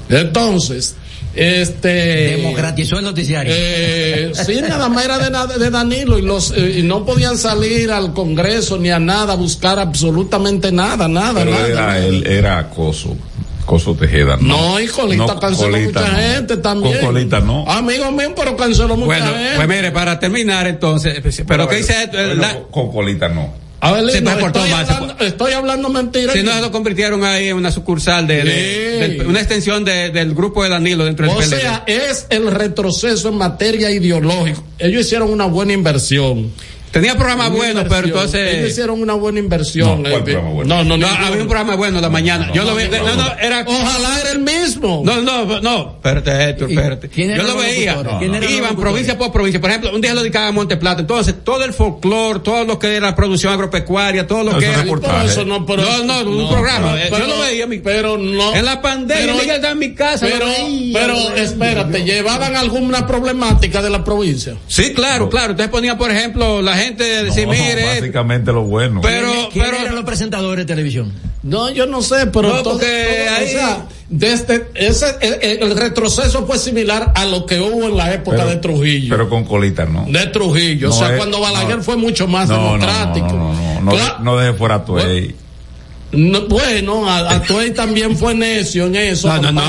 Entonces, 0.09 0.95
este 1.35 2.37
Democratizó 2.37 2.99
el 2.99 3.05
noticiario. 3.05 3.51
eh, 3.55 4.31
sí, 4.45 4.61
nada 4.61 4.87
más 4.87 5.03
era 5.03 5.17
de, 5.17 5.59
de 5.59 5.69
Danilo 5.71 6.19
y 6.19 6.21
los 6.21 6.51
eh, 6.55 6.75
y 6.79 6.83
no 6.83 7.05
podían 7.05 7.37
salir 7.37 7.91
al 7.91 8.13
Congreso 8.13 8.77
ni 8.77 8.91
a 8.91 8.99
nada 8.99 9.33
a 9.33 9.35
buscar 9.35 9.79
absolutamente 9.79 10.71
nada, 10.71 11.07
nada, 11.07 11.43
Pero 11.43 11.51
nada. 11.51 11.67
era, 11.67 12.05
él 12.05 12.25
era 12.27 12.59
acoso. 12.59 13.17
Coso 13.65 13.95
Tejeda, 13.95 14.37
no. 14.39 14.71
No, 14.73 14.79
y 14.79 14.87
Colita 14.87 15.25
No, 15.25 15.39
canceló 15.39 15.71
Colita 15.71 15.99
mucha 16.01 16.11
no. 16.11 16.17
gente 16.17 16.57
también. 16.57 16.97
Con 16.99 17.05
Colita 17.13 17.39
no. 17.39 17.65
Amigo 17.69 18.11
mío, 18.11 18.33
pero 18.35 18.55
canceló 18.57 18.95
mucha 18.95 19.05
Bueno, 19.05 19.25
gente. 19.27 19.51
pues 19.55 19.67
mire, 19.67 19.91
para 19.91 20.19
terminar 20.19 20.67
entonces, 20.67 21.21
pero 21.47 21.67
¿qué 21.67 21.77
dice 21.77 22.03
esto? 22.03 22.17
Bueno, 22.17 22.35
La- 22.35 22.59
con, 22.71 22.91
Colita 22.91 23.29
no. 23.29 23.61
Abelino, 23.81 24.11
se 24.13 24.45
estoy, 24.45 24.69
más. 24.71 24.87
se 24.87 24.93
hablando, 24.93 25.25
estoy 25.25 25.51
hablando 25.51 25.89
mentiras. 25.89 26.33
Si 26.35 26.41
no, 26.41 26.57
lo 26.61 26.71
convirtieron 26.71 27.25
ahí 27.25 27.49
en 27.49 27.57
una 27.57 27.69
sucursal 27.69 28.25
de, 28.25 29.21
una 29.27 29.39
extensión 29.39 29.83
de- 29.83 30.09
del 30.09 30.33
grupo 30.33 30.63
de 30.63 30.69
Danilo 30.69 31.03
dentro 31.03 31.25
del 31.25 31.35
O 31.35 31.37
PLD. 31.39 31.59
sea, 31.59 31.83
es 31.85 32.27
el 32.29 32.49
retroceso 32.49 33.27
en 33.27 33.35
materia 33.37 33.91
ideológica. 33.91 34.61
Ellos 34.79 35.01
hicieron 35.05 35.29
una 35.31 35.47
buena 35.47 35.73
inversión. 35.73 36.51
Tenía 36.93 37.15
programas 37.17 37.49
buenos, 37.49 37.85
pero 37.89 38.05
entonces- 38.07 38.53
Ellos 38.53 38.69
hicieron 38.69 39.01
una 39.01 39.13
buena 39.15 39.39
inversión. 39.39 40.03
No, 40.03 40.09
¿cuál 40.11 40.29
eh, 40.29 40.35
bueno? 40.37 40.75
No, 40.75 40.83
no, 40.83 40.95
No, 40.97 41.07
había 41.07 41.41
un 41.41 41.47
programa 41.47 41.75
bueno 41.75 41.99
la 41.99 42.09
mañana. 42.11 42.51
Yo 42.53 42.63
lo 42.63 42.75
vi, 42.75 42.83
no, 42.87 43.15
no, 43.15 43.33
era. 43.41 43.65
Ojalá 43.67 44.19
era 44.21 44.31
el 44.31 44.39
mismo. 44.39 45.01
No, 45.03 45.19
no, 45.21 45.59
no, 45.59 45.93
espérate, 45.95 46.49
Héctor, 46.51 46.69
espérate. 46.71 47.09
Yo 47.15 47.43
lo 47.43 47.57
veía. 47.57 47.97
Iban 48.47 48.75
provincia 48.75 49.17
por 49.17 49.31
provincia. 49.31 49.59
Por 49.59 49.71
ejemplo, 49.71 49.91
un 49.91 50.01
día 50.01 50.13
lo 50.13 50.21
dedicaba 50.21 50.49
a 50.49 50.51
Monteplata. 50.51 51.01
Entonces, 51.01 51.33
todo 51.43 51.63
el 51.63 51.73
folclore, 51.73 52.41
todo 52.41 52.63
lo 52.63 52.77
que 52.77 52.95
era 52.95 53.15
producción 53.15 53.51
agropecuaria, 53.53 54.27
todo 54.27 54.43
lo 54.43 54.51
No, 54.51 54.59
que 54.59 54.67
era. 54.67 54.83
Eso 55.25 55.45
no, 55.45 55.65
pero- 55.65 55.81
no, 55.81 56.03
no, 56.03 56.29
un 56.29 56.37
no, 56.43 56.49
programa. 56.51 56.95
yo 57.09 57.25
lo 57.27 57.39
veía. 57.39 57.65
mi- 57.65 57.79
pero 57.79 58.19
no. 58.19 58.53
En 58.55 58.65
la 58.65 58.81
pandemia, 58.83 59.33
Miguel 59.33 59.49
estaba 59.55 59.71
en 59.73 59.79
mi 59.79 59.95
casa. 59.95 60.27
Pero, 60.27 60.45
veía, 60.45 60.99
pero 60.99 61.15
veía. 61.29 61.43
espérate, 61.43 62.03
¿llevaban 62.03 62.55
alguna 62.55 63.07
problemática 63.07 63.81
de 63.81 63.89
la 63.89 64.03
provincia? 64.03 64.55
Sí, 64.67 64.93
claro, 64.93 65.27
claro. 65.27 65.53
Ustedes 65.53 65.71
ponían, 65.71 65.97
por 65.97 66.11
ejemplo, 66.11 66.61
la 66.61 66.73
gente 66.75 66.82
de 66.91 67.23
decir, 67.25 67.45
No, 67.47 67.51
mire, 67.53 67.85
básicamente 67.99 68.51
lo 68.51 68.63
bueno. 68.63 69.01
Pero- 69.01 69.31
¿Quién 69.51 69.65
pero- 69.65 69.77
eran 69.77 69.95
los 69.95 70.03
presentadores 70.05 70.65
de 70.65 70.73
televisión? 70.73 71.11
No, 71.43 71.69
yo 71.71 71.85
no 71.85 72.01
sé, 72.01 72.27
pero 72.27 72.49
No, 72.49 72.63
todo- 72.63 72.73
porque 72.73 73.25
todo- 73.27 73.35
ahí- 73.35 73.45
o 73.45 73.49
sea, 73.49 73.85
desde 74.09 74.67
ese, 74.75 75.15
el, 75.41 75.75
retroceso 75.75 76.45
fue 76.45 76.57
similar 76.57 77.11
a 77.15 77.25
lo 77.25 77.45
que 77.45 77.59
hubo 77.59 77.83
en 77.89 77.97
la 77.97 78.13
época 78.13 78.37
Pero- 78.37 78.49
de 78.49 78.55
Trujillo. 78.57 79.13
Pero 79.15 79.29
con 79.29 79.43
colita 79.43 79.85
no. 79.85 80.05
de 80.07 80.27
Trujillo, 80.27 80.89
No 80.89 80.95
o 80.95 80.97
sea, 80.97 81.11
es- 81.11 81.17
cuando 81.17 81.39
Balaguer 81.41 81.77
no. 81.77 81.83
fue 81.83 81.97
mucho 81.97 82.27
más 82.27 82.47
democrático. 82.49 83.27
No, 83.27 83.53
no, 83.53 83.53
no, 83.53 83.81
no, 83.81 83.91
Claro. 83.91 84.15
no, 84.19 84.23
no 84.25 84.37
deje 84.37 84.53
fuera 84.57 84.85
tu 84.85 84.97
ey. 84.99 85.35
No, 86.13 86.41
bueno, 86.47 87.09
a, 87.09 87.35
a 87.35 87.41
Tuey 87.41 87.71
también 87.71 88.15
fue 88.17 88.33
necio 88.35 88.85
en 88.85 88.95
eso. 88.95 89.27
No, 89.27 89.41
no, 89.41 89.51
no, 89.51 89.61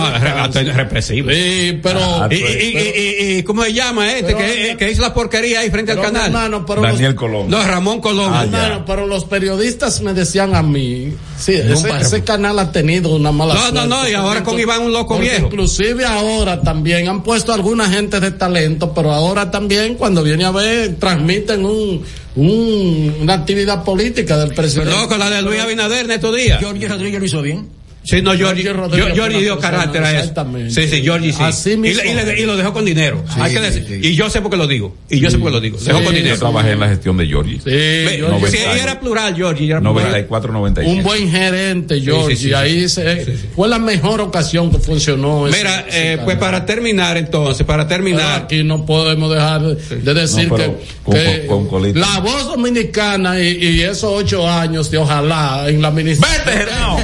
Atuey 0.45 0.69
es 0.69 0.77
represivo. 0.77 1.31
Sí, 1.31 1.79
pero. 1.83 2.01
Ah, 2.01 2.29
y, 2.31 2.35
y, 2.35 2.39
y, 2.39 2.79
y- 2.79 3.39
y- 3.39 3.43
¿cómo 3.43 3.63
se 3.65 3.73
llama 3.73 4.11
este 4.13 4.35
Pero- 4.35 4.39
que, 4.39 4.77
que 4.79 4.91
hizo 4.91 5.03
la 5.03 5.13
porquería 5.15 5.61
ahí 5.61 5.71
frente 5.71 5.93
al 5.93 6.01
canal? 6.01 6.27
hermano, 6.27 6.65
pero 6.67 6.83
Daniel 6.83 7.13
los- 7.13 7.15
Colón. 7.15 7.49
No, 7.51 7.63
Ramón 7.63 8.01
Colón. 8.01 8.31
Ah, 8.35 8.45
Hermano, 8.45 8.85
pero 8.87 9.07
los 9.07 9.25
periodistas 9.25 10.01
me 10.01 10.13
decían 10.15 10.55
a 10.55 10.63
mí, 10.63 11.13
sí, 11.39 11.55
ese, 11.55 12.23
canal 12.25 12.59
ha 12.59 12.71
tenido 12.73 13.11
una 13.15 13.33
mala 13.33 13.55
No, 13.55 13.61
no, 13.61 13.71
suerte, 13.71 13.89
no, 13.89 14.09
y 14.09 14.15
ahora 14.15 14.43
con 14.43 14.59
Iván 14.59 14.83
un 14.83 14.93
loco 14.93 15.19
viejo. 15.19 15.47
Inclusive 15.47 16.05
ahora 16.05 16.61
también 16.61 17.09
han 17.09 17.23
puesto 17.23 17.53
alguna 17.53 17.89
gente 17.89 18.21
de 18.21 18.31
talento, 18.33 18.93
pero 18.95 19.13
ahora 19.13 19.51
también 19.51 19.95
cuando 19.95 20.23
viene 20.23 20.45
a 20.45 20.51
ver 20.51 20.97
transmiten 20.97 21.65
un, 21.65 22.03
un- 22.37 23.17
una 23.21 23.35
actividad 23.35 23.85
política 23.85 24.37
del 24.39 24.55
presidente. 24.55 24.91
Pero 24.91 25.03
no, 25.03 25.09
con 25.09 25.19
la 25.19 25.31
de 25.31 25.43
Luis 25.43 25.61
Abinader 25.61 26.05
en 26.07 26.11
estos 26.13 26.35
días. 26.37 26.63
Jorge 26.63 26.89
Rodríguez 26.89 27.21
lo 27.21 27.27
hizo 27.27 27.43
bien. 27.43 27.69
Sí, 28.05 28.21
no, 28.23 28.35
Giorgi 28.35 28.63
fue 28.65 29.41
dio 29.43 29.59
carácter 29.59 30.03
a 30.05 30.11
eso. 30.11 30.19
exactamente. 30.21 30.71
Sí, 30.71 30.89
sí, 30.89 31.03
Giorgi 31.03 31.33
sí. 31.33 31.39
Así 31.43 31.73
y, 31.73 31.77
mismo. 31.79 32.03
y 32.05 32.13
le- 32.15 32.41
y 32.41 32.45
lo 32.45 32.57
dejó 32.57 32.73
con 32.73 32.85
dinero. 32.85 33.25
Sí, 33.33 33.41
Hay 33.41 33.53
que 33.55 33.59
sí, 33.73 33.81
decir. 33.81 34.05
Y 34.05 34.15
yo 34.15 34.29
sé 34.29 34.43
por 34.43 34.51
qué 34.51 34.57
lo 34.59 34.67
digo. 34.67 34.95
Y 35.09 35.21
yo 35.21 35.31
sé 35.31 35.39
por 35.39 35.49
qué 35.49 35.53
lo 35.53 35.61
digo. 35.61 35.79
Dejó 35.79 35.99
con 36.03 36.09
Sí, 36.11 36.17
dinero. 36.17 36.35
Yo 36.35 36.41
trabajé 36.41 36.73
en 36.73 36.81
la 36.81 36.89
gestión 36.89 37.17
de 37.17 37.27
Georgie. 37.27 37.59
Sí, 37.65 37.71
Ve- 37.71 38.17
Giorgi 38.19 38.47
sí, 38.57 38.59
era 38.81 39.01
plural, 39.01 39.35
plural. 39.35 39.83
94, 39.83 40.53
97. 40.53 40.99
un 40.99 41.03
buen 41.03 41.31
gerente, 41.31 42.01
George, 42.01 42.37
sí, 42.37 42.43
sí, 42.45 42.49
y 42.51 42.53
ahí 42.53 42.81
sí. 42.83 42.89
se, 42.91 43.25
fue 43.57 43.69
la 43.69 43.79
mejor 43.79 44.21
ocasión 44.21 44.71
que 44.71 44.79
funcionó. 44.79 45.45
Mira, 45.45 45.87
ese 45.89 46.13
eh, 46.15 46.19
pues 46.25 46.37
para 46.37 46.67
terminar 46.67 47.17
entonces, 47.17 47.67
para 47.67 47.89
Pero 47.89 47.97
terminar. 48.03 48.43
aquí 48.43 48.63
no 48.65 48.85
podemos 48.85 49.33
dejar 49.33 49.63
de 49.63 50.15
decir 50.15 50.49
No, 50.49 50.57
pero 50.57 50.79
que, 50.79 50.85
con- 51.05 51.15
que 51.15 51.47
con- 51.47 51.69
con 51.69 52.01
la 52.01 52.21
voz 52.21 52.45
dominicana 52.49 53.41
y, 53.41 53.49
y 53.65 53.81
esos 53.83 54.05
ocho 54.13 54.47
años 54.49 54.91
de 54.91 54.99
ojalá 54.99 55.65
en 55.69 55.81
la 55.81 55.89
administración. 55.89 56.99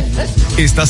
Estás 0.59 0.90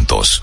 juntos. 0.00 0.42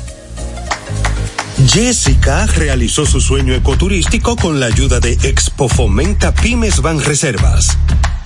Jessica 1.67 2.45
realizó 2.47 3.05
su 3.05 3.21
sueño 3.21 3.53
ecoturístico 3.53 4.35
con 4.35 4.59
la 4.59 4.67
ayuda 4.67 4.99
de 4.99 5.13
Expo 5.23 5.69
Fomenta 5.69 6.33
Pymes 6.33 6.81
Ban 6.81 7.01
Reservas. 7.03 7.77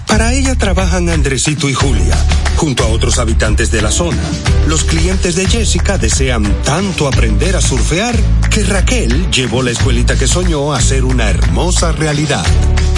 Para 0.07 0.33
ella 0.33 0.55
trabajan 0.55 1.09
Andresito 1.09 1.67
y 1.67 1.73
Julia, 1.73 2.15
junto 2.55 2.83
a 2.83 2.87
otros 2.87 3.19
habitantes 3.19 3.71
de 3.71 3.81
la 3.81 3.91
zona. 3.91 4.21
Los 4.67 4.83
clientes 4.83 5.35
de 5.35 5.47
Jessica 5.47 5.97
desean 5.97 6.43
tanto 6.63 7.07
aprender 7.07 7.55
a 7.55 7.61
surfear 7.61 8.15
que 8.49 8.63
Raquel 8.63 9.29
llevó 9.31 9.61
la 9.61 9.71
escuelita 9.71 10.17
que 10.17 10.27
soñó 10.27 10.73
a 10.73 10.81
ser 10.81 11.03
una 11.03 11.29
hermosa 11.29 11.91
realidad. 11.91 12.45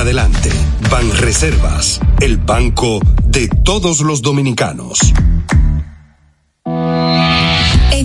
adelante. 0.00 0.50
Banreservas, 0.90 2.00
el 2.20 2.38
banco 2.38 3.00
de 3.24 3.48
todos 3.48 4.00
los 4.00 4.22
dominicanos. 4.22 5.12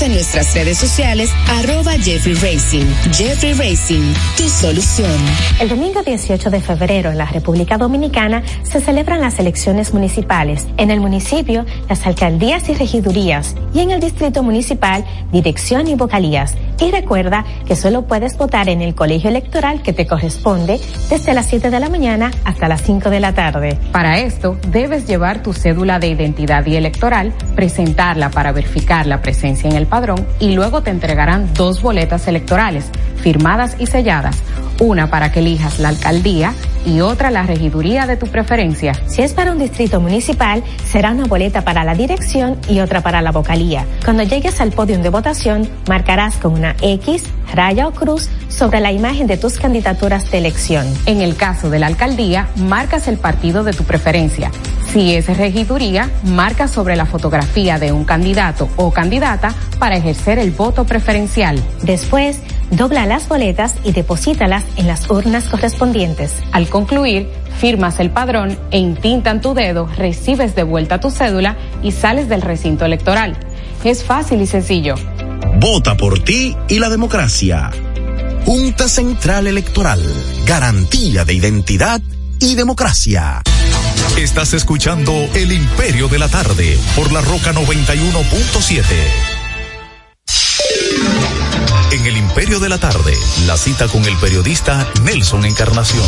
en 0.00 0.12
nuestras 0.12 0.54
redes 0.54 0.78
sociales, 0.78 1.30
arroba 1.48 1.92
Jeffrey 1.92 2.34
Racing. 2.34 2.86
Jeffrey 3.12 3.52
Racing, 3.52 4.14
tu 4.38 4.48
solución. 4.48 5.10
El 5.60 5.68
domingo 5.68 6.02
18 6.02 6.48
de 6.48 6.60
febrero 6.62 7.10
en 7.10 7.18
la 7.18 7.26
República 7.26 7.76
Dominicana 7.76 8.42
se 8.62 8.80
celebran 8.80 9.20
las 9.20 9.38
elecciones 9.38 9.92
municipales. 9.92 10.66
En 10.78 10.90
el 10.90 11.00
municipio, 11.00 11.66
las 11.90 12.06
alcaldías 12.06 12.70
y 12.70 12.74
regidurías. 12.74 13.54
Y 13.74 13.80
en 13.80 13.90
el 13.90 14.00
distrito 14.00 14.42
municipal, 14.42 15.04
dirección 15.30 15.86
y 15.88 15.94
vocalías. 15.94 16.54
Y 16.80 16.90
recuerda 16.90 17.44
que 17.66 17.76
solo 17.76 18.06
puedes 18.06 18.38
votar 18.38 18.68
en 18.68 18.80
el 18.82 18.94
colegio 18.94 19.28
electoral 19.28 19.82
que 19.82 19.92
te 19.92 20.06
corresponde 20.06 20.80
desde 21.10 21.34
las 21.34 21.46
7 21.46 21.70
de 21.70 21.80
la 21.80 21.88
mañana 21.88 22.30
hasta 22.44 22.66
las 22.66 22.82
5 22.82 23.10
de 23.10 23.20
la 23.20 23.34
tarde. 23.34 23.78
Para 23.92 24.18
esto, 24.18 24.56
debes 24.68 25.06
llevar 25.06 25.42
tu 25.42 25.52
cédula 25.52 25.98
de 25.98 26.08
identidad 26.08 26.64
y 26.66 26.76
electoral, 26.76 27.32
presentarla 27.54 28.30
para 28.30 28.52
verificar 28.52 29.06
la 29.06 29.20
presencia 29.20 29.68
en 29.68 29.76
el 29.76 29.81
padrón 29.86 30.26
y 30.40 30.52
luego 30.52 30.82
te 30.82 30.90
entregarán 30.90 31.52
dos 31.54 31.82
boletas 31.82 32.26
electorales, 32.28 32.86
firmadas 33.22 33.76
y 33.78 33.86
selladas, 33.86 34.36
una 34.80 35.10
para 35.10 35.32
que 35.32 35.40
elijas 35.40 35.78
la 35.78 35.90
alcaldía 35.90 36.54
y 36.84 37.00
otra 37.00 37.30
la 37.30 37.42
regiduría 37.42 38.06
de 38.06 38.16
tu 38.16 38.26
preferencia. 38.26 38.94
Si 39.06 39.22
es 39.22 39.32
para 39.32 39.52
un 39.52 39.58
distrito 39.58 40.00
municipal, 40.00 40.62
será 40.84 41.12
una 41.12 41.24
boleta 41.24 41.62
para 41.62 41.84
la 41.84 41.94
dirección 41.94 42.58
y 42.68 42.80
otra 42.80 43.00
para 43.00 43.22
la 43.22 43.32
vocalía. 43.32 43.86
Cuando 44.04 44.22
llegues 44.22 44.60
al 44.60 44.72
podio 44.72 44.98
de 44.98 45.08
votación, 45.08 45.68
marcarás 45.88 46.36
con 46.36 46.52
una 46.54 46.76
X, 46.80 47.24
raya 47.54 47.88
o 47.88 47.92
cruz 47.92 48.28
sobre 48.48 48.80
la 48.80 48.92
imagen 48.92 49.26
de 49.26 49.36
tus 49.36 49.58
candidaturas 49.58 50.30
de 50.30 50.38
elección. 50.38 50.86
En 51.06 51.20
el 51.20 51.36
caso 51.36 51.70
de 51.70 51.78
la 51.78 51.86
alcaldía, 51.86 52.48
marcas 52.56 53.08
el 53.08 53.18
partido 53.18 53.64
de 53.64 53.72
tu 53.72 53.84
preferencia. 53.84 54.50
Si 54.92 55.14
es 55.14 55.34
regiduría, 55.38 56.10
marca 56.24 56.68
sobre 56.68 56.96
la 56.96 57.06
fotografía 57.06 57.78
de 57.78 57.92
un 57.92 58.04
candidato 58.04 58.68
o 58.76 58.90
candidata 58.90 59.54
para 59.78 59.96
ejercer 59.96 60.38
el 60.38 60.50
voto 60.50 60.84
preferencial. 60.84 61.62
Después, 61.82 62.40
dobla 62.72 63.06
las 63.06 63.28
boletas 63.28 63.76
y 63.84 63.92
deposítalas 63.92 64.64
en 64.76 64.86
las 64.86 65.08
urnas 65.10 65.44
correspondientes. 65.44 66.32
Al 66.50 66.68
concluir, 66.68 67.28
firmas 67.60 68.00
el 68.00 68.10
padrón 68.10 68.58
e 68.70 68.78
intintan 68.78 69.40
tu 69.40 69.54
dedo, 69.54 69.86
recibes 69.96 70.54
de 70.54 70.64
vuelta 70.64 70.98
tu 70.98 71.10
cédula 71.10 71.56
y 71.82 71.92
sales 71.92 72.28
del 72.28 72.42
recinto 72.42 72.84
electoral. 72.84 73.36
Es 73.84 74.02
fácil 74.02 74.40
y 74.40 74.46
sencillo. 74.46 74.94
Vota 75.60 75.96
por 75.96 76.18
ti 76.20 76.56
y 76.68 76.78
la 76.78 76.88
democracia. 76.88 77.70
Junta 78.44 78.88
Central 78.88 79.46
Electoral. 79.46 80.02
Garantía 80.46 81.24
de 81.24 81.34
identidad 81.34 82.00
y 82.40 82.54
democracia. 82.54 83.42
Estás 84.16 84.52
escuchando 84.52 85.12
El 85.34 85.52
Imperio 85.52 86.08
de 86.08 86.18
la 86.18 86.28
Tarde 86.28 86.78
por 86.96 87.12
la 87.12 87.20
Roca 87.20 87.52
91.7. 87.52 89.31
Imperio 92.32 92.60
de 92.60 92.70
la 92.70 92.78
Tarde, 92.78 93.12
la 93.46 93.58
cita 93.58 93.88
con 93.88 94.06
el 94.06 94.16
periodista 94.16 94.90
Nelson 95.04 95.44
Encarnación. 95.44 96.06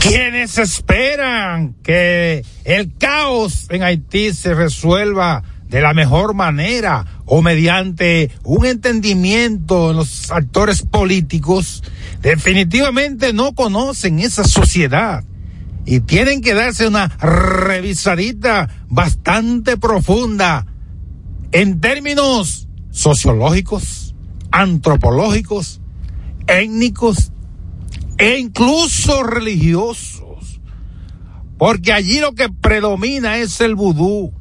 Quienes 0.00 0.58
esperan 0.58 1.76
que 1.84 2.44
el 2.64 2.96
caos 2.98 3.66
en 3.68 3.84
Haití 3.84 4.34
se 4.34 4.52
resuelva 4.52 5.44
de 5.68 5.80
la 5.80 5.94
mejor 5.94 6.34
manera 6.34 7.22
o 7.24 7.40
mediante 7.40 8.32
un 8.42 8.66
entendimiento 8.66 9.92
en 9.92 9.98
los 9.98 10.32
actores 10.32 10.82
políticos, 10.82 11.84
definitivamente 12.20 13.32
no 13.32 13.54
conocen 13.54 14.18
esa 14.18 14.42
sociedad 14.42 15.22
y 15.86 16.00
tienen 16.00 16.40
que 16.40 16.54
darse 16.54 16.88
una 16.88 17.06
revisadita 17.20 18.68
bastante 18.88 19.76
profunda 19.76 20.66
en 21.52 21.80
términos 21.80 22.66
sociológicos, 22.90 23.99
antropológicos, 24.50 25.80
étnicos 26.46 27.32
e 28.18 28.38
incluso 28.38 29.22
religiosos. 29.22 30.60
Porque 31.58 31.92
allí 31.92 32.20
lo 32.20 32.32
que 32.32 32.48
predomina 32.48 33.38
es 33.38 33.60
el 33.60 33.74
vudú. 33.74 34.32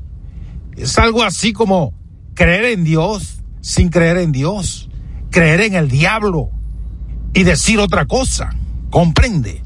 Es 0.77 0.97
algo 0.97 1.23
así 1.23 1.51
como 1.51 1.93
creer 2.33 2.65
en 2.65 2.83
Dios 2.83 3.39
sin 3.61 3.89
creer 3.89 4.17
en 4.17 4.31
Dios, 4.31 4.89
creer 5.29 5.61
en 5.61 5.75
el 5.75 5.89
diablo 5.89 6.49
y 7.33 7.43
decir 7.43 7.79
otra 7.79 8.05
cosa. 8.05 8.49
¿Comprende? 8.89 9.61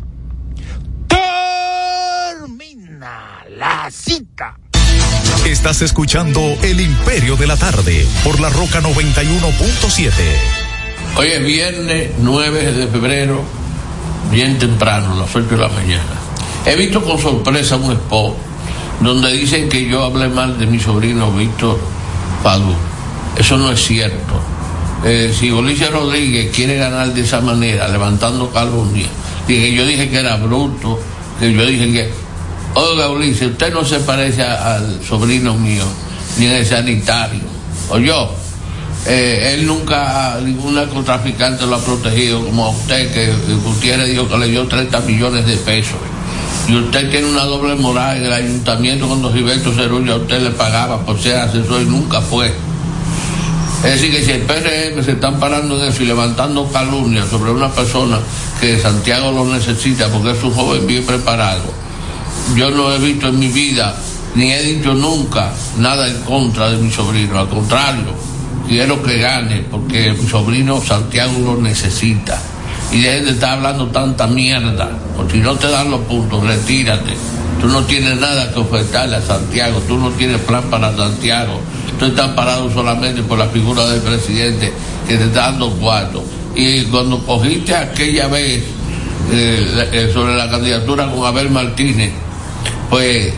Termina 2.38 3.46
la 3.50 3.90
cita. 3.92 4.60
Estás 5.54 5.84
escuchando 5.84 6.42
El 6.64 6.82
Imperio 6.82 7.36
de 7.36 7.46
la 7.46 7.56
Tarde 7.56 8.08
por 8.24 8.40
la 8.40 8.50
Roca 8.50 8.82
91.7. 8.82 10.12
Hoy 11.16 11.28
es 11.28 11.46
viernes 11.46 12.10
9 12.18 12.72
de 12.72 12.88
febrero, 12.88 13.44
bien 14.32 14.58
temprano, 14.58 15.16
las 15.16 15.34
8 15.34 15.48
de 15.50 15.58
la 15.58 15.68
mañana. 15.68 16.16
He 16.66 16.76
visto 16.76 17.04
con 17.04 17.20
sorpresa 17.20 17.76
un 17.76 17.92
spot 17.92 18.36
donde 19.00 19.32
dicen 19.32 19.70
que 19.70 19.88
yo 19.88 20.04
hablé 20.04 20.28
mal 20.28 20.58
de 20.58 20.66
mi 20.66 20.80
sobrino 20.80 21.32
Víctor 21.32 21.80
Padú. 22.42 22.74
Eso 23.38 23.56
no 23.56 23.72
es 23.72 23.80
cierto. 23.80 24.42
Eh, 25.06 25.32
si 25.40 25.52
Ulises 25.52 25.92
Rodríguez 25.92 26.52
quiere 26.54 26.78
ganar 26.78 27.14
de 27.14 27.22
esa 27.22 27.42
manera, 27.42 27.88
levantando 27.88 28.52
calumnia, 28.52 29.08
que 29.46 29.72
yo 29.72 29.86
dije 29.86 30.10
que 30.10 30.18
era 30.18 30.36
bruto, 30.38 31.00
que 31.40 31.54
yo 31.54 31.64
dije 31.64 31.92
que, 31.92 32.23
oiga 32.76 33.10
Ulises, 33.10 33.52
usted 33.52 33.74
no 33.74 33.86
se 33.86 34.00
parece 34.00 34.44
al 34.44 35.00
sobrino 35.04 35.54
mío, 35.56 35.84
ni 36.38 36.46
en 36.46 36.54
el 36.54 36.66
sanitario, 36.66 37.42
o 37.90 37.98
yo. 37.98 38.36
Eh, 39.06 39.56
él 39.56 39.68
nunca, 39.68 40.40
ningún 40.42 40.76
narcotraficante 40.76 41.66
lo 41.66 41.76
ha 41.76 41.80
protegido 41.80 42.44
como 42.46 42.66
a 42.66 42.70
usted, 42.70 43.14
que 43.14 43.34
Gutiérrez 43.56 44.10
dijo 44.10 44.30
que 44.30 44.38
le 44.38 44.48
dio 44.48 44.66
30 44.66 45.02
millones 45.02 45.46
de 45.46 45.58
pesos. 45.58 45.98
Y 46.70 46.76
usted 46.76 47.10
tiene 47.12 47.28
una 47.28 47.44
doble 47.44 47.76
moral 47.76 48.18
en 48.18 48.24
el 48.24 48.32
ayuntamiento 48.32 49.08
cuando 49.08 49.34
Gilberto 49.34 49.74
Cerullo 49.74 50.14
a 50.14 50.18
usted 50.18 50.42
le 50.42 50.52
pagaba 50.52 51.06
por 51.06 51.20
ser 51.20 51.36
asesor 51.36 51.82
y 51.82 51.86
nunca 51.86 52.22
fue. 52.22 52.54
Es 53.84 53.92
decir, 53.92 54.12
que 54.12 54.24
si 54.24 54.32
el 54.32 54.42
PRM 54.44 55.04
se 55.04 55.12
están 55.12 55.42
parando 55.42 55.76
en 55.76 55.90
eso 55.90 56.04
y 56.04 56.06
levantando 56.06 56.72
calumnias 56.72 57.28
sobre 57.28 57.52
una 57.52 57.70
persona 57.70 58.18
que 58.62 58.80
Santiago 58.80 59.34
lo 59.34 59.44
necesita 59.46 60.08
porque 60.08 60.32
es 60.32 60.42
un 60.42 60.54
joven 60.54 60.88
bien 60.88 61.06
preparado, 61.06 61.83
yo 62.56 62.70
no 62.72 62.94
he 62.94 63.00
visto 63.00 63.28
en 63.30 63.40
mi 63.40 63.48
vida, 63.48 63.96
ni 64.36 64.52
he 64.52 64.62
dicho 64.62 64.94
nunca 64.94 65.52
nada 65.78 66.08
en 66.08 66.22
contra 66.22 66.70
de 66.70 66.78
mi 66.78 66.92
sobrino, 66.92 67.40
al 67.40 67.50
contrario, 67.50 68.14
quiero 68.68 69.02
que 69.02 69.18
gane 69.18 69.66
porque 69.70 70.14
mi 70.14 70.28
sobrino 70.28 70.82
Santiago 70.82 71.40
lo 71.40 71.62
necesita. 71.62 72.40
Y 72.92 73.02
dejen 73.02 73.26
de 73.26 73.32
estar 73.32 73.58
hablando 73.58 73.88
tanta 73.88 74.28
mierda, 74.28 74.90
porque 75.18 75.34
si 75.34 75.40
no 75.40 75.56
te 75.56 75.68
dan 75.68 75.90
los 75.90 76.02
puntos, 76.02 76.46
retírate. 76.46 77.14
Tú 77.60 77.68
no 77.68 77.82
tienes 77.86 78.20
nada 78.20 78.52
que 78.52 78.60
ofertarle 78.60 79.16
a 79.16 79.22
Santiago, 79.22 79.82
tú 79.88 79.98
no 79.98 80.12
tienes 80.12 80.40
plan 80.42 80.64
para 80.70 80.96
Santiago. 80.96 81.60
Tú 81.98 82.06
estás 82.06 82.30
parado 82.32 82.72
solamente 82.72 83.24
por 83.24 83.40
la 83.40 83.48
figura 83.48 83.86
del 83.88 84.02
presidente 84.02 84.74
que 85.08 85.18
te 85.18 85.24
está 85.24 85.52
dando 85.52 85.72
cuarto. 85.72 86.24
Y 86.56 86.84
cuando 86.84 87.26
cogiste 87.26 87.76
aquella 87.76 88.28
vez 88.28 88.64
eh, 89.32 89.90
eh, 89.92 90.12
sobre 90.14 90.36
la 90.36 90.50
candidatura 90.50 91.10
con 91.10 91.26
Abel 91.26 91.50
Martínez, 91.50 92.12
pues 92.90 93.34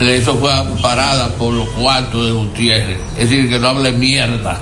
eso 0.00 0.36
fue 0.38 0.50
parada 0.80 1.28
por 1.36 1.54
los 1.54 1.68
cuartos 1.70 2.26
de 2.26 2.32
Gutiérrez. 2.32 2.98
Es 3.18 3.30
decir, 3.30 3.48
que 3.48 3.58
no 3.58 3.68
hable 3.68 3.92
mierda. 3.92 4.60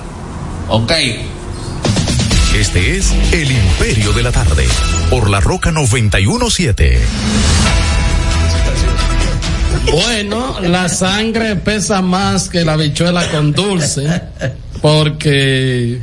¿Ok? 0.67 0.91
Este 2.55 2.97
es 2.97 3.11
El 3.31 3.51
Imperio 3.51 4.13
de 4.13 4.23
la 4.23 4.31
Tarde 4.31 4.67
por 5.09 5.29
la 5.29 5.39
Roca 5.39 5.71
91.7. 5.71 6.97
Bueno, 9.91 10.59
la 10.61 10.87
sangre 10.89 11.55
pesa 11.55 12.01
más 12.01 12.49
que 12.49 12.63
la 12.63 12.77
bichuela 12.77 13.29
con 13.31 13.51
dulce, 13.51 14.21
porque 14.81 16.01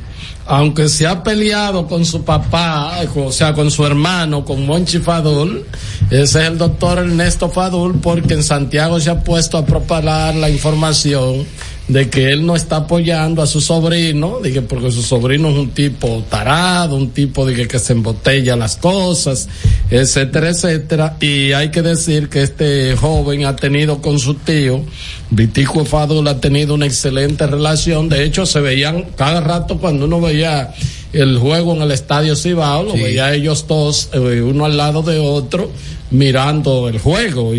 aunque 0.48 0.88
se 0.88 1.06
ha 1.06 1.22
peleado 1.22 1.86
con 1.86 2.06
su 2.06 2.24
papá, 2.24 3.00
o 3.14 3.30
sea, 3.30 3.52
con 3.52 3.70
su 3.70 3.84
hermano, 3.84 4.46
con 4.46 4.64
Monchi 4.64 4.98
Fadul, 4.98 5.66
ese 6.10 6.22
es 6.22 6.34
el 6.36 6.56
doctor 6.56 7.00
Ernesto 7.00 7.50
Fadul, 7.50 8.00
porque 8.00 8.32
en 8.32 8.42
Santiago 8.42 8.98
se 8.98 9.10
ha 9.10 9.22
puesto 9.22 9.58
a 9.58 9.66
propagar 9.66 10.34
la 10.34 10.48
información 10.48 11.46
de 11.88 12.10
que 12.10 12.30
él 12.30 12.44
no 12.44 12.54
está 12.54 12.76
apoyando 12.76 13.40
a 13.40 13.46
su 13.46 13.62
sobrino, 13.62 14.40
que 14.42 14.60
porque 14.60 14.92
su 14.92 15.02
sobrino 15.02 15.48
es 15.48 15.56
un 15.56 15.70
tipo 15.70 16.22
tarado, 16.30 16.96
un 16.96 17.10
tipo 17.10 17.46
de 17.46 17.66
que, 17.66 17.78
se 17.78 17.94
embotella 17.94 18.56
las 18.56 18.76
cosas, 18.76 19.48
etcétera, 19.90 20.50
etcétera. 20.50 21.16
Y 21.20 21.52
hay 21.52 21.70
que 21.70 21.80
decir 21.80 22.28
que 22.28 22.42
este 22.42 22.94
joven 22.94 23.46
ha 23.46 23.56
tenido 23.56 24.02
con 24.02 24.18
su 24.18 24.34
tío, 24.34 24.82
Vitico 25.30 25.84
Fadul 25.86 26.28
ha 26.28 26.40
tenido 26.40 26.74
una 26.74 26.86
excelente 26.86 27.46
relación. 27.46 28.08
De 28.10 28.22
hecho, 28.22 28.44
se 28.44 28.60
veían 28.60 29.06
cada 29.16 29.40
rato 29.40 29.78
cuando 29.78 30.04
uno 30.04 30.20
veía 30.20 30.74
el 31.14 31.38
juego 31.38 31.74
en 31.74 31.82
el 31.82 31.90
estadio 31.92 32.36
Cibao, 32.36 32.82
lo 32.82 32.92
Sí. 32.92 33.02
veía 33.02 33.32
ellos 33.32 33.66
dos, 33.66 34.10
eh, 34.12 34.42
uno 34.42 34.66
al 34.66 34.76
lado 34.76 35.02
de 35.02 35.18
otro, 35.18 35.70
mirando 36.10 36.88
el 36.88 36.98
juego 36.98 37.54
y, 37.54 37.58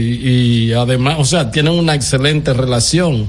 y 0.69 0.73
además, 0.73 1.15
o 1.19 1.25
sea, 1.25 1.49
tienen 1.49 1.73
una 1.73 1.95
excelente 1.95 2.53
relación. 2.53 3.27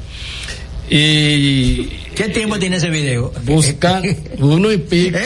Y 0.91 1.89
¿Qué 2.21 2.29
tiempo 2.29 2.59
tiene 2.59 2.77
ese 2.77 2.91
video? 2.91 3.33
buscan 3.45 4.03
uno 4.41 4.71
y 4.71 4.77
pico, 4.77 5.19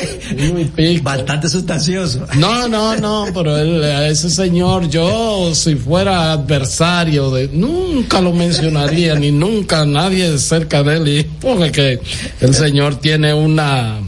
uno 0.49 0.61
y 0.61 0.65
pico. 0.65 1.03
Bastante 1.03 1.49
sustancioso. 1.49 2.25
No, 2.37 2.69
no, 2.69 2.95
no, 2.97 3.27
pero 3.35 3.57
él, 3.57 3.83
a 3.83 4.07
ese 4.07 4.31
señor, 4.31 4.89
yo 4.89 5.53
si 5.57 5.75
fuera 5.75 6.31
adversario 6.31 7.33
de, 7.33 7.49
nunca 7.49 8.21
lo 8.21 8.33
mencionaría, 8.33 9.17
ni 9.17 9.33
nunca 9.33 9.85
nadie 9.85 10.39
cerca 10.39 10.85
de 10.85 10.97
él, 10.99 11.27
porque 11.41 11.73
que 11.73 12.01
el 12.41 12.55
señor 12.55 13.01
tiene 13.01 13.35
una, 13.35 13.99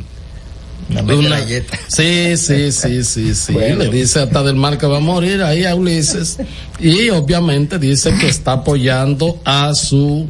una- 1.02 1.38
sí, 1.88 2.36
sí, 2.36 2.72
sí, 2.72 3.04
sí, 3.04 3.34
sí. 3.34 3.52
Bueno. 3.52 3.84
Le 3.84 3.90
dice 3.90 4.20
hasta 4.20 4.42
del 4.42 4.56
mar 4.56 4.78
que 4.78 4.86
va 4.86 4.98
a 4.98 5.00
morir 5.00 5.42
ahí 5.42 5.64
a 5.64 5.74
Ulises. 5.74 6.38
Y 6.78 7.08
obviamente 7.10 7.78
dice 7.78 8.12
que 8.20 8.28
está 8.28 8.52
apoyando 8.52 9.40
a 9.44 9.74
su, 9.74 10.28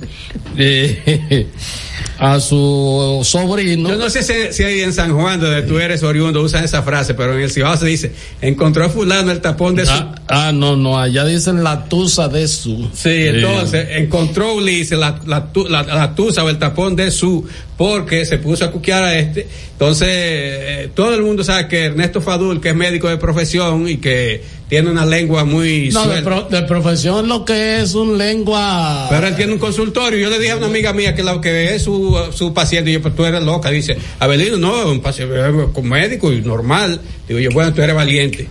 eh, 0.57 1.47
a 2.19 2.39
su 2.41 3.21
sobrino. 3.25 3.89
Yo 3.89 3.97
no 3.97 4.09
sé 4.09 4.23
si, 4.23 4.33
si 4.53 4.63
ahí 4.63 4.81
en 4.81 4.93
San 4.93 5.13
Juan, 5.15 5.41
donde 5.41 5.63
tú 5.63 5.79
eres 5.79 6.03
oriundo, 6.03 6.41
usan 6.43 6.65
esa 6.65 6.83
frase, 6.83 7.15
pero 7.15 7.35
en 7.35 7.41
el 7.43 7.51
Cibao 7.51 7.77
se 7.77 7.87
dice, 7.87 8.13
encontró 8.41 8.85
a 8.85 8.89
fulano 8.89 9.33
el 9.33 9.41
tapón 9.41 9.75
de 9.75 9.87
su... 9.87 9.93
Ah, 9.93 10.15
ah, 10.29 10.53
no, 10.53 10.77
no, 10.77 10.99
allá 10.99 11.25
dicen 11.25 11.65
la 11.65 11.85
tusa 11.87 12.29
de 12.29 12.47
su. 12.49 12.89
Sí, 12.95 13.11
entonces 13.11 13.89
encontró 13.93 14.55
Ulises 14.55 14.99
la, 14.99 15.21
la, 15.27 15.49
la, 15.69 15.83
la 15.83 16.15
tusa 16.15 16.45
o 16.45 16.49
el 16.49 16.59
tapón 16.59 16.95
de 16.97 17.11
su, 17.11 17.45
porque 17.77 18.25
se 18.25 18.39
puso 18.39 18.65
a 18.65 18.71
cuquear 18.71 19.05
a 19.05 19.19
este. 19.19 19.47
Entonces, 19.73 20.09
eh, 20.11 20.91
todo 20.95 21.15
el 21.15 21.23
mundo 21.23 21.45
sabe 21.45 21.69
que 21.69 21.85
Ernesto 21.87 22.21
Fadul, 22.23 22.61
que 22.61 22.71
es 22.71 22.75
médico 22.75 23.09
de 23.09 23.19
profesión 23.19 23.87
y 23.89 23.99
que 23.99 24.43
tiene 24.69 24.91
una 24.91 25.05
lengua 25.05 25.45
muy 25.45 25.91
No, 25.91 26.09
de, 26.09 26.23
pro- 26.23 26.49
de 26.51 26.63
profesión 26.63 27.29
lo 27.29 27.45
que 27.45 27.81
es 27.83 27.95
un 27.95 28.17
lengua. 28.17 29.07
Pero 29.11 29.27
él 29.29 29.37
tiene 29.37 29.53
un 29.53 29.59
consultorio. 29.59 30.19
Yo 30.19 30.31
le 30.31 30.39
dije 30.39 30.53
a 30.53 30.57
una 30.57 30.67
amiga 30.67 30.93
mía 30.95 31.15
que 31.15 31.23
la 31.23 31.41
que 31.41 31.75
es 31.75 31.83
su, 31.83 32.17
su 32.33 32.55
paciente, 32.55 32.91
y 32.91 32.95
yo, 32.95 33.03
pues 33.03 33.15
tú 33.15 33.25
eres 33.27 33.43
loca. 33.43 33.71
Dice, 33.71 33.97
Abelino, 34.21 34.57
no, 34.57 34.91
un 34.91 35.01
paciente 35.01 35.35
eh, 35.39 35.67
con 35.75 35.87
médico 35.89 36.33
y 36.33 36.41
normal. 36.41 37.01
Digo 37.29 37.39
yo, 37.41 37.51
bueno, 37.51 37.75
tú 37.75 37.83
eres 37.83 37.95
valiente. 37.95 38.49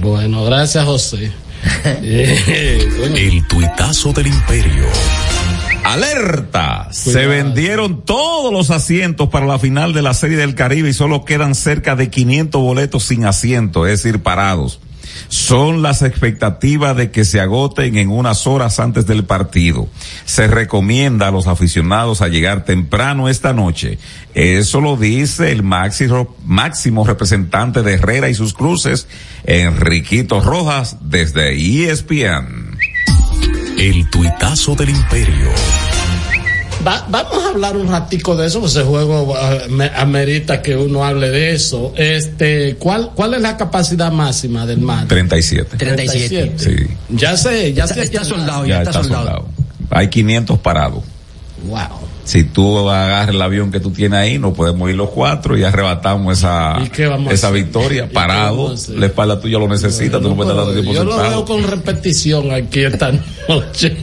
Bueno, 0.00 0.44
gracias, 0.44 0.84
José. 0.84 1.32
El 2.02 3.46
tuitazo 3.48 4.12
del 4.12 4.26
imperio. 4.28 4.84
Alerta, 5.86 6.88
se 6.90 7.28
vendieron 7.28 8.02
todos 8.02 8.52
los 8.52 8.70
asientos 8.72 9.28
para 9.28 9.46
la 9.46 9.60
final 9.60 9.92
de 9.92 10.02
la 10.02 10.14
Serie 10.14 10.36
del 10.36 10.56
Caribe 10.56 10.88
y 10.88 10.92
solo 10.92 11.24
quedan 11.24 11.54
cerca 11.54 11.94
de 11.94 12.10
500 12.10 12.60
boletos 12.60 13.04
sin 13.04 13.24
asiento, 13.24 13.86
es 13.86 14.02
decir, 14.02 14.20
parados. 14.20 14.80
Son 15.28 15.82
las 15.82 16.02
expectativas 16.02 16.96
de 16.96 17.12
que 17.12 17.24
se 17.24 17.40
agoten 17.40 17.96
en 17.98 18.10
unas 18.10 18.48
horas 18.48 18.80
antes 18.80 19.06
del 19.06 19.24
partido. 19.24 19.88
Se 20.24 20.48
recomienda 20.48 21.28
a 21.28 21.30
los 21.30 21.46
aficionados 21.46 22.20
a 22.20 22.26
llegar 22.26 22.64
temprano 22.64 23.28
esta 23.28 23.52
noche. 23.52 24.00
Eso 24.34 24.80
lo 24.80 24.96
dice 24.96 25.52
el 25.52 25.62
máximo, 25.62 26.34
máximo 26.44 27.06
representante 27.06 27.84
de 27.84 27.94
Herrera 27.94 28.28
y 28.28 28.34
sus 28.34 28.54
cruces, 28.54 29.06
Enriquito 29.44 30.40
Rojas, 30.40 30.96
desde 31.02 31.54
ESPN. 31.54 32.65
El 33.78 34.08
tuitazo 34.10 34.74
del 34.74 34.90
imperio. 34.90 35.50
Va- 36.86 37.04
vamos 37.08 37.44
a 37.44 37.48
hablar 37.50 37.76
un 37.76 37.88
ratico 37.88 38.36
de 38.36 38.46
eso, 38.46 38.60
pues 38.60 38.72
ese 38.76 38.84
juego 38.84 39.34
me- 39.70 39.90
amerita 39.96 40.62
que 40.62 40.76
uno 40.76 41.04
hable 41.04 41.30
de 41.30 41.52
eso. 41.54 41.92
Este, 41.96 42.76
¿cuál, 42.76 43.10
cuál 43.14 43.34
es 43.34 43.40
la 43.40 43.56
capacidad 43.56 44.12
máxima 44.12 44.66
del 44.66 44.78
mar? 44.80 45.06
37. 45.08 45.76
37. 45.76 46.54
Sí. 46.58 46.86
Ya 47.10 47.36
sé, 47.36 47.72
ya 47.72 47.84
Está- 47.84 47.94
sé. 47.96 48.02
está 48.02 48.24
soldado, 48.24 48.66
ya 48.66 48.82
está 48.82 49.02
soldado. 49.02 49.48
Hay 49.90 50.08
500 50.08 50.58
parados. 50.60 51.02
Wow. 51.66 51.78
Si 52.26 52.44
tú 52.44 52.88
agarras 52.90 53.28
el 53.28 53.40
avión 53.40 53.70
que 53.70 53.80
tú 53.80 53.90
tienes 53.90 54.18
ahí, 54.18 54.38
nos 54.38 54.52
podemos 54.52 54.90
ir 54.90 54.96
los 54.96 55.10
cuatro 55.10 55.56
y 55.56 55.62
arrebatamos 55.62 56.38
esa, 56.38 56.76
¿Y 56.84 56.88
qué 56.88 57.06
vamos 57.06 57.30
a 57.30 57.34
esa 57.34 57.50
victoria. 57.50 58.04
¿Y 58.06 58.08
qué 58.08 58.14
Parado, 58.14 58.74
la 58.94 59.06
espalda 59.06 59.40
tuya 59.40 59.58
lo 59.58 59.68
necesita, 59.68 60.20
tú 60.20 60.28
no 60.28 60.36
puedes 60.36 60.74
tiempo 60.74 60.92
Yo 60.92 61.04
lo 61.04 61.16
veo 61.16 61.44
con 61.44 61.62
repetición 61.62 62.50
aquí 62.50 62.80
esta 62.80 63.12
noche. 63.48 63.96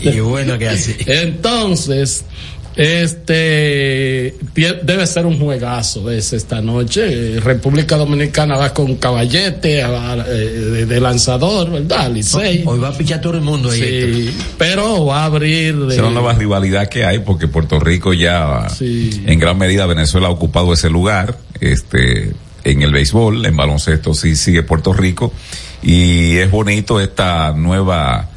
Y 0.00 0.20
bueno 0.20 0.56
que 0.58 0.68
así. 0.68 0.96
Entonces, 1.06 2.24
este 2.78 4.34
debe 4.82 5.06
ser 5.06 5.26
un 5.26 5.38
juegazo 5.38 6.10
ese 6.10 6.36
esta 6.36 6.60
noche. 6.62 7.40
República 7.40 7.96
Dominicana 7.96 8.56
va 8.56 8.72
con 8.72 8.94
caballete 8.96 9.82
a- 9.82 10.24
eh, 10.28 10.32
de, 10.32 10.86
de 10.86 11.00
lanzador, 11.00 11.70
¿verdad? 11.70 12.10
Licey. 12.12 12.62
Hoy 12.64 12.78
va 12.78 12.88
a 12.88 12.96
pichar 12.96 13.20
todo 13.20 13.34
el 13.34 13.40
mundo 13.40 13.70
ahí. 13.70 13.80
Sí, 14.30 14.36
pero 14.56 15.04
va 15.06 15.22
a 15.22 15.24
abrir. 15.26 15.76
Es 15.90 15.98
la 15.98 16.10
nueva 16.10 16.32
rivalidad 16.34 16.88
que 16.88 17.04
hay 17.04 17.18
porque 17.18 17.48
Puerto 17.48 17.80
Rico 17.80 18.12
ya 18.14 18.68
Sí. 18.68 19.22
en 19.26 19.38
gran 19.38 19.58
medida 19.58 19.86
Venezuela 19.86 20.28
ha 20.28 20.30
ocupado 20.30 20.72
ese 20.72 20.88
lugar 20.88 21.36
este 21.60 22.32
en 22.64 22.82
el 22.82 22.92
béisbol 22.92 23.44
en 23.46 23.56
baloncesto 23.56 24.14
sí 24.14 24.36
sigue 24.36 24.62
Puerto 24.62 24.92
Rico 24.92 25.32
y 25.82 26.36
es 26.36 26.50
bonito 26.50 27.00
esta 27.00 27.52
nueva 27.52 28.28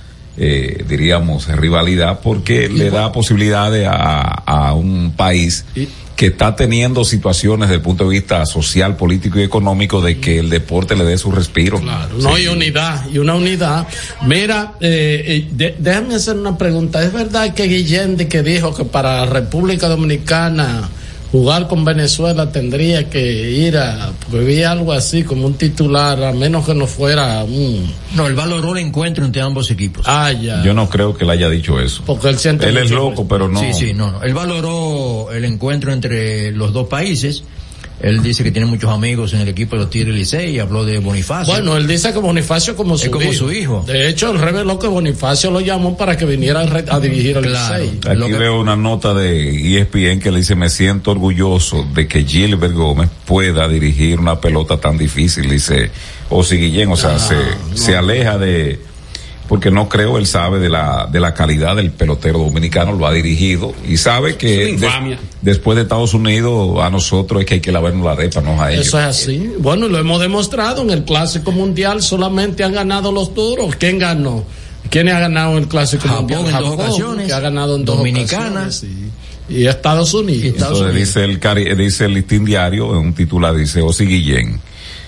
eh, 0.44 0.84
diríamos 0.90 1.48
rivalidad 1.48 2.20
porque 2.24 2.68
le 2.68 2.90
da 2.90 3.12
posibilidades 3.12 3.88
a, 3.88 4.22
a 4.22 4.74
un 4.74 5.14
país 5.16 5.66
que 6.16 6.28
está 6.28 6.56
teniendo 6.56 7.04
situaciones 7.06 7.68
desde 7.70 7.76
el 7.78 7.82
punto 7.82 8.04
de 8.06 8.12
vista 8.12 8.46
social, 8.46 8.96
político 8.96 9.40
y 9.40 9.44
económico 9.44 10.02
de 10.02 10.20
que 10.20 10.40
el 10.40 10.50
deporte 10.50 10.96
le 10.96 11.04
dé 11.04 11.18
su 11.18 11.32
respiro. 11.32 11.80
No, 12.24 12.38
y 12.38 12.48
unidad, 12.48 13.06
y 13.12 13.18
una 13.20 13.36
unidad. 13.36 13.88
Mira, 14.26 14.74
eh, 14.82 15.24
eh, 15.28 15.48
de- 15.52 15.76
déjame 15.80 16.16
hacer 16.16 16.36
una 16.38 16.58
pregunta. 16.58 17.04
¿Es 17.04 17.12
verdad 17.14 17.54
que 17.54 17.68
Guillén 17.68 18.18
que 18.18 18.44
dijo 18.44 18.74
que 18.76 18.86
para 18.86 19.26
República 19.26 19.88
Dominicana 19.88 20.90
jugar 21.32 21.68
con 21.68 21.86
Venezuela 21.86 22.52
tendría 22.52 23.10
que 23.10 23.52
ir 23.52 23.78
a, 23.78 24.12
porque 24.30 24.46
vi 24.46 24.64
algo 24.64 24.92
así 24.92 25.24
como 25.24 25.46
un 25.46 25.54
titular, 25.54 26.22
a 26.24 26.34
menos 26.34 26.66
que 26.66 26.76
no 26.76 26.88
fuera 26.88 27.44
un... 27.44 27.92
No, 28.16 28.28
él 28.28 28.36
valoró 28.36 28.76
el 28.76 28.86
encuentro 28.86 29.24
entre 29.24 29.42
ambos 29.42 29.72
equipos. 29.72 30.06
Ah, 30.08 30.32
ya. 30.32 30.62
Yo 30.64 30.74
no 30.74 30.90
creo 30.90 31.16
que 31.16 31.24
le 31.24 31.32
haya 31.32 31.50
dicho 31.50 31.80
eso. 31.80 32.04
Porque 32.06 32.28
él 32.28 32.38
siente 32.38 32.68
Él 32.68 32.78
es 32.78 32.92
loco, 32.92 33.28
pero 33.28 33.48
no. 33.48 33.60
Sí, 33.60 33.74
sí, 33.74 33.94
no, 33.94 34.12
no. 34.12 34.24
Él 34.24 34.34
valoró 34.34 35.32
el 35.32 35.46
encuentro 35.46 35.94
entre 35.94 36.52
los 36.52 36.74
dos 36.74 36.88
países. 36.88 37.44
Él 38.02 38.24
dice 38.24 38.44
que 38.44 38.52
tiene 38.52 38.66
muchos 38.68 38.90
amigos 38.90 39.34
en 39.34 39.42
el 39.42 39.50
equipo 39.50 39.76
de 39.76 39.84
los 39.84 39.90
Tigres 39.92 40.16
Licey 40.16 40.56
y 40.56 40.60
habló 40.60 40.84
de 40.86 40.98
Bonifacio. 41.00 41.54
Bueno, 41.54 41.78
él 41.78 41.88
dice 41.88 42.12
que 42.12 42.20
Bonifacio 42.20 42.76
como 42.76 42.98
su 42.98 43.06
Es 43.06 43.12
como 43.12 43.26
hijo. 43.26 43.34
su 43.34 43.52
hijo. 43.52 43.84
De 43.86 44.10
hecho, 44.10 44.32
él 44.32 44.40
reveló 44.40 44.80
que 44.80 44.88
Bonifacio 44.88 45.52
lo 45.52 45.62
llamó 45.62 45.96
para 45.96 46.18
que 46.18 46.26
viniera 46.26 46.62
a, 46.62 47.00
dirigir 47.00 47.38
al 47.38 47.44
Claro. 47.44 47.84
Licey. 47.84 48.00
Aquí 48.10 48.32
veo 48.34 48.60
una 48.60 48.76
nota 48.76 49.14
de 49.14 49.80
ESPN 49.80 50.20
que 50.20 50.32
le 50.32 50.40
dice, 50.40 50.56
me 50.56 50.70
siento 50.70 51.12
orgulloso 51.12 51.88
de 51.94 52.08
que 52.08 52.24
Gilbert 52.24 52.74
Gómez 52.74 53.10
pueda 53.26 53.68
dirigir 53.68 54.20
una 54.20 54.40
pelota 54.42 54.78
tan 54.78 54.98
difícil, 54.98 55.50
dice 55.50 55.92
Osi 56.30 56.58
Guillén, 56.58 56.92
o 56.92 56.96
sea, 56.98 57.20
se, 57.20 57.36
se 57.76 57.96
aleja 57.96 58.38
de, 58.38 58.80
porque 59.52 59.70
no 59.70 59.90
creo, 59.90 60.18
él 60.18 60.26
sabe 60.28 60.60
de 60.60 60.70
la, 60.70 61.10
de 61.12 61.20
la 61.20 61.34
calidad 61.34 61.76
del 61.76 61.92
pelotero 61.92 62.40
dominicano, 62.40 62.94
lo 62.94 63.06
ha 63.06 63.12
dirigido 63.12 63.74
y 63.86 63.98
sabe 63.98 64.38
que 64.38 64.78
después 65.42 65.76
de 65.76 65.82
Estados 65.82 66.14
Unidos 66.14 66.80
a 66.82 66.90
nosotros 66.90 67.42
es 67.42 67.46
que 67.48 67.54
hay 67.56 67.60
que 67.60 67.74
lavarnos 67.74 68.06
la 68.06 68.14
arepa, 68.14 68.40
no 68.40 68.62
a 68.62 68.72
ellos. 68.72 68.88
Eso 68.88 68.98
es 68.98 69.06
así. 69.08 69.52
Bueno, 69.60 69.90
lo 69.90 69.98
hemos 70.00 70.22
demostrado 70.22 70.82
en 70.84 70.92
el 70.92 71.04
Clásico 71.04 71.52
Mundial. 71.52 72.02
Solamente 72.02 72.64
han 72.64 72.72
ganado 72.72 73.12
los 73.12 73.36
duros. 73.36 73.76
¿Quién 73.76 74.00
ganó? 74.00 74.46
¿Quién 74.90 75.10
ha 75.10 75.20
ganado 75.20 75.58
el 75.58 75.68
Clásico 75.68 76.08
Japón 76.08 76.28
Mundial? 76.30 76.46
en 76.48 76.54
dos 76.64 76.74
ocasiones. 76.76 77.28
Que 77.28 77.34
ha 77.34 77.40
ganado 77.42 77.76
en 77.76 77.84
dos 77.84 77.98
Dominicana. 77.98 78.62
ocasiones, 78.62 78.86
Y, 79.50 79.54
y 79.58 79.68
Estados 79.68 80.14
Unidos. 80.14 80.62
Eso 80.62 80.88
dice 80.94 81.26
el 81.26 81.42
cari- 81.42 81.76
dice 81.76 82.06
el 82.06 82.14
listín 82.14 82.46
diario 82.46 82.92
en 82.92 83.00
un 83.00 83.14
titular 83.14 83.54
dice 83.54 83.82
Osi 83.82 84.06
Guillén 84.06 84.62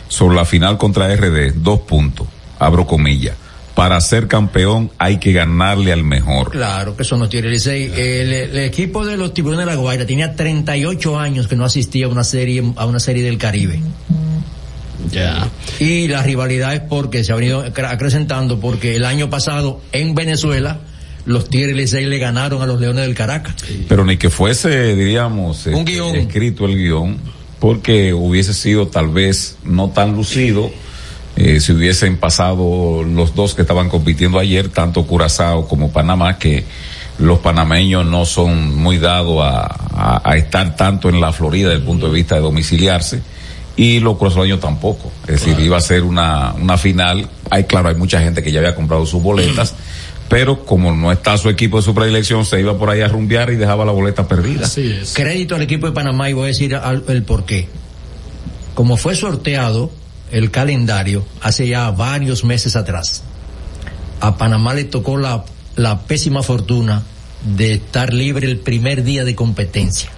sobre 0.10 0.36
la 0.36 0.44
final 0.44 0.78
contra 0.78 1.08
RD 1.16 1.54
dos 1.56 1.80
puntos 1.80 2.28
abro 2.60 2.86
comillas 2.86 3.38
para 3.76 4.00
ser 4.02 4.28
campeón 4.28 4.92
hay 5.00 5.18
que 5.18 5.32
ganarle 5.34 5.92
al 5.92 6.04
mejor 6.04 6.52
Claro 6.52 6.96
que 6.96 7.04
son 7.04 7.20
los 7.20 7.30
Tigres 7.30 7.52
Licey. 7.52 7.86
El, 7.96 8.32
el 8.34 8.58
equipo 8.60 9.06
de 9.06 9.18
los 9.18 9.34
Tiburones 9.34 9.66
de 9.66 9.72
la 9.72 9.76
Guaira 9.78 10.06
tenía 10.06 10.36
38 10.36 11.20
años 11.20 11.48
que 11.48 11.56
no 11.56 11.66
asistía 11.66 12.06
a 12.06 12.10
una 12.10 12.24
serie, 12.24 12.64
a 12.76 12.86
una 12.86 13.00
serie 13.00 13.24
del 13.24 13.38
Caribe. 13.40 13.80
Ya. 15.12 15.50
Y 15.80 16.08
la 16.08 16.24
rivalidad 16.24 16.74
es 16.74 16.82
porque 16.82 17.24
se 17.24 17.34
ha 17.34 17.36
venido 17.36 17.64
acre- 17.66 17.90
acrecentando 17.92 18.60
porque 18.60 18.96
el 18.96 19.06
año 19.06 19.30
pasado 19.30 19.82
en 19.92 20.16
Venezuela 20.16 20.80
los 21.26 21.50
Tigres 21.50 21.76
Licey 21.76 22.06
le 22.06 22.18
ganaron 22.20 22.62
a 22.62 22.66
los 22.66 22.80
Leones 22.80 23.06
del 23.06 23.16
Caracas. 23.16 23.56
Pero 23.88 24.06
ni 24.06 24.18
que 24.18 24.30
fuese, 24.30 24.96
diríamos, 24.96 25.66
Un 25.68 25.74
este, 25.80 25.92
guion. 25.94 26.16
escrito 26.16 26.66
el 26.66 26.76
guion, 26.78 27.18
porque 27.60 28.14
hubiese 28.14 28.54
sido 28.54 28.88
tal 28.88 29.10
vez 29.10 29.58
no 29.64 29.90
tan 29.90 30.16
lucido 30.16 30.70
eh, 31.36 31.60
si 31.60 31.72
hubiesen 31.72 32.18
pasado 32.18 33.04
los 33.04 33.34
dos 33.36 33.54
que 33.56 33.62
estaban 33.64 33.90
compitiendo 33.90 34.40
ayer, 34.40 34.70
tanto 34.70 35.06
Curazao 35.06 35.68
como 35.68 35.92
Panamá, 35.92 36.38
que 36.38 36.64
los 37.20 37.40
panameños 37.40 38.06
no 38.06 38.26
son 38.26 38.76
muy 38.76 38.98
dados 38.98 39.40
a, 39.44 39.62
a- 39.66 40.22
a 40.24 40.36
estar 40.38 40.76
tanto 40.76 41.10
en 41.10 41.20
la 41.22 41.32
Florida 41.34 41.70
desde 41.70 41.82
el 41.82 41.86
punto 41.86 42.08
de 42.08 42.14
vista 42.14 42.36
de 42.36 42.42
domiciliarse. 42.42 43.22
Y 43.76 44.00
los 44.00 44.18
cruzaños 44.18 44.60
tampoco. 44.60 45.12
Es 45.28 45.44
decir, 45.44 45.60
iba 45.60 45.78
a 45.78 45.82
ser 45.82 46.04
una, 46.04 46.54
una 46.54 46.78
final. 46.78 47.28
Hay, 47.50 47.64
claro, 47.64 47.90
hay 47.90 47.96
mucha 47.96 48.20
gente 48.22 48.44
que 48.44 48.52
ya 48.52 48.60
había 48.60 48.76
comprado 48.76 49.04
sus 49.08 49.22
boletas, 49.24 49.74
pero 50.30 50.64
como 50.66 50.92
no 50.92 51.12
está 51.12 51.38
su 51.40 51.50
equipo 51.50 51.78
de 51.78 51.84
su 51.84 51.96
predilección, 51.96 52.46
se 52.46 52.60
iba 52.60 52.78
por 52.78 52.92
ahí 52.92 53.02
a 53.02 53.08
rumbear 53.08 53.50
y 53.52 53.56
dejaba 53.56 53.84
la 53.86 53.92
boleta 53.92 54.28
perdida. 54.28 54.68
Crédito 55.16 55.56
al 55.56 55.64
equipo 55.64 55.88
de 55.88 55.92
Panamá 55.92 56.30
y 56.30 56.34
voy 56.34 56.44
a 56.44 56.48
decir 56.48 56.76
al- 56.76 57.04
el 57.08 57.24
por 57.24 57.46
qué. 57.46 57.68
Como 58.76 58.96
fue 58.98 59.16
sorteado 59.16 59.92
el 60.34 60.50
calendario 60.50 61.24
hace 61.42 61.68
ya 61.68 61.90
varios 61.92 62.44
meses 62.44 62.76
atrás, 62.76 63.24
a 64.20 64.36
Panamá 64.38 64.74
le 64.74 64.84
tocó 64.84 65.16
la, 65.18 65.46
la 65.76 66.02
pésima 66.02 66.42
fortuna 66.42 67.04
de 67.56 67.74
estar 67.74 68.14
libre 68.14 68.48
el 68.48 68.58
primer 68.58 69.04
día 69.04 69.24
de 69.24 69.36
competencia. 69.36 70.10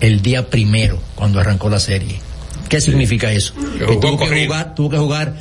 El 0.00 0.22
día 0.22 0.48
primero, 0.48 0.98
cuando 1.14 1.38
arrancó 1.38 1.68
la 1.68 1.80
serie. 1.80 2.18
¿Qué 2.68 2.80
significa 2.80 3.30
eso? 3.30 3.54
Que 3.78 3.96
tuvo 3.96 4.16
que 4.16 4.44
jugar, 4.44 4.74
tuvo 4.74 4.90
que 4.90 4.98
jugar 4.98 5.36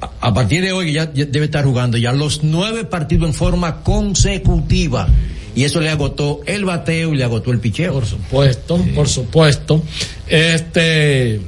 a, 0.00 0.28
a 0.28 0.34
partir 0.34 0.62
de 0.62 0.72
hoy 0.72 0.92
ya, 0.92 1.12
ya 1.12 1.24
debe 1.24 1.46
estar 1.46 1.64
jugando 1.64 1.96
ya 1.96 2.12
los 2.12 2.42
nueve 2.42 2.84
partidos 2.84 3.28
en 3.28 3.34
forma 3.34 3.82
consecutiva. 3.82 5.08
Y 5.54 5.64
eso 5.64 5.80
le 5.80 5.88
agotó 5.88 6.42
el 6.44 6.66
bateo 6.66 7.14
y 7.14 7.16
le 7.16 7.24
agotó 7.24 7.50
el 7.50 7.60
picheo. 7.60 7.94
Por 7.94 8.04
supuesto, 8.04 8.84
por 8.94 9.08
supuesto. 9.08 9.82
Este. 10.28 11.40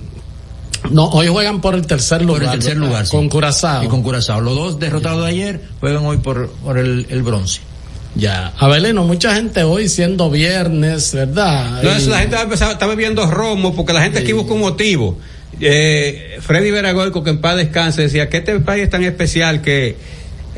No, 0.90 1.06
hoy 1.10 1.26
juegan 1.28 1.60
por 1.60 1.74
el 1.74 1.86
tercer 1.86 2.22
lugar. 2.22 2.42
Por 2.44 2.54
el 2.54 2.58
tercer 2.60 2.76
lugar, 2.76 3.06
sí. 3.06 3.10
Con 3.16 3.28
Curazao. 3.28 3.84
Y 3.84 3.88
con 3.88 4.02
Curazao. 4.02 4.40
Los 4.40 4.54
dos 4.54 4.78
derrotados 4.78 5.22
de 5.24 5.28
ayer 5.30 5.60
juegan 5.80 6.04
hoy 6.06 6.18
por, 6.18 6.48
por 6.64 6.78
el, 6.78 7.06
el 7.10 7.22
bronce. 7.22 7.60
Ya. 8.14 8.52
Abelino, 8.58 9.04
mucha 9.04 9.34
gente 9.34 9.62
hoy 9.64 9.88
siendo 9.88 10.30
viernes, 10.30 11.12
¿verdad? 11.14 11.78
Entonces 11.80 12.06
Y- 12.06 12.10
la 12.10 12.18
gente 12.18 12.34
va 12.36 12.40
a 12.42 12.44
empezar- 12.44 12.72
está 12.72 12.86
bebiendo 12.86 13.26
romo 13.30 13.74
porque 13.76 13.92
la 13.92 14.02
gente 14.02 14.20
aquí 14.20 14.32
busca 14.32 14.54
un 14.54 14.60
motivo. 14.60 15.18
Eh, 15.60 16.38
Freddy 16.40 16.70
Veragoico, 16.70 17.22
que 17.22 17.30
en 17.30 17.40
paz 17.40 17.56
descanse, 17.56 18.02
decía 18.02 18.28
que 18.28 18.38
este 18.38 18.58
país 18.60 18.84
es 18.84 18.90
tan 18.90 19.02
especial 19.04 19.60
que 19.62 19.96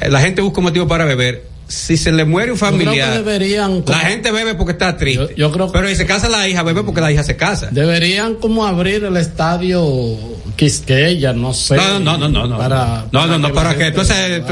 la 0.09 0.21
gente 0.21 0.43
busca 0.43 0.59
un 0.61 0.65
motivo 0.65 0.87
para 0.87 1.05
beber. 1.05 1.50
Si 1.71 1.97
se 1.97 2.11
le 2.11 2.25
muere 2.25 2.51
un 2.51 2.59
Yo 2.59 2.67
creo 2.67 2.79
que 2.81 2.85
familiar, 2.85 3.15
deberían 3.15 3.85
la 3.87 3.99
gente 4.01 4.33
bebe 4.33 4.57
porque 4.57 4.73
está 4.73 4.97
triste. 4.97 5.37
Pero 5.37 5.89
si 5.89 5.95
se 5.95 6.05
casa 6.05 6.29
la 6.29 6.49
hija, 6.49 6.65
bebe 6.65 6.83
porque 6.83 7.01
la 7.01 7.13
hija 7.13 7.23
se 7.23 7.37
casa. 7.37 7.69
Deberían 7.71 8.35
como 8.35 8.67
abrir 8.67 9.05
el 9.05 9.17
estadio 9.17 9.81
Quisqueya, 10.57 11.33
no 11.33 11.53
sé. 11.55 11.77
No, 11.77 11.99
no, 12.01 12.19
no, 12.19 12.29
no, 12.29 12.47
no. 12.47 12.59
Para, 12.59 13.07
No, 13.13 13.27
no, 13.27 13.39
no, 13.39 13.49
la 13.49 13.55
para 13.55 13.77
que 13.77 13.87
entonces-. 13.87 14.43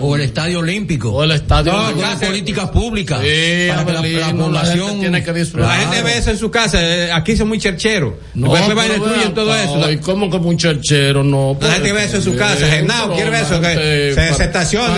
O 0.00 0.16
el 0.16 0.22
estadio 0.22 0.58
olímpico. 0.60 1.10
O 1.12 1.24
el 1.24 1.32
estadio 1.32 1.72
No, 1.72 1.78
olímpico. 1.84 2.06
algunas 2.06 2.28
políticas 2.28 2.70
públicas. 2.70 3.20
Sí, 3.22 3.66
para 3.68 3.84
que 3.86 3.92
la, 3.92 3.98
Abelino, 3.98 4.20
la 4.22 4.26
la 4.26 4.32
población 4.44 4.86
gente 4.88 5.00
tiene 5.00 5.22
que 5.24 5.32
disfrutar. 5.32 5.68
La 5.68 5.76
gente 5.76 6.02
ve 6.02 6.18
eso 6.18 6.30
en 6.30 6.38
su 6.38 6.50
casa. 6.50 6.78
eh, 6.80 7.10
Aquí 7.12 7.36
son 7.36 7.48
muy 7.48 7.58
chercheros. 7.58 8.14
No, 8.34 8.52
Después 8.52 8.74
van 8.76 8.86
y 9.26 9.28
todo 9.34 9.54
eso. 9.54 9.82
ay, 9.84 9.98
¿Cómo 9.98 10.30
que 10.30 10.36
un 10.36 10.56
cherchero? 10.58 11.24
No. 11.24 11.56
La 11.60 11.72
gente 11.72 11.92
ve 11.92 12.04
eso 12.04 12.16
en 12.16 12.22
su 12.22 12.36
casa. 12.36 12.66
Genao, 12.66 13.14
quiere 13.14 13.30
ver 13.30 13.42
eso. 13.44 13.60
Que 13.60 14.12
se, 14.14 14.34
se 14.34 14.44
estacione. 14.44 14.94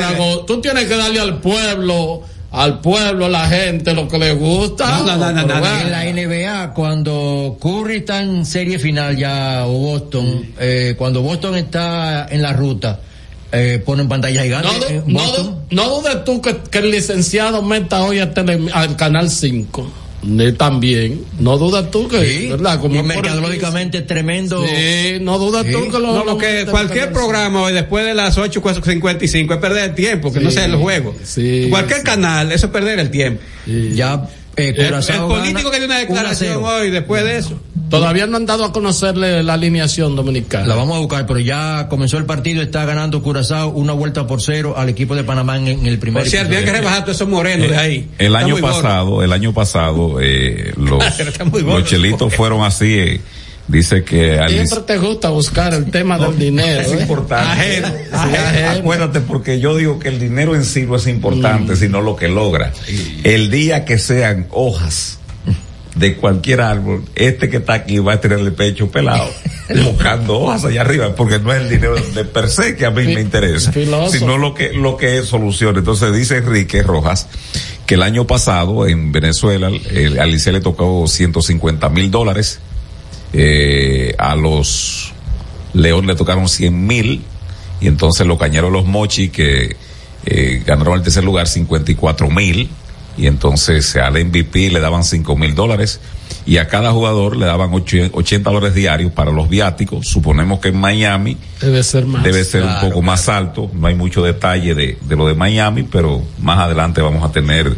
Tú 0.46 0.60
tienes 0.60 0.84
que 0.86 0.96
darle 0.96 1.20
al 1.20 1.40
pueblo, 1.40 2.22
al 2.56 2.80
pueblo, 2.80 3.26
a 3.26 3.28
la 3.28 3.46
gente, 3.48 3.92
lo 3.92 4.08
que 4.08 4.18
le 4.18 4.32
gusta. 4.32 4.98
No, 4.98 5.16
no, 5.16 5.32
no, 5.32 5.42
Pero 5.42 5.54
no, 5.54 5.60
bueno. 5.60 5.80
En 5.80 5.90
la 5.90 6.04
NBA, 6.04 6.72
cuando 6.74 7.56
Curry 7.60 7.96
está 7.98 8.22
en 8.22 8.44
serie 8.46 8.78
final 8.78 9.16
ya, 9.16 9.64
o 9.66 9.72
Boston, 9.72 10.46
eh, 10.58 10.94
cuando 10.96 11.20
Boston 11.22 11.56
está 11.56 12.26
en 12.30 12.40
la 12.42 12.52
ruta, 12.54 13.00
eh, 13.52 13.82
ponen 13.84 14.08
pantalla 14.08 14.42
gigante. 14.42 15.02
No, 15.06 15.20
en 15.22 15.56
no, 15.70 15.88
dudes 16.00 16.24
tú 16.24 16.40
que, 16.40 16.56
que 16.70 16.78
el 16.78 16.90
licenciado 16.90 17.62
meta 17.62 18.02
hoy 18.02 18.18
a 18.20 18.32
tele- 18.32 18.70
al 18.72 18.96
canal 18.96 19.30
5. 19.30 19.90
También. 20.56 21.24
No 21.38 21.56
dudas 21.58 21.90
tú 21.90 22.08
que, 22.08 22.24
Sí, 22.24 22.48
¿verdad? 22.48 22.80
Como 22.80 22.94
y 22.98 23.02
mercadológicamente 23.02 24.02
tremendo. 24.02 24.64
Sí, 24.66 25.18
no 25.20 25.38
dudas 25.38 25.64
tú 25.70 25.84
que 25.90 25.98
lo. 25.98 26.12
No, 26.14 26.24
lo 26.24 26.36
meten 26.36 26.66
cualquier 26.66 27.12
programa 27.12 27.62
hoy 27.62 27.72
después 27.72 28.04
de 28.04 28.14
las 28.14 28.36
8.55 28.38 29.54
es 29.54 29.58
perder 29.60 29.90
el 29.90 29.94
tiempo, 29.94 30.32
que 30.32 30.40
no 30.40 30.50
Sí, 30.50 30.56
sea 30.56 30.64
el 30.66 30.76
juego. 30.76 31.14
sí, 31.22 31.66
cualquier 31.70 32.02
canal, 32.02 32.50
eso 32.52 32.66
es 32.66 32.72
perder 32.72 32.98
el 32.98 33.10
tiempo. 33.10 33.40
Ya, 33.66 34.28
eh, 34.56 34.74
El, 34.76 34.94
el 34.94 35.20
político 35.20 35.70
gana 35.70 35.70
que 35.70 35.76
dio 35.78 35.86
una 35.86 35.86
1 35.86 35.94
a 35.94 35.98
declaración 35.98 36.52
0. 36.60 36.66
hoy 36.66 36.90
después 36.90 37.24
de 37.24 37.38
eso. 37.38 37.60
Todavía 37.88 38.26
no 38.26 38.36
han 38.36 38.46
dado 38.46 38.64
a 38.64 38.72
conocerle 38.72 39.42
la 39.42 39.54
alineación 39.54 40.16
dominicana. 40.16 40.66
La 40.66 40.74
vamos 40.74 40.96
a 40.96 40.98
buscar, 40.98 41.24
pero 41.26 41.38
ya 41.38 41.86
comenzó 41.88 42.18
el 42.18 42.24
partido, 42.24 42.60
está 42.62 42.84
ganando 42.84 43.22
Curazao 43.22 43.68
una 43.70 43.92
vuelta 43.92 44.26
por 44.26 44.42
cero 44.42 44.74
al 44.76 44.88
equipo 44.88 45.14
de 45.14 45.22
Panamá 45.22 45.56
en, 45.56 45.68
en 45.68 45.86
el 45.86 45.98
primer 45.98 46.22
Por 46.24 46.30
cierto, 46.30 46.50
que 46.50 46.72
rebajar 46.72 47.02
todos 47.04 47.16
esos 47.16 47.28
morenos 47.28 47.68
de 47.70 47.76
ahí. 47.76 48.10
El 48.18 48.26
Está 48.34 48.38
año 48.40 48.54
gordo. 48.60 48.66
pasado, 48.82 49.22
el 49.22 49.32
año 49.32 49.52
pasado, 49.52 50.20
eh, 50.20 50.72
los, 50.76 50.98
gordo 51.52 51.78
los 51.78 51.84
chelitos 51.84 52.34
fueron 52.34 52.62
así, 52.62 52.92
eh, 52.94 53.20
dice 53.68 54.02
que 54.02 54.38
Alice- 54.38 54.66
Siempre 54.66 54.94
te 54.94 54.98
gusta 54.98 55.28
buscar 55.30 55.72
el 55.72 55.88
tema 55.90 56.18
del 56.18 56.36
dinero. 56.38 56.80
es 56.80 56.92
¿eh? 56.92 56.98
importante. 57.02 57.84
Acuérdate, 58.68 59.20
porque 59.20 59.60
yo 59.60 59.76
digo 59.76 59.98
que 59.98 60.08
el 60.08 60.18
dinero 60.18 60.54
en 60.54 60.64
sí 60.64 60.82
no 60.86 60.96
es 60.96 61.06
importante, 61.06 61.76
sino 61.76 62.00
lo 62.00 62.16
que 62.16 62.28
logra. 62.28 62.72
El 63.22 63.50
día 63.50 63.84
que 63.84 63.98
sean 63.98 64.46
hojas 64.50 65.15
de 65.96 66.16
cualquier 66.16 66.60
árbol, 66.60 67.04
este 67.14 67.48
que 67.48 67.56
está 67.56 67.74
aquí 67.74 67.98
va 67.98 68.14
a 68.14 68.20
tener 68.20 68.38
el 68.38 68.52
pecho 68.52 68.90
pelado, 68.90 69.28
buscando 69.84 70.40
hojas 70.40 70.66
allá 70.66 70.82
arriba, 70.82 71.14
porque 71.16 71.38
no 71.38 71.52
es 71.52 71.62
el 71.62 71.70
dinero 71.70 71.96
de 71.96 72.24
per 72.24 72.50
se 72.50 72.76
que 72.76 72.84
a 72.84 72.90
mí 72.90 73.04
me 73.04 73.20
interesa, 73.20 73.72
sino 74.10 74.36
lo 74.36 74.54
que, 74.54 74.72
lo 74.74 74.96
que 74.96 75.18
es 75.18 75.26
solución. 75.26 75.76
Entonces 75.78 76.12
dice 76.12 76.36
Enrique 76.36 76.82
Rojas 76.82 77.28
que 77.86 77.94
el 77.94 78.02
año 78.02 78.26
pasado 78.26 78.86
en 78.86 79.10
Venezuela, 79.10 79.70
el, 79.90 80.18
a 80.18 80.26
le 80.26 80.60
tocó 80.60 81.06
150 81.06 81.88
mil 81.88 82.10
dólares, 82.10 82.58
eh, 83.32 84.14
a 84.18 84.36
los 84.36 85.12
León 85.72 86.06
le 86.06 86.14
tocaron 86.14 86.48
100 86.48 86.86
mil 86.86 87.22
y 87.80 87.86
entonces 87.88 88.26
los 88.26 88.38
cañeros 88.38 88.72
los 88.72 88.86
Mochi 88.86 89.28
que 89.28 89.76
eh, 90.24 90.62
ganaron 90.66 90.94
el 90.94 91.02
tercer 91.02 91.24
lugar 91.24 91.46
54 91.46 92.30
mil 92.30 92.68
y 93.16 93.26
entonces 93.26 93.96
al 93.96 94.12
MVP 94.24 94.70
le 94.70 94.80
daban 94.80 95.04
5 95.04 95.36
mil 95.36 95.54
dólares 95.54 96.00
y 96.44 96.58
a 96.58 96.68
cada 96.68 96.92
jugador 96.92 97.36
le 97.36 97.46
daban 97.46 97.72
ocho- 97.72 97.96
80 98.12 98.50
dólares 98.50 98.74
diarios 98.74 99.10
para 99.12 99.32
los 99.32 99.48
viáticos. 99.48 100.06
Suponemos 100.06 100.60
que 100.60 100.68
en 100.68 100.76
Miami 100.78 101.36
Debe 101.60 101.82
ser 101.82 102.06
más. 102.06 102.22
debe 102.22 102.44
ser 102.44 102.62
un 102.62 102.68
Claro, 102.68 102.88
poco 102.88 103.02
más 103.02 103.28
alto. 103.28 103.70
No 103.74 103.86
hay 103.88 103.94
mucho 103.94 104.22
detalle 104.22 104.74
de, 104.74 104.98
de 105.00 105.16
lo 105.16 105.26
de 105.26 105.34
Miami, 105.34 105.82
pero 105.84 106.22
más 106.40 106.58
adelante 106.58 107.00
vamos 107.02 107.24
a 107.28 107.32
tener 107.32 107.74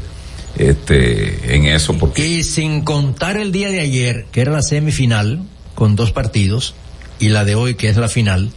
este 0.57 1.55
en 1.55 1.67
eso 1.67 1.97
porque 1.97 2.27
Y 2.27 2.43
sin 2.45 2.83
contar 2.83 3.37
el 3.37 3.53
día 3.53 3.69
de 3.71 3.81
ayer, 3.81 4.27
que 4.33 4.41
era 4.41 4.53
la 4.53 4.63
semifinal, 4.63 5.43
con 5.75 5.95
dos 5.97 6.13
partidos, 6.13 6.75
y 7.21 7.29
la 7.29 7.45
de 7.45 7.55
hoy, 7.55 7.75
que 7.75 7.89
es 7.89 7.97
la 7.97 8.09
final, 8.09 8.51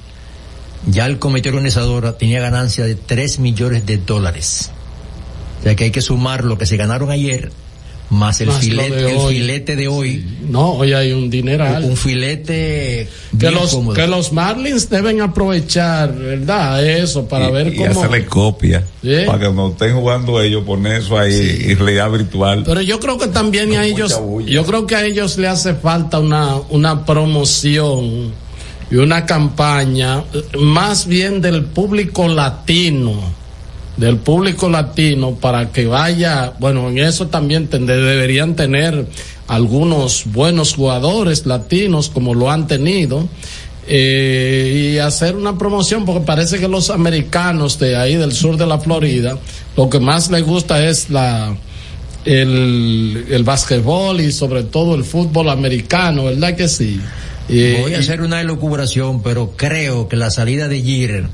ya 0.88 1.06
el 1.06 1.20
comité 1.20 1.50
organizador 1.50 2.12
tenía 2.18 2.42
ganancia 2.42 2.86
de 2.86 2.96
3 2.96 3.40
millones 3.40 3.86
de 3.86 3.98
dólares. 3.98 4.72
O 5.62 5.64
sea 5.64 5.76
que 5.76 5.86
hay 5.86 5.92
que 5.92 6.02
sumar 6.02 6.44
lo 6.44 6.58
que 6.58 6.66
se 6.66 6.76
ganaron 6.76 7.12
ayer, 7.12 7.52
más 8.10 8.42
el, 8.42 8.48
Más 8.50 8.58
filete, 8.60 8.94
de 8.96 9.12
el 9.12 9.18
hoy. 9.18 9.34
filete 9.36 9.76
de 9.78 9.88
hoy. 9.88 10.26
No, 10.50 10.72
hoy 10.74 10.92
hay 10.92 11.14
un 11.14 11.30
dineral. 11.30 11.86
Un 11.86 11.96
filete 11.96 13.08
que 13.40 13.52
los, 13.52 13.72
cómodo. 13.74 13.96
que 13.96 14.06
los 14.06 14.34
Marlins 14.34 14.90
deben 14.90 15.22
aprovechar, 15.22 16.14
¿verdad? 16.14 16.86
Eso, 16.86 17.26
para 17.28 17.48
y, 17.48 17.52
ver 17.54 17.68
y 17.74 17.78
cómo. 17.78 17.92
hacerle 17.92 18.26
copia 18.26 18.84
Sí. 19.02 19.16
para 19.26 19.40
que 19.40 19.46
cuando 19.46 19.70
estén 19.70 19.96
jugando 19.96 20.42
ellos 20.42 20.64
poner 20.66 21.00
eso 21.00 21.18
ahí 21.18 21.34
y 21.70 21.74
realidad 21.76 22.12
virtual. 22.12 22.64
Pero 22.66 22.82
yo 22.82 23.00
creo 23.00 23.18
que 23.18 23.28
también 23.28 23.76
a 23.78 23.86
ellos, 23.86 24.20
yo 24.46 24.66
creo 24.66 24.86
que 24.86 24.96
a 24.98 25.06
ellos 25.06 25.38
le 25.38 25.48
hace 25.48 25.74
falta 25.76 26.20
una, 26.20 26.56
una 26.70 27.06
promoción 27.06 28.34
y 28.90 28.96
una 28.96 29.26
campaña 29.26 30.24
más 30.60 31.08
bien 31.08 31.40
del 31.40 31.64
público 31.64 32.28
latino, 32.28 33.14
del 33.98 34.18
público 34.18 34.70
latino 34.70 35.36
para 35.36 35.72
que 35.72 35.86
vaya, 35.86 36.54
bueno, 36.60 36.90
en 36.90 36.98
eso 37.00 37.28
también 37.28 37.68
ten- 37.68 37.86
deberían 37.86 38.56
tener 38.56 39.06
algunos 39.48 40.24
buenos 40.28 40.74
jugadores 40.76 41.46
latinos 41.46 42.10
como 42.10 42.34
lo 42.34 42.50
han 42.52 42.68
tenido. 42.68 43.28
eh, 43.88 44.94
y 44.94 44.98
hacer 45.00 45.36
una 45.36 45.58
promoción 45.58 46.06
porque 46.06 46.22
parece 46.26 46.60
que 46.60 46.68
los 46.68 46.92
americanos 46.92 47.80
de 47.80 47.98
ahí 47.98 48.16
del 48.16 48.32
sur 48.32 48.56
de 48.56 48.68
la 48.68 48.78
Florida 48.80 49.40
lo 49.76 49.90
que 49.90 50.00
más 50.00 50.30
les 50.30 50.44
gusta 50.44 50.88
es 50.88 51.10
la 51.10 51.56
el, 52.26 53.26
el 53.30 53.44
básquetbol 53.44 54.22
y 54.22 54.32
sobre 54.32 54.64
todo 54.64 54.96
el 54.96 55.04
fútbol 55.04 55.50
americano, 55.50 56.26
¿verdad 56.26 56.56
que 56.56 56.68
sí? 56.68 57.02
Voy 57.82 57.94
a 57.96 58.00
hacer 58.00 58.22
una 58.22 58.40
elucubración, 58.40 59.24
pero 59.24 59.54
creo 59.58 60.08
que 60.08 60.16
la 60.16 60.30
salida 60.30 60.68
de 60.68 60.82
Jeter 60.82 61.26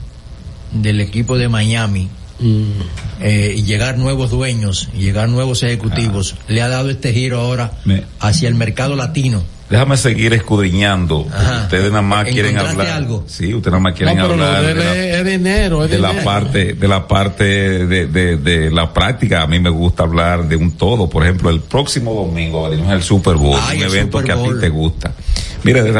del 0.72 1.02
equipo 1.02 1.38
de 1.38 1.50
Miami 1.50 2.08
eh, 2.40 3.54
y 3.58 3.64
llegar 3.64 3.98
nuevos 3.98 4.30
dueños, 4.30 4.90
y 4.94 5.00
llegar 5.02 5.30
nuevos 5.30 5.64
ejecutivos, 5.64 6.36
Ah. 6.38 6.44
le 6.48 6.62
ha 6.62 6.68
dado 6.68 6.90
este 6.90 7.14
giro 7.14 7.40
ahora 7.40 7.72
Me- 7.86 8.04
hacia 8.20 8.48
el 8.50 8.56
mercado 8.56 8.96
latino. 8.96 9.44
Déjame 9.70 9.98
seguir 9.98 10.32
escudriñando. 10.34 11.28
Ajá. 11.30 11.64
Ustedes 11.64 11.90
nada 11.90 12.02
más 12.02 12.24
quieren 12.30 12.52
¿Encontraste 12.52 12.82
hablar. 12.84 12.98
algo? 12.98 13.26
Sí, 13.28 13.54
ustedes 13.54 13.72
nada 13.74 13.82
más 13.82 13.94
quieren 13.96 14.16
no, 14.18 14.24
pero 14.24 14.38
lo 14.38 14.46
hablar 14.46 14.64
de 14.66 14.76
la- 14.76 14.96
es, 14.96 15.16
es 15.18 15.26
dinero, 15.26 15.84
es 15.84 15.92
de 15.92 16.00
la 16.00 16.08
dinero. 16.10 16.26
parte 16.26 16.74
de 16.74 16.88
la 16.88 17.06
parte 17.08 17.44
de, 17.44 18.08
de, 18.08 18.38
de 18.38 18.72
la 18.72 18.94
práctica 18.94 19.42
a 19.42 19.48
mí 19.48 19.60
me 19.60 19.70
gusta 19.70 20.04
hablar 20.04 20.48
de 20.48 20.56
un 20.56 20.72
todo 20.78 21.10
por 21.10 21.24
ejemplo 21.24 21.50
el 21.50 21.60
próximo 21.60 22.14
domingo 22.14 22.66
abrimos 22.66 22.94
el 22.94 23.04
Super 23.04 23.36
Bowl 23.36 23.60
Ay, 23.62 23.80
un 23.80 23.84
evento 23.90 24.24
que 24.24 24.32
a 24.32 24.36
ti 24.42 24.50
te 24.62 24.70
gusta 24.70 25.12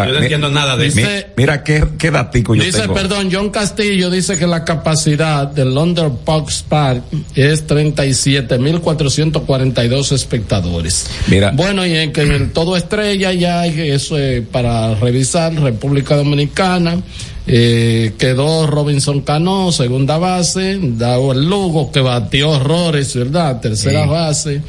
Yo 0.08 0.14
no 0.14 0.20
entiendo 0.20 0.50
nada 0.50 0.78
de 0.78 0.88
eso. 0.88 0.98
Dice- 0.98 1.28
mira 1.36 1.64
qué, 1.64 1.84
qué 1.98 2.12
datico 2.12 2.56
yo 2.56 2.64
Dice, 2.64 2.82
tengo 2.82 2.94
perdón, 2.94 3.30
John 3.32 3.50
Castillo 3.50 4.10
dice 4.10 4.38
que 4.38 4.48
la 4.48 4.64
capacidad 4.64 5.48
del 5.48 5.74
London 5.74 6.20
Box 6.26 6.64
Park 6.68 7.04
es 7.36 7.66
37.442 7.68 10.12
espectadores. 10.12 11.08
Mira. 11.28 11.52
Bueno, 11.52 11.86
y 11.86 11.94
en 11.96 12.12
que 12.14 12.22
en 12.22 12.52
todo 12.54 12.78
estrella 12.78 13.34
ya 13.34 13.62
hay 13.62 13.92
eso 13.92 14.18
eh, 14.18 14.42
para 14.50 14.96
revisar, 14.96 15.54
República 15.54 16.16
Dominicana, 16.16 17.02
eh, 17.50 18.14
quedó 18.18 18.68
Robinson 18.68 19.22
Cano, 19.22 19.72
segunda 19.72 20.18
base, 20.18 20.80
dado 20.82 21.32
el 21.32 21.46
Lugo 21.50 21.92
que 21.92 22.02
batió 22.02 22.50
horrores, 22.52 23.16
¿verdad? 23.16 23.62
Tercera 23.62 24.04
Sí. 24.04 24.10
base. 24.10 24.62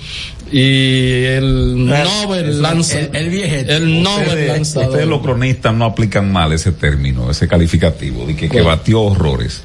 Y 0.50 1.24
el 1.24 1.86
Nobel 1.86 2.62
lanza, 2.62 3.00
el- 3.00 3.14
el 3.16 3.28
viejete. 3.30 3.76
el 3.76 4.02
Nobel 4.02 4.26
ustedes, 4.28 4.48
lanzador. 4.48 4.88
ustedes 4.90 5.08
los 5.08 5.20
cronistas 5.20 5.74
no 5.74 5.84
aplican 5.84 6.32
mal 6.32 6.52
ese 6.52 6.72
término 6.72 7.30
ese 7.30 7.46
calificativo 7.46 8.24
de 8.26 8.34
que, 8.34 8.48
que 8.48 8.62
batió 8.62 9.00
horrores 9.02 9.62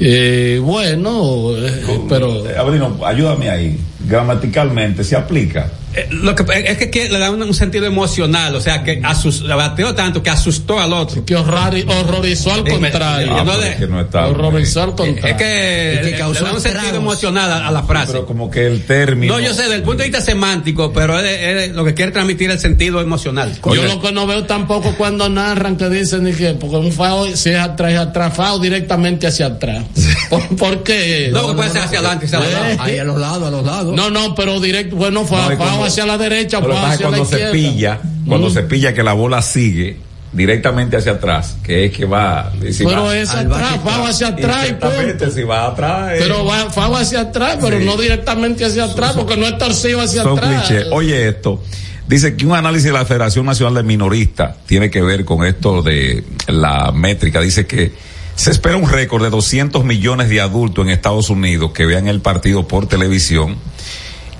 Eh, 0.00 0.60
bueno, 0.62 1.50
eh, 1.56 2.00
pero 2.08 2.46
Eh, 2.48 2.54
Abrino, 2.56 2.98
ayúdame 3.04 3.48
ahí 3.50 3.78
gramaticalmente 4.00 5.04
se 5.04 5.16
aplica 5.16 5.70
Eh, 5.94 6.08
Lo 6.10 6.34
que 6.34 6.44
es 6.66 6.76
que, 6.76 6.90
que 6.90 7.08
le 7.08 7.18
da 7.18 7.30
un, 7.30 7.42
un 7.42 7.54
sentido 7.54 7.86
emocional, 7.86 8.54
o 8.54 8.60
sea, 8.60 8.82
que 8.84 9.00
asus, 9.02 9.40
le 9.40 9.54
bateó 9.54 9.94
tanto 9.94 10.22
que 10.22 10.28
asustó 10.28 10.78
al 10.78 10.92
otro. 10.92 11.24
que 11.24 11.34
horrari- 11.34 11.86
horrorizó 11.88 12.52
al 12.52 12.64
contrario. 12.68 13.34
Ah, 13.34 13.44
no 13.44 13.56
de- 13.56 13.76
que 13.76 13.86
no 13.86 14.02
está 14.02 14.26
horrorizó 14.26 14.82
al 14.82 14.94
contrario. 14.94 15.34
Es 15.34 15.36
que, 15.42 15.92
Es 15.94 15.98
que 16.00 16.10
le- 16.10 16.18
causó 16.18 16.40
le 16.44 16.48
da 16.50 16.54
un 16.54 16.60
sentido 16.60 16.96
emocional 16.96 17.50
a, 17.50 17.68
a 17.68 17.70
la 17.70 17.82
frase. 17.84 18.12
pero 18.12 18.26
como 18.26 18.50
que 18.50 18.66
el 18.66 18.84
término 18.84 19.32
No, 19.34 19.40
yo 19.40 19.54
sé, 19.54 19.62
desde 19.62 19.76
el 19.76 19.82
punto 19.84 20.02
de 20.02 20.10
vista 20.10 20.20
semántico, 20.22 20.92
pero 20.92 21.18
es, 21.18 21.40
es 21.70 21.72
lo 21.74 21.82
que 21.82 21.94
quiere 21.94 22.12
transmitir 22.12 22.50
el 22.50 22.58
sentido 22.58 23.00
emocional. 23.00 23.54
Yo 23.64 23.82
lo 23.84 23.98
que 24.02 24.12
no 24.12 24.26
veo 24.26 24.44
tampoco 24.44 24.94
cuando 24.98 25.30
narran 25.30 25.78
que 25.78 25.88
dicen 25.88 26.24
ni 26.24 26.34
que 26.34 26.52
porque 26.60 26.76
un 26.76 26.92
fao 26.92 27.24
si 27.34 27.48
es 27.50 27.56
atrás 27.58 27.92
es 27.92 27.98
atrás, 27.98 28.34
fao 28.36 28.58
directamente 28.58 29.26
hacia 29.28 29.46
atrás. 29.46 29.86
¿Por, 30.28 30.46
por 30.56 30.82
qué? 30.82 31.30
No, 31.32 31.48
que 31.48 31.54
puede 31.54 31.70
ser 31.70 31.82
hacia 31.82 32.00
adelante, 32.00 32.26
hacia 32.26 32.38
Eh, 32.40 32.42
adelante. 32.44 32.76
Ahí 32.82 32.98
a 32.98 33.04
los 33.04 33.18
lados, 33.18 33.48
a 33.48 33.50
los 33.50 33.64
lados. 33.64 33.85
No, 33.92 34.10
no, 34.10 34.34
pero 34.34 34.60
directo, 34.60 34.96
bueno, 34.96 35.24
fao, 35.24 35.50
No, 35.50 35.56
cuando- 35.56 35.84
hacia 35.84 36.06
la 36.06 36.16
derecha, 36.18 36.60
pasa 36.60 36.92
hacia 36.92 37.04
la 37.10 37.16
cuando 37.18 37.24
se 37.24 37.34
izquierda. 37.36 37.52
pilla, 37.52 38.00
cuando 38.26 38.48
Mm. 38.48 38.52
se 38.52 38.62
pilla 38.62 38.94
que 38.94 39.02
la 39.02 39.12
bola 39.12 39.42
sigue 39.42 39.96
directamente 40.32 40.96
hacia 40.96 41.12
atrás, 41.12 41.56
que 41.62 41.86
es 41.86 41.92
que 41.92 42.04
va. 42.04 42.52
si 42.70 42.84
Pero 42.84 43.04
va- 43.04 43.16
es 43.16 43.30
atrás, 43.30 43.78
fao 43.82 44.06
hacia 44.06 44.28
atrás 44.28 44.64
Exactamente, 44.64 45.30
si 45.30 45.42
va 45.42 45.66
atrás. 45.68 46.12
eh, 46.12 46.16
Pero 46.18 46.44
va, 46.44 46.70
fao 46.70 46.96
hacia 46.96 47.20
atrás, 47.20 47.58
pero 47.60 47.78
Sí. 47.78 47.84
no 47.84 47.96
directamente 47.96 48.64
hacia 48.64 48.84
atrás, 48.84 49.12
porque 49.14 49.36
no 49.36 49.46
es 49.46 49.56
torcido 49.56 50.00
hacia 50.00 50.22
son 50.22 50.38
atrás. 50.38 50.66
clichés. 50.66 50.86
Oye 50.90 51.28
esto. 51.28 51.62
Dice 52.08 52.36
que 52.36 52.46
un 52.46 52.54
análisis 52.54 52.84
de 52.86 52.92
la 52.92 53.04
Federación 53.04 53.46
Nacional 53.46 53.74
de 53.74 53.82
Minoristas 53.82 54.56
tiene 54.66 54.90
que 54.90 55.02
ver 55.02 55.24
con 55.24 55.44
esto 55.44 55.82
de 55.82 56.22
la 56.46 56.92
métrica. 56.92 57.40
Dice 57.40 57.66
que 57.66 57.92
se 58.36 58.50
espera 58.50 58.76
un 58.76 58.88
récord 58.88 59.24
de 59.24 59.30
200 59.30 59.82
millones 59.82 60.28
de 60.28 60.42
adultos 60.42 60.84
en 60.84 60.90
Estados 60.90 61.30
Unidos 61.30 61.72
que 61.72 61.86
vean 61.86 62.06
el 62.06 62.20
partido 62.20 62.68
por 62.68 62.86
televisión. 62.86 63.56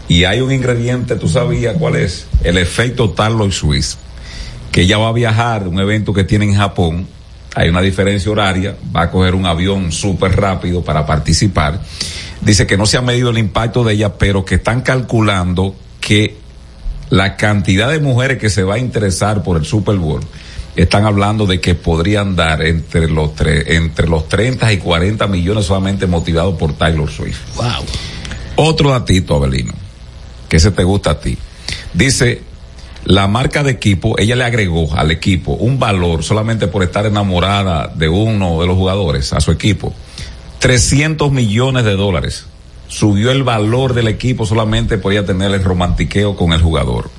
Y 0.06 0.24
hay 0.24 0.40
un 0.40 0.52
ingrediente, 0.52 1.16
¿tú 1.16 1.28
sabías 1.28 1.76
cuál 1.78 1.96
es? 1.96 2.26
El 2.44 2.58
efecto 2.58 3.10
Tarloy 3.10 3.50
Swiss. 3.50 3.96
Que 4.70 4.82
ella 4.82 4.98
va 4.98 5.08
a 5.08 5.12
viajar 5.12 5.64
de 5.64 5.70
un 5.70 5.80
evento 5.80 6.12
que 6.12 6.24
tiene 6.24 6.44
en 6.44 6.54
Japón. 6.54 7.08
Hay 7.54 7.70
una 7.70 7.80
diferencia 7.80 8.30
horaria. 8.30 8.76
Va 8.94 9.04
a 9.04 9.10
coger 9.10 9.34
un 9.34 9.46
avión 9.46 9.90
súper 9.90 10.36
rápido 10.36 10.84
para 10.84 11.06
participar. 11.06 11.80
Dice 12.42 12.66
que 12.66 12.76
no 12.76 12.84
se 12.84 12.98
ha 12.98 13.02
medido 13.02 13.30
el 13.30 13.38
impacto 13.38 13.82
de 13.82 13.94
ella, 13.94 14.18
pero 14.18 14.44
que 14.44 14.56
están 14.56 14.82
calculando 14.82 15.74
que 16.00 16.36
la 17.08 17.36
cantidad 17.36 17.90
de 17.90 17.98
mujeres 17.98 18.36
que 18.36 18.50
se 18.50 18.62
va 18.62 18.74
a 18.74 18.78
interesar 18.78 19.42
por 19.42 19.56
el 19.56 19.64
Super 19.64 19.96
Bowl 19.96 20.20
están 20.76 21.04
hablando 21.06 21.46
de 21.46 21.60
que 21.60 21.74
podrían 21.74 22.36
dar 22.36 22.62
entre 22.62 23.08
los 23.08 23.34
tre- 23.34 23.64
entre 23.66 24.06
los 24.08 24.28
30 24.28 24.72
y 24.72 24.78
40 24.78 25.26
millones 25.26 25.64
solamente 25.66 26.06
motivados 26.06 26.56
por 26.58 26.74
Taylor 26.74 27.10
Swift. 27.10 27.40
Wow. 27.56 27.84
Otro 28.56 28.90
datito, 28.90 29.34
Abelino, 29.36 29.74
que 30.48 30.56
ese 30.58 30.70
te 30.70 30.84
gusta 30.84 31.10
a 31.12 31.20
ti. 31.20 31.36
Dice, 31.94 32.42
la 33.04 33.26
marca 33.26 33.62
de 33.62 33.70
equipo, 33.72 34.18
ella 34.18 34.36
le 34.36 34.44
agregó 34.44 34.94
al 34.94 35.10
equipo 35.10 35.52
un 35.52 35.78
valor 35.78 36.22
solamente 36.24 36.66
por 36.66 36.82
estar 36.82 37.06
enamorada 37.06 37.88
de 37.94 38.08
uno 38.08 38.60
de 38.60 38.66
los 38.66 38.76
jugadores, 38.76 39.32
a 39.32 39.40
su 39.40 39.52
equipo. 39.52 39.94
300 40.58 41.30
millones 41.32 41.84
de 41.84 41.92
dólares. 41.96 42.46
Subió 42.88 43.30
el 43.32 43.42
valor 43.42 43.94
del 43.94 44.08
equipo 44.08 44.46
solamente 44.46 44.96
por 44.98 45.12
ella 45.12 45.26
tener 45.26 45.52
el 45.52 45.62
romantiqueo 45.64 46.36
con 46.36 46.52
el 46.52 46.62
jugador. 46.62 47.10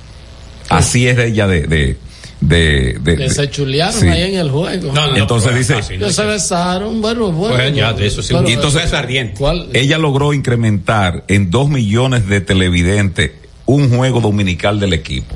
Así 0.69 1.07
es 1.07 1.17
de 1.17 1.27
ella 1.27 1.47
de... 1.47 1.67
de 1.67 1.97
de, 2.39 2.97
de- 3.01 3.15
Que 3.15 3.23
de- 3.23 3.30
se 3.30 3.49
chulearon 3.49 3.99
sí. 3.99 4.07
ahí 4.07 4.34
en 4.34 4.39
el 4.39 4.51
juego. 4.51 4.93
No, 4.93 5.07
no, 5.07 5.11
no, 5.14 5.18
Entonces 5.18 5.55
dice- 5.55 5.97
Que 5.97 6.11
se 6.11 6.23
besaron, 6.26 7.01
bueno, 7.01 7.31
bueno. 7.31 7.55
Pues 7.55 7.73
ya, 7.76 7.93
de 7.93 8.05
eso 8.07 8.22
sí. 8.22 8.34
Pero- 8.34 8.47
Y 8.49 8.53
entonces 8.53 8.85
es 8.85 8.93
ardiente. 8.93 9.34
¿Cuál? 9.38 9.69
ella 9.73 9.97
logró 9.97 10.34
incrementar 10.34 11.23
en 11.27 11.49
dos 11.49 11.68
millones 11.69 12.27
de 12.27 12.41
televidentes 12.41 13.31
un 13.65 13.89
juego 13.89 14.22
dominical 14.22 14.80
del 14.80 14.93
equipo. 14.93 15.35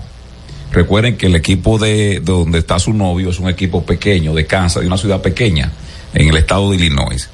Recuerden 0.71 1.17
que 1.17 1.25
el 1.25 1.35
equipo 1.35 1.77
de, 1.79 2.19
de 2.19 2.19
donde 2.21 2.59
está 2.59 2.79
su 2.79 2.93
novio 2.93 3.29
es 3.31 3.39
un 3.39 3.49
equipo 3.49 3.83
pequeño 3.83 4.33
de 4.33 4.45
Kansas, 4.45 4.81
de 4.81 4.87
una 4.87 4.97
ciudad 4.97 5.21
pequeña 5.21 5.71
en 6.13 6.29
el 6.29 6.37
estado 6.37 6.69
de 6.69 6.77
Illinois. 6.77 7.29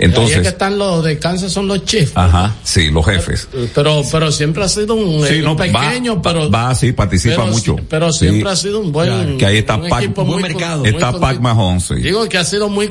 Ahí 0.00 0.04
es 0.04 0.14
que 0.14 0.20
Entonces, 0.20 0.46
están 0.46 0.78
los 0.78 1.02
de 1.02 1.18
Kansas 1.18 1.52
son 1.52 1.66
los 1.66 1.84
Chiefs. 1.84 2.12
ajá, 2.14 2.54
sí, 2.62 2.88
los 2.90 3.04
jefes. 3.04 3.48
Pero, 3.74 4.02
pero 4.12 4.30
siempre 4.30 4.62
ha 4.62 4.68
sido 4.68 4.94
un, 4.94 5.26
Sí, 5.26 5.34
eh, 5.34 5.42
no, 5.42 5.52
un 5.52 5.56
pequeño, 5.56 6.16
va, 6.16 6.22
pero. 6.22 6.50
va, 6.50 6.72
sí, 6.74 6.92
participa 6.92 7.36
pero, 7.42 7.46
mucho. 7.48 7.76
Pero 7.88 8.12
Sí. 8.12 8.28
siempre 8.28 8.50
ha 8.50 8.54
sido 8.56 8.78
un 8.80 8.92
buen. 8.92 9.38
Que 9.38 9.46
ahí 9.46 9.56
está 9.58 9.74
un 9.76 9.88
Pac- 9.88 10.04
equipo 10.04 10.24
buen 10.24 10.40
muy 10.40 10.42
mercado. 10.50 10.80
muy 10.80 10.88
Está 10.90 11.18
Pac 11.18 11.40
Mahomes, 11.40 11.82
sí. 11.84 11.94
Digo 11.96 12.28
que 12.28 12.38
ha 12.38 12.44
sido 12.44 12.68
muy 12.68 12.88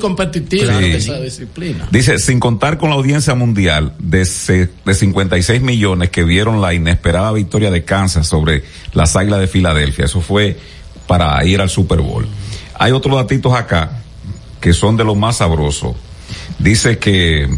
en 0.78 0.84
esa 0.96 1.18
disciplina. 1.18 1.88
Dice, 1.90 2.18
sin 2.18 2.38
contar 2.40 2.76
con 2.76 2.90
la 2.90 2.96
audiencia 2.96 3.34
mundial 3.34 3.94
de, 3.98 4.26
se- 4.26 4.68
de 4.84 4.94
56 4.94 5.62
millones 5.62 6.10
que 6.10 6.24
vieron 6.24 6.60
la 6.60 6.74
inesperada 6.74 7.32
victoria 7.32 7.70
de 7.70 7.84
Kansas 7.84 8.26
sobre 8.26 8.64
las 8.92 9.16
Águilas 9.16 9.40
de 9.40 9.46
Filadelfia. 9.48 10.04
Eso 10.04 10.20
fue 10.20 10.58
para 11.06 11.42
ir 11.46 11.60
al 11.62 11.70
Super 11.70 12.00
Bowl. 12.00 12.26
Hay 12.78 12.92
otros 12.92 13.16
datitos 13.16 13.54
acá 13.54 14.02
que 14.60 14.72
son 14.74 14.96
de 14.96 15.04
lo 15.04 15.14
más 15.14 15.38
sabrosos. 15.38 15.96
Dice 16.58 16.98
que 16.98 17.48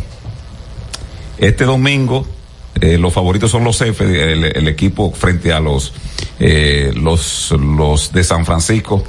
este 1.38 1.64
domingo 1.64 2.26
eh, 2.80 2.98
los 2.98 3.12
favoritos 3.12 3.50
son 3.50 3.64
los 3.64 3.78
jefes, 3.78 4.08
el, 4.08 4.44
el 4.44 4.68
equipo 4.68 5.10
frente 5.12 5.52
a 5.52 5.60
los, 5.60 5.92
eh, 6.38 6.92
los, 6.94 7.50
los 7.52 8.12
de 8.12 8.24
San 8.24 8.44
Francisco. 8.44 9.04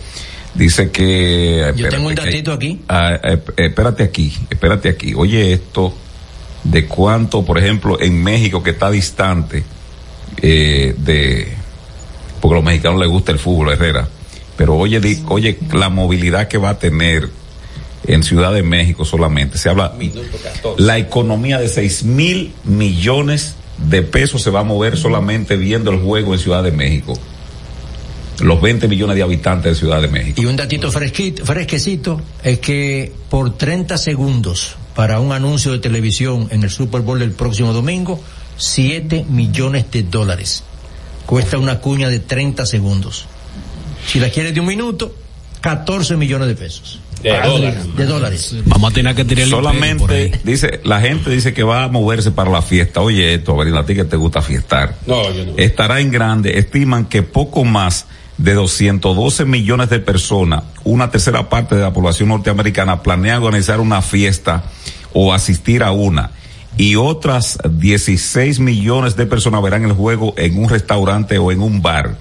Dice 0.53 0.91
que... 0.91 1.71
Yo 1.75 1.89
tengo 1.89 2.07
un 2.07 2.15
datito 2.15 2.51
aquí. 2.53 2.81
Ah, 2.89 3.17
eh, 3.23 3.39
espérate 3.57 4.03
aquí, 4.03 4.33
espérate 4.49 4.89
aquí. 4.89 5.13
Oye 5.15 5.53
esto, 5.53 5.93
de 6.63 6.85
cuánto, 6.85 7.43
por 7.45 7.57
ejemplo, 7.57 7.99
en 8.01 8.21
México 8.21 8.61
que 8.61 8.71
está 8.71 8.91
distante 8.91 9.63
eh, 10.41 10.93
de, 10.97 11.47
porque 12.41 12.53
a 12.53 12.57
los 12.57 12.65
mexicanos 12.65 12.99
les 12.99 13.09
gusta 13.09 13.31
el 13.31 13.39
fútbol, 13.39 13.71
Herrera. 13.73 14.07
Pero 14.57 14.75
oye, 14.75 14.99
di- 14.99 15.23
oye 15.29 15.57
la 15.73 15.89
movilidad 15.89 16.47
que 16.49 16.57
va 16.57 16.71
a 16.71 16.79
tener 16.79 17.29
en 18.05 18.23
Ciudad 18.23 18.53
de 18.53 18.63
México 18.63 19.05
solamente. 19.05 19.57
Se 19.57 19.69
habla, 19.69 19.93
la 20.77 20.97
economía 20.97 21.59
de 21.59 21.67
6 21.67 22.03
mil 22.03 22.53
millones 22.63 23.55
de 23.89 24.01
pesos 24.01 24.41
se 24.41 24.49
va 24.49 24.61
a 24.61 24.63
mover 24.63 24.97
solamente 24.97 25.55
viendo 25.55 25.91
el 25.91 25.99
juego 25.99 26.33
en 26.33 26.39
Ciudad 26.39 26.63
de 26.63 26.71
México. 26.71 27.13
Los 28.39 28.61
20 28.61 28.87
millones 28.87 29.15
de 29.15 29.23
habitantes 29.23 29.73
de 29.73 29.75
Ciudad 29.75 30.01
de 30.01 30.07
México. 30.07 30.41
Y 30.41 30.45
un 30.45 30.55
datito 30.55 30.91
fresquito, 30.91 31.45
fresquecito 31.45 32.21
es 32.43 32.59
que 32.59 33.11
por 33.29 33.55
30 33.55 33.97
segundos 33.97 34.75
para 34.95 35.19
un 35.19 35.31
anuncio 35.31 35.71
de 35.71 35.79
televisión 35.79 36.47
en 36.51 36.63
el 36.63 36.69
Super 36.69 37.01
Bowl 37.01 37.19
del 37.19 37.31
próximo 37.31 37.71
domingo, 37.71 38.19
7 38.57 39.25
millones 39.29 39.91
de 39.91 40.03
dólares. 40.03 40.63
Cuesta 41.25 41.57
una 41.57 41.79
cuña 41.79 42.09
de 42.09 42.19
30 42.19 42.65
segundos. 42.65 43.25
Si 44.07 44.19
la 44.19 44.29
quieres 44.29 44.53
de 44.53 44.59
un 44.59 44.65
minuto, 44.65 45.15
14 45.61 46.17
millones 46.17 46.47
de 46.47 46.55
pesos. 46.55 46.99
De 47.23 47.39
dólares. 47.41 47.95
De 47.95 48.05
dólares. 48.05 48.55
Vamos 48.65 48.91
a 48.91 48.93
tener 48.93 49.15
que 49.15 49.25
tirar. 49.25 49.47
Solamente 49.47 50.31
dice, 50.43 50.81
la 50.83 50.99
gente 51.01 51.29
dice 51.29 51.53
que 51.53 51.63
va 51.63 51.83
a 51.83 51.87
moverse 51.87 52.31
para 52.31 52.49
la 52.49 52.61
fiesta. 52.61 53.01
Oye 53.01 53.33
esto, 53.35 53.59
a 53.59 53.63
ver, 53.63 53.75
a 53.75 53.85
ti 53.85 53.95
que 53.95 54.03
te 54.03 54.15
gusta 54.17 54.41
fiestar. 54.41 54.95
No, 55.05 55.31
yo 55.31 55.45
no. 55.45 55.53
Estará 55.57 55.99
en 55.99 56.11
grande, 56.11 56.57
estiman 56.57 57.05
que 57.05 57.23
poco 57.23 57.63
más 57.63 58.07
de 58.37 58.53
212 58.55 59.45
millones 59.45 59.89
de 59.89 59.99
personas, 59.99 60.63
una 60.83 61.11
tercera 61.11 61.47
parte 61.49 61.75
de 61.75 61.81
la 61.81 61.93
población 61.93 62.29
norteamericana 62.29 63.03
planea 63.03 63.37
organizar 63.39 63.79
una 63.79 64.01
fiesta 64.01 64.63
o 65.13 65.33
asistir 65.33 65.83
a 65.83 65.91
una. 65.91 66.31
y 66.77 66.95
otras 66.95 67.57
16 67.69 68.59
millones 68.59 69.15
de 69.15 69.25
personas 69.25 69.61
verán 69.61 69.83
el 69.83 69.91
juego 69.91 70.33
en 70.37 70.57
un 70.57 70.69
restaurante 70.69 71.37
o 71.37 71.51
en 71.51 71.61
un 71.61 71.81
bar 71.81 72.15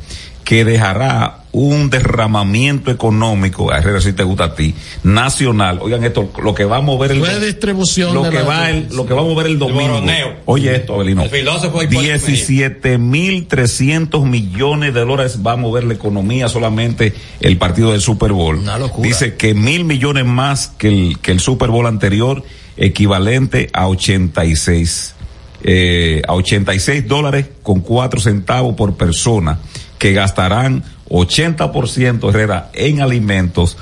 que 0.50 0.64
dejará 0.64 1.44
un 1.52 1.90
derramamiento 1.90 2.90
económico, 2.90 3.72
a 3.72 3.78
Herrera 3.78 4.00
si 4.00 4.14
te 4.14 4.24
gusta 4.24 4.46
a 4.46 4.54
ti, 4.56 4.74
nacional. 5.04 5.78
Oigan 5.80 6.02
esto, 6.02 6.28
lo 6.42 6.56
que 6.56 6.64
va 6.64 6.78
a 6.78 6.80
mover 6.80 7.12
el 7.12 7.20
Fue 7.20 7.38
distribución 7.38 8.12
lo 8.12 8.24
de 8.24 8.30
que 8.30 8.42
va 8.42 8.68
el, 8.68 8.88
lo 8.92 9.06
que 9.06 9.14
va 9.14 9.20
a 9.20 9.24
mover 9.24 9.46
el 9.46 9.60
domingo. 9.60 10.02
Oye 10.46 10.74
esto, 10.74 10.94
Abelino. 10.94 11.22
El 11.22 11.30
filósofo 11.30 11.84
Hipólito 11.84 12.26
17 12.26 12.98
mil 12.98 13.46
300 13.46 14.24
millones 14.26 14.92
de 14.92 15.04
dólares 15.04 15.38
va 15.46 15.52
a 15.52 15.56
mover 15.56 15.84
la 15.84 15.94
economía 15.94 16.48
solamente 16.48 17.14
el 17.40 17.56
partido 17.56 17.92
del 17.92 18.00
Super 18.00 18.32
Bowl. 18.32 18.60
Dice 18.98 19.36
que 19.36 19.54
mil 19.54 19.84
millones 19.84 20.24
más 20.24 20.66
que 20.66 20.88
el, 20.88 21.18
que 21.20 21.30
el 21.30 21.38
Super 21.38 21.70
Bowl 21.70 21.86
anterior, 21.86 22.42
equivalente 22.76 23.70
a 23.72 23.86
86, 23.86 25.14
eh, 25.62 26.22
a 26.26 26.34
86 26.34 27.06
dólares 27.06 27.46
con 27.62 27.82
4 27.82 28.18
centavos 28.18 28.74
por 28.74 28.96
persona, 28.96 29.60
que 30.00 30.12
gastarán 30.14 30.82
80% 31.10 32.28
Herrera 32.30 32.70
en 32.72 33.02
alimentos 33.02 33.76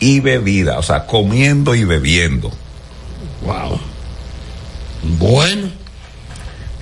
y 0.00 0.18
bebida, 0.20 0.78
o 0.78 0.82
sea, 0.82 1.06
comiendo 1.06 1.74
y 1.74 1.84
bebiendo. 1.84 2.50
Wow. 3.46 3.78
Bueno. 5.18 5.68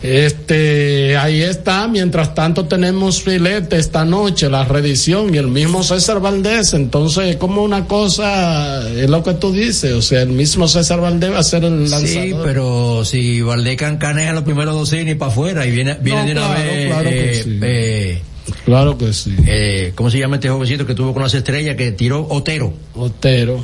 Este, 0.01 1.17
ahí 1.17 1.43
está. 1.43 1.89
Mientras 1.89 2.33
tanto 2.35 2.67
tenemos 2.67 3.21
filete 3.21 3.77
esta 3.77 4.05
noche, 4.05 4.49
la 4.49 4.65
reedición 4.65 5.35
y 5.35 5.39
el 5.39 5.49
mismo 5.49 5.83
César 5.83 6.21
Valdés. 6.21 6.73
Entonces, 6.73 7.37
como 7.37 7.63
una 7.65 7.85
cosa, 7.87 8.89
es 8.91 9.11
lo 9.11 9.23
que 9.25 9.35
tú 9.35 9.53
dices. 9.53 9.93
O 9.95 10.03
sea, 10.03 10.23
el 10.23 10.29
mismo 10.31 10.69
César 10.69 11.01
Valdés 11.01 11.33
va 11.33 11.41
a 11.41 11.43
ser 11.43 11.65
el 11.65 11.91
lanzador. 11.91 12.07
Sí, 12.07 12.35
pero 12.45 13.05
si 13.05 13.43
Valdecan 13.43 13.99
caneja 13.99 14.33
los 14.33 14.45
primeros 14.45 14.75
dos 14.75 14.93
innings 14.93 15.19
para 15.19 15.33
afuera 15.33 15.67
y 15.67 15.73
viene, 15.73 15.95
viene 16.01 16.21
No, 16.21 16.27
de 16.27 16.33
una 16.33 16.47
claro, 16.47 16.63
vez. 16.63 16.87
claro 16.87 17.11
que 17.11 17.31
eh, 17.31 17.43
sí. 17.43 17.59
eh, 17.63 18.23
Claro 18.65 18.97
que 18.99 19.13
sí. 19.13 19.35
eh, 19.47 19.93
¿Cómo 19.95 20.11
se 20.11 20.19
llama 20.19 20.37
este 20.37 20.49
jovencito 20.49 20.87
que 20.87 20.95
tuvo 20.95 21.13
con 21.13 21.23
las 21.23 21.35
estrellas 21.35 21.77
que 21.77 21.93
tiró 21.93 22.27
Otero? 22.29 22.73
Otero. 22.95 23.61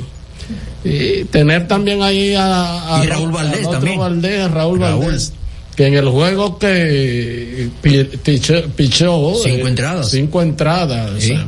Y 0.83 1.23
tener 1.25 1.67
también 1.67 2.01
ahí 2.03 2.35
a, 2.35 2.97
a 2.99 3.03
Y 3.03 3.07
Raúl 3.07 3.31
Valdés 3.31 3.59
al 3.61 3.65
otro 3.65 3.71
también. 3.79 3.99
Valdés, 3.99 4.41
a 4.41 4.47
Raúl, 4.49 4.79
Raúl. 4.79 5.05
Valdés. 5.05 5.33
Que 5.75 5.87
en 5.87 5.95
el 5.95 6.07
juego 6.07 6.57
que 6.57 7.69
pichó. 7.81 9.35
Cinco 9.43 9.65
eh, 9.65 9.69
entradas. 9.69 10.09
Cinco 10.11 10.41
entradas. 10.41 11.11
o 11.11 11.19
Sí. 11.19 11.27
sea, 11.29 11.47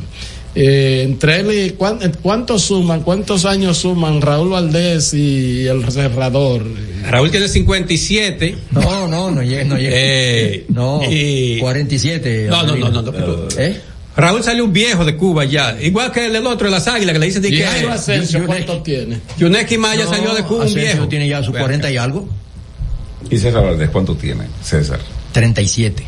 eh, 0.60 1.04
entre 1.04 1.40
él 1.42 1.52
y 1.52 1.70
cuán- 1.72 2.00
¿cuántos 2.22 2.64
suman? 2.64 3.02
¿Cuántos 3.02 3.46
años 3.46 3.78
suman 3.78 4.22
Raúl 4.22 4.50
Valdés 4.50 5.14
y 5.14 5.68
el 5.68 5.90
cerrador? 5.92 6.64
Raúl 7.10 7.30
tiene 7.30 7.48
57. 7.48 8.58
No, 8.72 9.08
no, 9.08 9.30
no 9.32 9.44
llega. 9.44 9.64
No, 9.66 9.78
llega. 9.78 9.92
Eh, 9.96 10.66
no 10.70 11.02
y- 11.10 11.60
47. 11.60 12.48
No, 12.50 12.64
no, 12.64 12.76
no, 12.76 12.90
no. 12.90 13.02
no, 13.04 13.10
Avelino. 13.10 13.48
¿Eh? 13.58 13.82
Raúl 14.16 14.44
salió 14.44 14.66
un 14.66 14.74
viejo 14.74 15.06
de 15.06 15.16
Cuba 15.16 15.46
ya, 15.46 15.78
igual 15.80 16.12
que 16.12 16.26
el, 16.26 16.36
el 16.36 16.48
otro 16.48 16.66
de 16.68 16.72
las 16.72 16.88
águilas 16.88 17.14
que 17.14 17.20
le 17.20 17.26
dicen 17.28 17.42
de 17.44 17.50
¿Y 17.50 17.58
que 17.58 17.66
Asensio 17.68 18.48
cuánto 18.48 18.82
tiene? 18.82 19.20
Yuneki 19.38 19.78
Maya 19.78 20.06
No, 20.06 20.10
salió 20.10 20.34
de 20.34 20.42
Cuba 20.44 20.62
un 20.62 20.68
Asensio 20.70 20.82
viejo. 20.94 21.08
tiene 21.08 21.28
ya 21.30 21.44
sus 21.44 21.56
40 21.56 21.92
y 21.92 21.98
algo. 21.98 22.28
¿Y 23.30 23.38
César 23.38 23.64
Valdés 23.64 23.90
cuánto 23.92 24.16
tiene, 24.16 24.46
César? 24.64 25.00
37. 25.34 26.04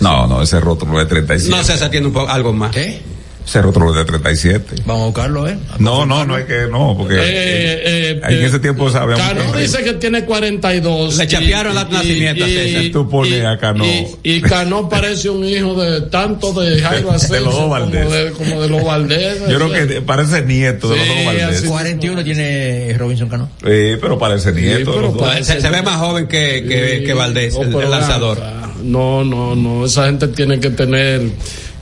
No, 0.00 0.26
no, 0.26 0.40
ese 0.40 0.58
rótulo 0.58 0.98
es 1.02 1.06
de 1.06 1.10
37. 1.10 1.54
No, 1.54 1.62
César 1.62 1.90
tiene 1.90 2.06
un 2.06 2.14
poco, 2.14 2.28
algo 2.30 2.52
más. 2.54 2.74
¿Eh? 2.78 2.98
Ese 3.46 3.62
rótulo 3.62 3.90
es 3.90 3.96
de 3.96 4.04
37. 4.04 4.82
Vamos 4.86 5.02
a 5.02 5.06
buscarlo, 5.06 5.48
¿eh? 5.48 5.58
No, 5.78 6.06
no, 6.06 6.24
no 6.24 6.36
es 6.38 6.44
que 6.44 6.68
no, 6.70 6.94
porque 6.96 7.14
Eh, 7.16 7.20
eh, 7.24 8.20
en 8.22 8.32
eh, 8.32 8.46
ese 8.46 8.60
tiempo 8.60 8.88
sabíamos 8.90 9.26
Cano 9.26 9.52
que- 9.52 9.60
dice 9.62 9.82
que 9.82 9.94
tiene 9.94 10.24
42. 10.24 11.16
Le 11.16 11.26
chapearon 11.26 11.76
el 11.76 11.90
nacimiento 11.90 12.44
a 12.44 12.48
César. 12.48 12.82
Tú 12.92 13.08
pones 13.08 13.44
a 13.44 13.58
Cano. 13.58 13.84
Y, 13.84 14.06
y 14.22 14.40
Cano 14.40 14.88
parece 14.88 15.30
un 15.30 15.44
hijo 15.44 15.74
de 15.82 16.02
tanto 16.02 16.52
de 16.52 16.80
Jairo 16.80 17.10
Asensio 17.10 17.36
los 17.40 17.44
dos 17.46 17.54
como 17.62 17.68
Valdés. 17.70 18.10
de, 18.12 18.30
como 18.32 18.60
de 18.62 18.68
los 18.68 18.84
Valdés. 18.84 19.38
Yo 19.48 19.56
creo 19.58 19.72
que 19.72 20.00
parece 20.02 20.42
nieto 20.42 20.88
de 20.90 20.96
los 20.98 21.06
Sí, 21.06 21.12
dos 21.16 21.24
Valdés. 21.26 21.58
así- 21.58 21.66
41 21.66 22.22
tiene 22.24 22.94
Robinson 22.98 23.28
Cano. 23.28 23.48
Sí, 23.60 23.96
pero 24.00 24.18
parece 24.18 24.52
nieto. 24.52 24.92
de 24.92 24.96
pero 24.96 25.16
parece- 25.16 25.54
Se, 25.54 25.60
se 25.60 25.70
ve 25.70 25.82
más 25.82 25.96
joven 25.96 26.28
que, 26.28 26.64
que, 26.68 26.98
Sí, 27.00 27.04
que 27.04 27.14
Valdés, 27.14 27.54
no, 27.54 27.62
el, 27.62 27.84
el 27.84 27.90
lanzador. 27.90 28.38
acá, 28.38 28.70
No, 28.82 29.24
no, 29.24 29.56
no. 29.56 29.84
Esa 29.86 30.06
gente 30.06 30.28
tiene 30.28 30.58
que 30.60 30.70
tener, 30.70 31.22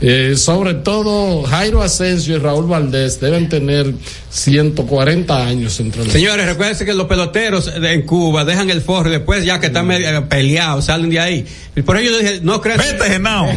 eh, 0.01 0.35
sobre 0.37 0.75
todo 0.75 1.43
Jairo 1.43 1.83
Asensio 1.83 2.37
y 2.37 2.39
Raúl 2.39 2.67
Valdés 2.67 3.21
deben 3.21 3.49
tener 3.49 3.93
140 4.31 5.47
años 5.47 5.81
entre 5.81 6.05
los 6.05 6.13
Señores, 6.13 6.47
recuerden 6.47 6.87
que 6.87 6.95
los 6.95 7.07
peloteros 7.07 7.81
de- 7.81 7.93
en 7.93 8.03
Cuba 8.03 8.45
dejan 8.45 8.71
el 8.71 8.81
forro 8.81 9.09
y 9.09 9.13
después 9.13 9.45
ya 9.45 9.59
que 9.61 9.67
están 9.67 9.87
medio 9.87 10.29
peleados 10.29 10.85
salen 10.87 11.11
de 11.11 11.19
ahí. 11.21 11.47
Y 11.75 11.83
por 11.83 11.97
ello 11.97 12.11
yo 12.13 12.19
dije, 12.19 12.41
no 12.43 12.61
crean. 12.61 12.79
Vete, 12.79 13.05
Genao. 13.11 13.49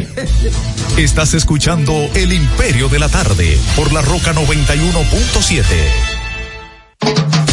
Estás 0.98 1.32
escuchando 1.34 1.92
El 2.14 2.32
Imperio 2.32 2.88
de 2.88 2.98
la 2.98 3.08
Tarde 3.08 3.56
por 3.76 3.92
la 3.92 4.02
Roca 4.02 4.34
91.7. 4.34 5.62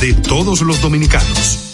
de 0.00 0.14
todos 0.14 0.60
los 0.62 0.80
dominicanos. 0.80 1.73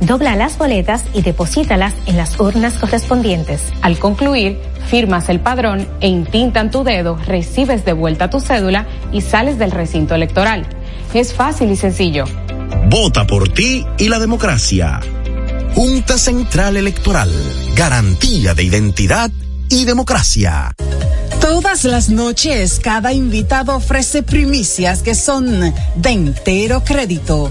dobla 0.00 0.36
las 0.36 0.58
boletas 0.58 1.04
y 1.14 1.22
deposítalas 1.22 1.94
en 2.06 2.16
las 2.16 2.38
urnas 2.38 2.74
correspondientes. 2.74 3.62
Al 3.82 3.98
concluir, 3.98 4.60
firmas 4.88 5.28
el 5.28 5.40
padrón 5.40 5.86
e 6.00 6.08
intintan 6.08 6.70
tu 6.70 6.84
dedo, 6.84 7.16
recibes 7.26 7.84
de 7.84 7.92
vuelta 7.92 8.30
tu 8.30 8.40
cédula 8.40 8.86
y 9.12 9.20
sales 9.20 9.58
del 9.58 9.70
recinto 9.70 10.14
electoral. 10.14 10.66
Es 11.14 11.34
fácil 11.34 11.70
y 11.70 11.76
sencillo. 11.76 12.24
Vota 12.90 13.26
por 13.26 13.48
ti 13.48 13.84
y 13.98 14.08
la 14.08 14.18
democracia. 14.18 15.00
Junta 15.74 16.18
Central 16.18 16.76
Electoral. 16.76 17.30
Garantía 17.74 18.54
de 18.54 18.64
identidad 18.64 19.30
y 19.68 19.84
democracia. 19.84 20.72
Todas 21.40 21.84
las 21.84 22.08
noches, 22.08 22.80
cada 22.80 23.12
invitado 23.12 23.76
ofrece 23.76 24.22
primicias 24.22 25.02
que 25.02 25.14
son 25.14 25.74
de 25.96 26.10
entero 26.10 26.82
crédito. 26.84 27.50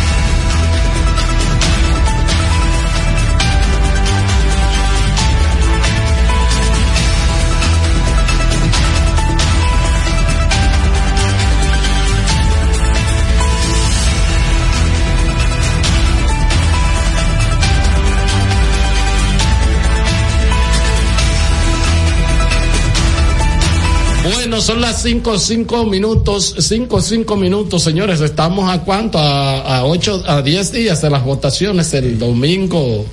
Bueno, 24.23 24.61
son 24.61 24.81
las 24.81 25.01
cinco, 25.01 25.39
cinco 25.39 25.83
minutos, 25.85 26.53
cinco, 26.59 27.01
cinco 27.01 27.35
minutos, 27.35 27.83
señores. 27.83 28.21
Estamos 28.21 28.71
a 28.71 28.83
cuánto? 28.83 29.17
A, 29.17 29.77
a 29.77 29.85
ocho, 29.85 30.21
a 30.27 30.43
diez 30.43 30.71
días 30.71 31.01
de 31.01 31.09
las 31.09 31.25
votaciones 31.25 31.91
el 31.95 32.19
domingo. 32.19 33.03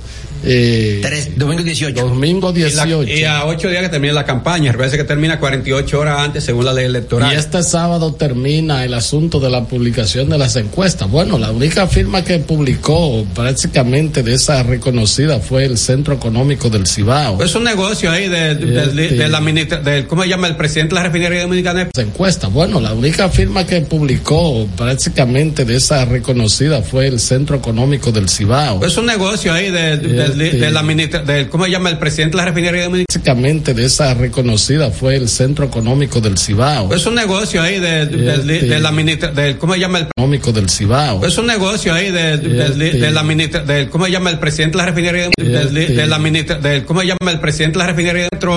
Eh, 0.43 0.99
Tres, 1.01 1.37
domingo 1.37 1.63
18. 1.63 2.01
Domingo 2.07 2.51
Y, 2.55 2.59
la- 2.71 2.85
18. 2.85 3.11
y 3.11 3.23
a 3.25 3.45
ocho 3.45 3.67
días 3.69 3.81
que 3.83 3.89
termine 3.89 4.13
la 4.13 4.25
campaña, 4.25 4.73
parece 4.73 4.97
que 4.97 5.03
termina 5.03 5.39
48 5.39 5.99
horas 5.99 6.19
antes 6.19 6.43
según 6.43 6.65
la 6.65 6.73
ley 6.73 6.85
electoral. 6.85 7.33
Y 7.33 7.35
este 7.37 7.61
sábado 7.63 8.13
termina 8.13 8.83
el 8.85 8.93
asunto 8.93 9.39
de 9.39 9.49
la 9.49 9.63
publicación 9.65 10.29
de 10.29 10.37
las 10.37 10.55
encuestas. 10.55 11.09
Bueno, 11.09 11.37
la 11.37 11.51
única 11.51 11.87
firma 11.87 12.23
que 12.23 12.39
publicó 12.39 13.25
prácticamente 13.35 14.23
de 14.23 14.33
esa 14.35 14.63
reconocida 14.63 15.39
fue 15.39 15.65
el 15.65 15.77
Centro 15.77 16.13
Económico 16.13 16.69
del 16.69 16.87
Cibao. 16.87 17.41
Es 17.43 17.55
un 17.55 17.63
negocio 17.63 18.11
ahí 18.11 18.27
de, 18.29 18.55
de 18.55 19.27
la 19.27 19.41
ministra, 19.41 19.79
del, 19.81 20.07
¿cómo 20.07 20.23
se 20.23 20.29
llama? 20.29 20.47
El 20.47 20.55
presidente 20.55 20.95
de 20.95 21.01
la 21.01 21.07
refinería 21.07 21.41
dominicana. 21.41 21.89
encuesta. 21.97 22.47
Bueno, 22.47 22.79
la 22.79 22.93
única 22.93 23.29
firma 23.29 23.65
que 23.65 23.81
publicó 23.81 24.67
prácticamente 24.77 25.65
de 25.65 25.75
esa 25.75 26.05
reconocida 26.05 26.81
fue 26.81 27.07
el 27.07 27.19
Centro 27.19 27.57
Económico 27.57 28.11
del 28.11 28.29
Cibao. 28.29 28.83
Es 28.85 28.97
un 28.97 29.05
negocio 29.05 29.51
ahí 29.53 29.69
de, 29.69 29.97
de- 29.97 30.28
de- 30.37 30.51
de 30.51 30.71
la 30.71 30.83
ministra, 30.83 31.21
del, 31.21 31.49
¿cómo 31.49 31.65
se 31.65 31.71
llama? 31.71 31.89
El 31.89 31.97
presidente 31.97 32.37
de 32.37 32.43
la 32.43 32.49
refinería 32.49 32.83
dominicana. 32.83 33.05
Prácticamente 33.11 33.73
de 33.73 33.85
esa 33.85 34.13
reconocida 34.13 34.91
fue 34.91 35.15
el 35.15 35.27
Centro 35.29 35.65
Económico 35.65 36.21
del 36.21 36.37
Cibao. 36.37 36.93
Es 36.93 37.05
un 37.05 37.15
negocio 37.15 37.61
ahí 37.61 37.79
de, 37.79 38.05
de- 38.05 38.37
de- 38.39 38.59
de 38.61 38.79
la 38.79 38.91
ministra, 38.91 39.31
del, 39.31 39.57
¿cómo 39.57 39.73
se 39.73 39.79
llama? 39.79 39.99
El, 39.99 40.07
Económico 40.15 40.51
del 40.51 40.69
Cibao. 40.69 41.25
es 41.25 41.37
un 41.37 41.47
negocio 41.47 41.93
ahí 41.93 42.11
de, 42.11 42.37
de- 42.37 42.69
de- 42.69 42.91
de 42.93 43.11
la 43.11 43.23
ministra, 43.23 43.61
del, 43.63 43.89
¿cómo 43.89 44.05
se 44.05 44.11
llama? 44.11 44.29
El 44.29 44.39
presidente 44.39 44.77
de 44.77 44.83
la 44.83 44.89
refinería 44.89 45.29
de, 45.37 45.43
de- 45.65 45.87
de 45.87 46.07
la 46.07 46.19
ministra, 46.19 46.57
del, 46.57 46.85
¿cómo 46.85 47.01
se 47.01 47.07
llama? 47.07 47.31
El 47.31 47.39
presidente 47.39 47.77
de 47.79 47.85
la 47.85 47.91
refinería 47.91 48.23
de 48.23 48.29
petróleo. 48.29 48.49